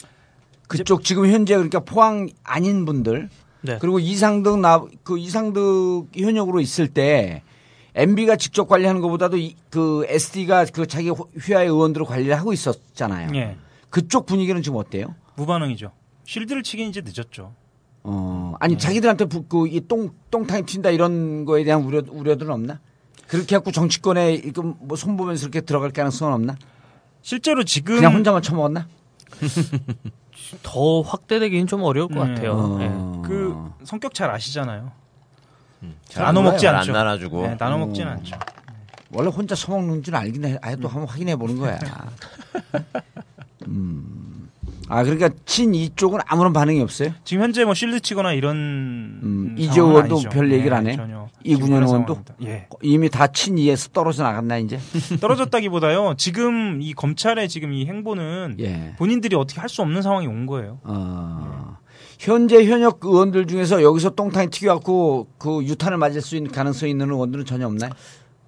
그쪽 0.68 1.04
지금 1.04 1.28
현재 1.28 1.54
그러니까 1.54 1.82
포항 1.82 2.30
아닌 2.44 2.86
분들 2.86 3.30
네. 3.62 3.78
그리고 3.80 4.00
이상득 4.00 4.60
나 4.60 4.82
그 5.04 5.18
이상득 5.18 6.08
현역으로 6.16 6.60
있을 6.62 6.88
때 6.88 7.44
MB가 7.94 8.38
직접 8.38 8.68
관리하는 8.68 9.02
것보다도 9.02 9.38
이, 9.38 9.56
그 9.70 10.06
SD가 10.08 10.66
그 10.66 10.88
자기 10.88 11.10
휘하의 11.10 11.68
의원들을 11.68 12.06
관리를 12.06 12.38
하고 12.40 12.54
있었잖아요. 12.54 13.30
예. 13.36 13.58
그쪽 13.90 14.26
분위기는 14.26 14.62
지금 14.62 14.78
어때요? 14.78 15.14
무반응이죠. 15.36 15.92
실드를 16.24 16.64
치긴 16.64 16.88
이제 16.90 17.02
늦었죠. 17.02 17.54
어, 18.04 18.52
네. 18.54 18.58
아니 18.62 18.78
자기들한테 18.78 19.26
그이똥 19.50 20.12
똥탕이 20.32 20.64
튄다 20.64 20.94
이런 20.94 21.44
거에 21.46 21.64
대한 21.64 21.84
우려 21.84 22.02
우려들은 22.10 22.52
없나? 22.52 22.80
그렇게 23.28 23.56
해갖고 23.56 23.72
정치권에 23.72 24.34
이거 24.36 24.62
뭐 24.80 24.96
손보면서 24.98 25.44
이렇게 25.44 25.62
들어갈 25.62 25.92
가능성은 25.92 26.34
없나? 26.34 26.56
실제로 27.22 27.64
지금 27.64 27.96
그냥 27.96 28.16
혼자만 28.16 28.42
처먹었나? 28.42 28.88
더 30.64 31.02
확대되기는 31.02 31.68
좀 31.68 31.84
어려울 31.84 32.08
것 32.10 32.24
네. 32.26 32.34
같아요. 32.36 32.54
어. 32.54 32.82
예. 32.82 33.28
그 33.28 33.72
성격 33.84 34.14
잘 34.14 34.30
아시잖아요. 34.30 34.92
잘 36.08 36.26
나눠 36.26 36.42
먹지 36.44 36.66
몰라요. 36.66 36.80
않죠. 36.80 36.92
안 36.92 36.98
나눠주고. 37.06 37.42
네, 37.48 37.58
나눠 37.58 37.78
먹진 37.78 38.08
어. 38.08 38.12
않죠. 38.12 38.38
원래 39.14 39.30
혼자 39.30 39.56
처먹는 39.56 40.04
줄 40.04 40.16
알긴 40.16 40.46
해. 40.46 40.58
아예 40.62 40.76
또 40.76 40.88
한번 40.88 41.08
확인해 41.10 41.36
보는 41.36 41.58
거야. 41.58 41.80
음. 43.68 44.50
아 44.88 45.04
그러니까 45.04 45.30
친 45.46 45.74
이쪽은 45.74 46.20
아무런 46.28 46.54
반응이 46.54 46.82
없어요? 46.82 47.12
지금 47.24 47.44
현재 47.44 47.64
뭐 47.64 47.74
실드 47.74 48.02
치거나 48.02 48.34
이런 48.34 48.56
음, 48.58 49.56
상황은 49.56 49.58
이재호 49.58 49.88
의원도 49.88 50.16
아니죠. 50.16 50.30
별 50.30 50.52
얘기를 50.52 50.74
안 50.76 50.84
네, 50.84 50.92
해? 50.92 50.96
전혀. 50.98 51.21
이군현 51.44 51.84
의원도? 51.84 52.20
예. 52.44 52.68
이미 52.82 53.10
다 53.10 53.28
친 53.28 53.58
이에서 53.58 53.90
떨어져 53.90 54.24
나갔나 54.24 54.58
이제? 54.58 54.80
떨어졌다기보다요. 55.22 56.16
지금 56.18 56.82
이 56.82 56.94
검찰의 56.94 57.48
지금 57.50 57.74
이 57.74 57.86
행보는 57.86 58.58
예. 58.60 58.94
본인들이 58.98 59.36
어떻게 59.36 59.60
할 59.60 59.70
수 59.70 59.82
없는 59.82 60.02
상황이 60.02 60.28
온 60.28 60.46
거예요. 60.46 60.80
어. 60.84 61.78
현재 62.20 62.64
현역 62.66 63.00
의원들 63.04 63.48
중에서 63.48 63.82
여기서 63.82 64.12
똥탕이 64.12 64.50
튀겨갖고 64.50 65.28
그 65.40 65.64
유탄을 65.64 65.98
맞을 65.98 66.22
수 66.22 66.36
있는 66.36 66.52
가능성이 66.52 66.92
있는 66.92 67.10
의원들은 67.10 67.46
전혀 67.46 67.66
없나요? 67.68 67.90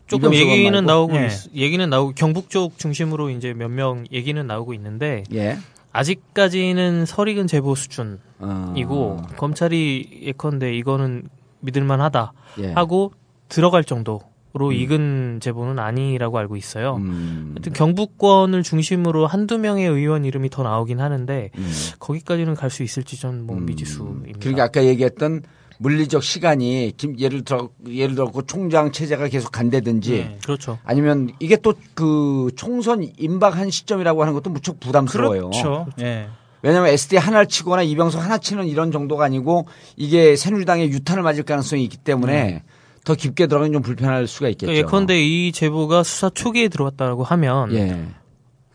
조금 0.08 0.34
얘기는? 0.34 0.86
나오고 0.86 1.16
예. 1.16 1.26
있- 1.28 1.56
얘기는 1.56 1.89
나오고 1.89 2.12
경북 2.16 2.50
쪽 2.50 2.78
중심으로 2.78 3.30
이제 3.32 3.54
몇 3.54 3.70
명 3.72 4.06
얘기는 4.12 4.46
나오고 4.46 4.74
있는데 4.76 5.24
예. 5.34 5.58
아직까지는 5.91 7.06
설익은 7.06 7.48
제보 7.48 7.74
수준이고 7.76 8.18
어. 8.39 9.28
검찰이 9.38 10.22
예컨대 10.24 10.76
이거는 10.76 11.24
믿을만하다 11.64 12.34
예. 12.59 12.72
하고 12.74 13.11
들어갈 13.49 13.84
정도로 13.84 14.72
익은 14.72 15.39
제보는 15.41 15.80
아니라고 15.80 16.38
알고 16.38 16.55
있어요. 16.55 16.95
음. 16.97 17.53
하여튼 17.55 17.74
경북권을 17.74 18.64
중심으로 18.64 19.26
한두 19.28 19.57
명의 19.57 19.88
의원 19.88 20.26
이름이 20.26 20.49
더 20.49 20.64
나오긴 20.64 20.99
하는데 20.99 21.49
음. 21.57 21.72
거기까지는 21.99 22.53
갈 22.55 22.70
수 22.70 22.84
있을지 22.84 23.20
전뭐 23.20 23.55
미지수입니다. 23.61 24.39
그러니까 24.39 24.64
아까 24.66 24.84
얘기했던 24.86 25.43
물리적 25.80 26.24
시간이 26.24 26.93
김- 26.97 27.20
예를 27.20 27.43
들어 27.43 27.70
예를 27.88 28.16
들어 28.16 28.32
그 28.32 28.45
총장 28.45 28.91
체제가 28.91 29.28
계속 29.28 29.51
간다든지 29.51 30.11
네. 30.11 30.38
그렇죠. 30.43 30.78
아니면 30.84 31.32
이게 31.39 31.57
또 31.57 31.74
그 31.95 32.49
총선 32.55 33.03
임박한 33.18 33.70
시점이라고 33.70 34.22
하는 34.22 34.34
것도 34.34 34.49
무척 34.49 34.80
부담스러워요. 34.80 35.49
그렇죠. 35.49 35.88
예. 35.99 36.28
왜냐하면 36.64 36.91
SD 36.93 37.18
하나를 37.18 37.47
치거나 37.47 37.84
이병석 37.84 38.24
하나 38.24 38.38
치는 38.39 38.66
이런 38.68 38.91
정도가 38.91 39.26
아니고 39.26 39.68
이게 39.97 40.36
새누리당의 40.36 40.89
유탄을 40.91 41.22
맞을 41.22 41.43
가능성이 41.43 41.84
있기 41.84 41.97
때문에 41.97 42.64
더 43.03 43.16
깊게 43.16 43.47
들어가면 43.47 43.74
좀 43.74 43.82
불편할 43.82 44.26
수가 44.28 44.47
있겠죠. 44.49 44.68
그러니까 44.68 44.88
예컨대 44.88 45.22
이 45.22 45.51
제보가 45.51 46.03
수사 46.03 46.30
초기에 46.30 46.70
들어왔다고 46.70 47.24
하면 47.26 47.74
예. 47.76 48.05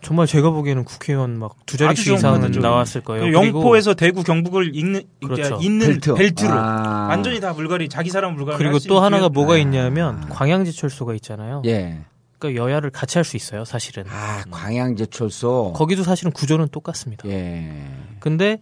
정말 0.03 0.27
제가 0.29 0.51
보기에는 0.51 0.85
국회의원 0.85 1.39
막 1.39 1.57
두 1.67 1.77
자릿수 1.77 2.13
이상은. 2.15 2.51
나왔을 2.53 3.01
거예요. 3.01 3.25
그리고 3.25 3.47
영포에서 3.47 3.95
대구 3.95 4.23
경북을 4.23 4.77
잇는 4.77 5.03
그렇죠. 5.25 5.59
잇는 5.61 5.87
벨트. 5.87 6.15
벨트. 6.15 6.45
로 6.45 6.53
아. 6.53 7.07
완전히 7.09 7.41
다 7.41 7.53
물갈이 7.55 7.89
자기 7.89 8.11
사람 8.11 8.35
물갈이 8.35 8.59
그리고 8.59 8.75
할수 8.75 8.87
또 8.89 9.01
하나가 9.01 9.29
기회- 9.29 9.35
뭐가 9.35 9.55
아. 9.55 9.57
있냐면 9.57 10.29
광양제철소가 10.29 11.15
있잖아요. 11.15 11.63
예. 11.67 11.99
그러니까 12.39 12.63
여야를 12.65 12.91
같이 12.91 13.19
할 13.19 13.25
수 13.25 13.37
있어요, 13.37 13.65
사실은. 13.65 14.05
아 14.09 14.43
광양제철소. 14.51 15.73
거기도 15.75 16.03
사실은 16.05 16.31
구조는 16.33 16.69
똑같습니다. 16.69 17.29
예. 17.29 17.73
근데 18.21 18.59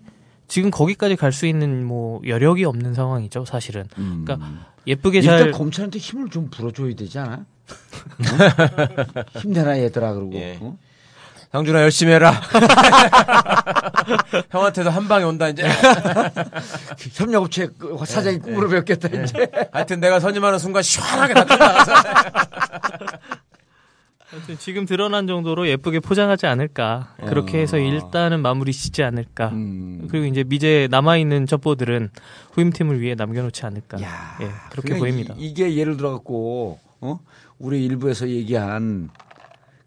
지금 0.49 0.71
거기까지 0.71 1.17
갈 1.17 1.33
수 1.33 1.47
있는 1.47 1.85
뭐 1.85 2.21
여력이 2.27 2.65
없는 2.65 2.95
상황이죠, 2.95 3.45
사실은. 3.45 3.85
음. 3.99 4.25
그러니까 4.25 4.49
예쁘게 4.87 5.19
일단 5.19 5.39
잘 5.39 5.51
검찰한테 5.51 5.99
힘을 5.99 6.31
좀 6.31 6.49
불어줘야 6.51 6.95
되지 6.95 7.19
않아? 7.19 7.35
어? 7.35 7.45
힘내라 9.41 9.79
얘들아 9.79 10.13
그러고. 10.15 10.35
예. 10.37 10.57
어? 10.61 10.77
상준아 11.53 11.83
열심히 11.83 12.13
해라. 12.13 12.33
형한테도 14.51 14.91
한 14.91 15.09
방에 15.09 15.25
온다 15.25 15.49
이제. 15.49 15.65
협력업체 17.15 17.69
그 17.79 17.97
사장이 18.07 18.39
꿈으로 18.39 18.69
배웠겠다 18.69 19.09
이제. 19.09 19.51
하여튼 19.73 20.01
내가 20.01 20.21
선임하는 20.21 20.59
순간 20.59 20.83
시원하게 20.83 21.35
다 21.35 21.45
끝나가서. 21.45 21.93
하여튼 24.31 24.59
지금 24.59 24.87
드러난 24.87 25.27
정도로 25.27 25.69
예쁘게 25.69 26.01
포장하지 26.01 26.47
않을까. 26.47 27.15
그렇게 27.27 27.59
해서 27.59 27.79
일단은 27.79 28.41
마무리 28.41 28.73
짓지 28.73 29.03
않을까. 29.03 29.51
음. 29.51 30.09
그리고 30.11 30.27
이제 30.27 30.43
미제 30.43 30.89
남아있는 30.91 31.47
첩보들은 31.47 32.11
후임팀을 32.53 33.01
위해 33.01 33.15
남겨놓지 33.15 33.65
않을까. 33.65 34.03
야, 34.03 34.37
예, 34.43 34.49
그렇게 34.71 34.99
보입니다. 34.99 35.35
이, 35.39 35.55
게 35.55 35.77
예를 35.77 35.97
들어 35.97 36.13
갖고 36.13 36.81
어? 37.01 37.21
우리 37.59 37.85
일부에서 37.85 38.29
얘기한 38.29 39.11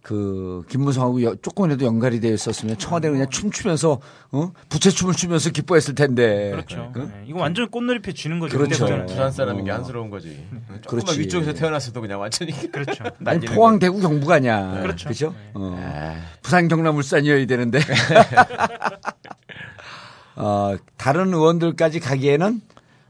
그 0.10 0.64
김무성하고 0.70 1.22
여- 1.22 1.36
조금이라도 1.36 1.86
연관이 1.86 2.20
되어 2.20 2.34
있었으면 2.34 2.80
청와대는 2.80 3.14
그냥 3.18 3.30
춤추면서 3.30 4.02
어? 4.32 4.52
부채춤을 4.70 5.14
추면서 5.14 5.52
기뻐했을 5.52 5.94
텐데. 5.94 6.50
그렇죠. 6.50 6.80
어? 6.82 6.94
예. 6.98 7.26
이거 7.28 7.40
완전 7.42 7.70
꽃놀이패 7.70 8.14
쥐는 8.14 8.40
거죠. 8.40 8.58
그렇죠. 8.58 8.88
부산 9.06 9.32
사람인 9.32 9.66
게 9.66 9.70
어. 9.72 9.76
안쓰러운 9.76 10.10
거지. 10.10 10.44
조금만 10.82 11.06
그렇지. 11.06 11.20
위쪽에서 11.20 11.54
태어났어도 11.54 12.02
그냥 12.02 12.20
완전히. 12.20 12.54
그렇죠. 12.74 13.04
아니 13.04 13.14
날리는 13.20 13.54
포항 13.54 13.76
거. 13.76 13.80
대구 13.82 14.00
경북 14.02 14.32
아니야. 14.32 14.80
그렇죠. 14.82 15.10
그죠? 15.10 15.30
네. 15.38 15.52
어. 15.54 16.16
부산 16.42 16.68
경남 16.68 16.98
울산이어야 16.98 17.46
되는데. 17.46 17.78
어, 20.38 20.76
다른 20.98 21.32
의원들까지 21.32 22.00
가기에는 22.00 22.62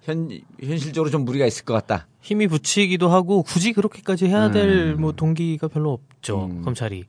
현 0.09 0.29
현실적으로 0.61 1.09
좀 1.11 1.23
무리가 1.23 1.45
있을 1.45 1.65
것 1.65 1.73
같다. 1.73 2.07
힘이 2.21 2.47
붙이기도 2.47 3.09
하고 3.09 3.43
굳이 3.43 3.73
그렇게까지 3.73 4.27
해야 4.27 4.51
될 4.51 4.95
음. 4.95 5.01
뭐 5.01 5.11
동기가 5.13 5.67
별로 5.67 5.93
없죠 5.93 6.49
음. 6.51 6.63
검찰이 6.63 7.05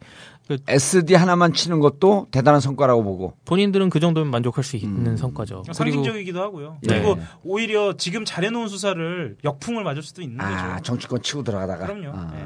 그 0.46 0.58
SD 0.66 1.14
하나만 1.14 1.52
치는 1.52 1.80
것도 1.80 2.26
대단한 2.30 2.60
성과라고 2.60 3.02
보고. 3.02 3.34
본인들은 3.44 3.88
그 3.88 4.00
정도면 4.00 4.30
만족할 4.30 4.64
수 4.64 4.76
있는 4.76 5.12
음. 5.12 5.16
성과죠. 5.16 5.62
그리고 5.62 5.72
상징적이기도 5.72 6.40
하고요. 6.40 6.78
예. 6.84 6.88
그리고 6.88 7.18
오히려 7.44 7.96
지금 7.96 8.24
잘해놓은 8.24 8.68
수사를 8.68 9.36
역풍을 9.44 9.84
맞을 9.84 10.02
수도 10.02 10.22
있는 10.22 10.40
아, 10.40 10.72
거죠. 10.72 10.82
정치권 10.82 11.22
치고 11.22 11.44
들어가다가. 11.44 11.86
그럼요. 11.86 12.10
아. 12.12 12.32
예. 12.34 12.38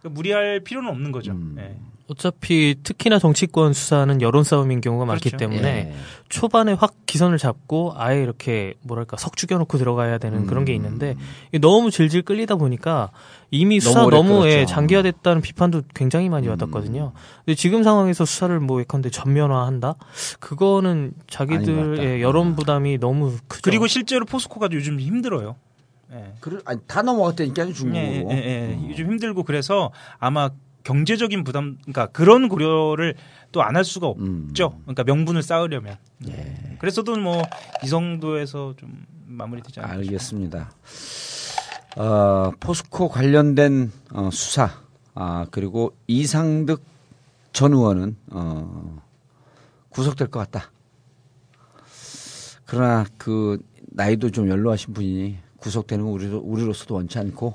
그러니까 0.00 0.08
무리할 0.10 0.60
필요는 0.60 0.90
없는 0.90 1.12
거죠. 1.12 1.32
음. 1.32 1.56
예. 2.08 2.12
어차피 2.12 2.74
특히나 2.82 3.18
정치권 3.18 3.72
수사는 3.72 4.20
여론 4.22 4.44
싸움인 4.44 4.80
경우가 4.80 5.04
많기 5.04 5.30
그렇죠. 5.30 5.36
때문에 5.36 5.68
예. 5.68 5.94
초반에 6.28 6.72
확 6.72 6.94
기선을 7.06 7.38
잡고 7.38 7.92
아예 7.96 8.22
이렇게 8.22 8.74
뭐랄까 8.82 9.16
석 9.16 9.36
죽여놓고 9.36 9.78
들어가야 9.78 10.18
되는 10.18 10.40
음. 10.40 10.46
그런 10.46 10.64
게 10.64 10.74
있는데 10.74 11.16
이게 11.48 11.58
너무 11.58 11.90
질질 11.90 12.22
끌리다 12.22 12.56
보니까 12.56 13.10
이미 13.50 13.80
수사 13.80 14.06
너무 14.08 14.46
예. 14.48 14.66
장기화됐다는 14.66 15.42
비판도 15.42 15.82
굉장히 15.94 16.28
많이 16.28 16.48
음. 16.48 16.56
받았거든요. 16.56 17.12
근데 17.44 17.54
지금 17.54 17.82
상황에서 17.82 18.24
수사를 18.24 18.58
뭐 18.60 18.80
예컨대 18.80 19.10
전면화한다? 19.10 19.94
그거는 20.40 21.12
자기들의 21.28 21.96
같다. 21.96 22.20
여론 22.20 22.56
부담이 22.56 22.98
너무 22.98 23.36
크죠. 23.48 23.62
그리고 23.62 23.86
실제로 23.86 24.24
포스코가 24.24 24.68
요즘 24.72 25.00
힘들어요. 25.00 25.56
예. 26.12 26.32
아니, 26.64 26.80
다 26.86 27.02
넘어갔다니까요, 27.02 27.68
예, 27.68 27.72
중국으로. 27.72 28.02
예, 28.02 28.16
예, 28.16 28.24
어. 28.24 28.30
예. 28.32 28.88
요즘 28.88 29.10
힘들고 29.10 29.42
그래서 29.42 29.90
아마 30.18 30.50
경제적인 30.88 31.44
부담, 31.44 31.76
그러니까 31.82 32.06
그런 32.06 32.48
고려를 32.48 33.14
또 33.52 33.60
안 33.62 33.76
할 33.76 33.84
수가 33.84 34.06
없죠. 34.06 34.68
음. 34.74 34.82
그러니까 34.84 35.04
명분을 35.04 35.42
쌓으려면. 35.42 35.96
예. 36.28 36.76
그래서도 36.78 37.16
뭐 37.16 37.42
이 37.84 37.88
정도에서 37.88 38.72
좀 38.78 39.04
마무리되지 39.26 39.80
않을까. 39.80 39.96
알겠습니다. 39.98 40.70
어, 41.98 42.50
포스코 42.58 43.08
관련된 43.10 43.92
어, 44.14 44.30
수사 44.32 44.70
아, 45.14 45.46
그리고 45.50 45.94
이상득 46.06 46.82
전 47.52 47.72
의원은 47.74 48.16
어, 48.30 49.02
구속될 49.90 50.28
것 50.28 50.38
같다. 50.40 50.70
그러나 52.64 53.04
그 53.18 53.58
나이도 53.88 54.30
좀 54.30 54.48
연로하신 54.48 54.94
분이 54.94 55.36
구속되는 55.58 56.02
거 56.04 56.10
우리로, 56.10 56.38
우리로서도 56.38 56.94
원치 56.94 57.18
않고 57.18 57.54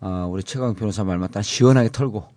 어, 0.00 0.28
우리 0.30 0.42
최강 0.44 0.74
변호사 0.74 1.02
말 1.02 1.18
맞다 1.18 1.42
시원하게 1.42 1.88
털고 1.90 2.33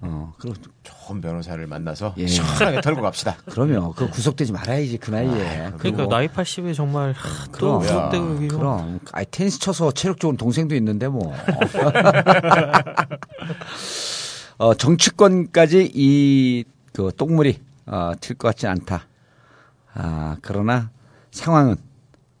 어, 0.00 0.32
그리고 0.38 0.56
좋은 0.82 1.20
변호사를 1.20 1.66
만나서 1.66 2.14
예. 2.18 2.26
시원하게 2.26 2.80
털고 2.80 3.02
갑시다. 3.02 3.36
그럼요. 3.46 3.92
그 3.94 4.08
구속되지 4.10 4.52
말아야지 4.52 4.98
그 4.98 5.10
나이에. 5.10 5.28
그러니까 5.28 5.76
그리고 5.78 6.06
나이 6.08 6.28
80에 6.28 6.74
정말 6.74 7.12
하, 7.12 7.44
또 7.46 7.50
그럼. 7.52 7.80
구속되고 7.80 8.42
이거. 8.42 8.56
그럼 8.58 9.00
아이 9.12 9.24
테니스 9.30 9.58
쳐서 9.60 9.92
체력 9.92 10.18
좋은 10.20 10.36
동생도 10.36 10.74
있는데 10.76 11.08
뭐. 11.08 11.32
어, 14.58 14.74
정치권까지 14.74 15.92
이 15.94 16.64
그 16.92 17.10
똥물이 17.16 17.58
어, 17.86 18.12
튈 18.20 18.34
것 18.36 18.48
같지 18.48 18.66
않다. 18.66 19.06
아, 19.94 20.36
그러나 20.42 20.90
상황은 21.30 21.76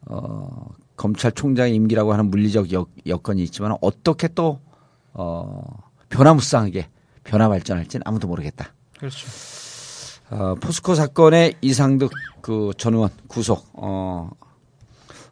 어, 0.06 0.68
검찰총장의 0.96 1.74
임기라고 1.74 2.12
하는 2.12 2.26
물리적 2.30 2.72
여, 2.72 2.86
여건이 3.06 3.42
있지만 3.44 3.76
어떻게 3.80 4.28
또 4.28 4.60
어, 5.14 5.62
변화무쌍하게 6.10 6.88
변화 7.24 7.48
발전할지는 7.48 8.02
아무도 8.06 8.26
모르겠다. 8.28 8.72
그렇죠. 8.98 9.26
어, 10.30 10.54
포스코 10.60 10.94
사건의 10.94 11.54
이상득 11.60 12.10
그 12.40 12.72
전 12.78 12.94
의원 12.94 13.10
구속. 13.28 13.68
어, 13.74 14.30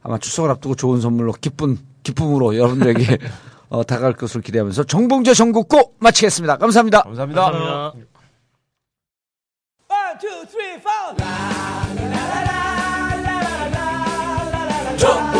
아마 0.03 0.19
추석을 0.19 0.51
앞두고 0.51 0.75
좋은 0.77 1.01
선물로 1.01 1.33
기쁜 1.41 1.79
기쁨으로 2.03 2.57
여러분들에게 2.57 3.19
어, 3.71 3.85
다가갈 3.85 4.15
것을 4.15 4.41
기대하면서 4.43 4.85
정봉재 4.85 5.35
전국고 5.35 5.95
마치겠습니다. 5.99 6.57
감사합니다. 6.59 7.03
감사합니다. 7.03 7.43
감사합니다. 7.51 7.93
정보 14.99 15.40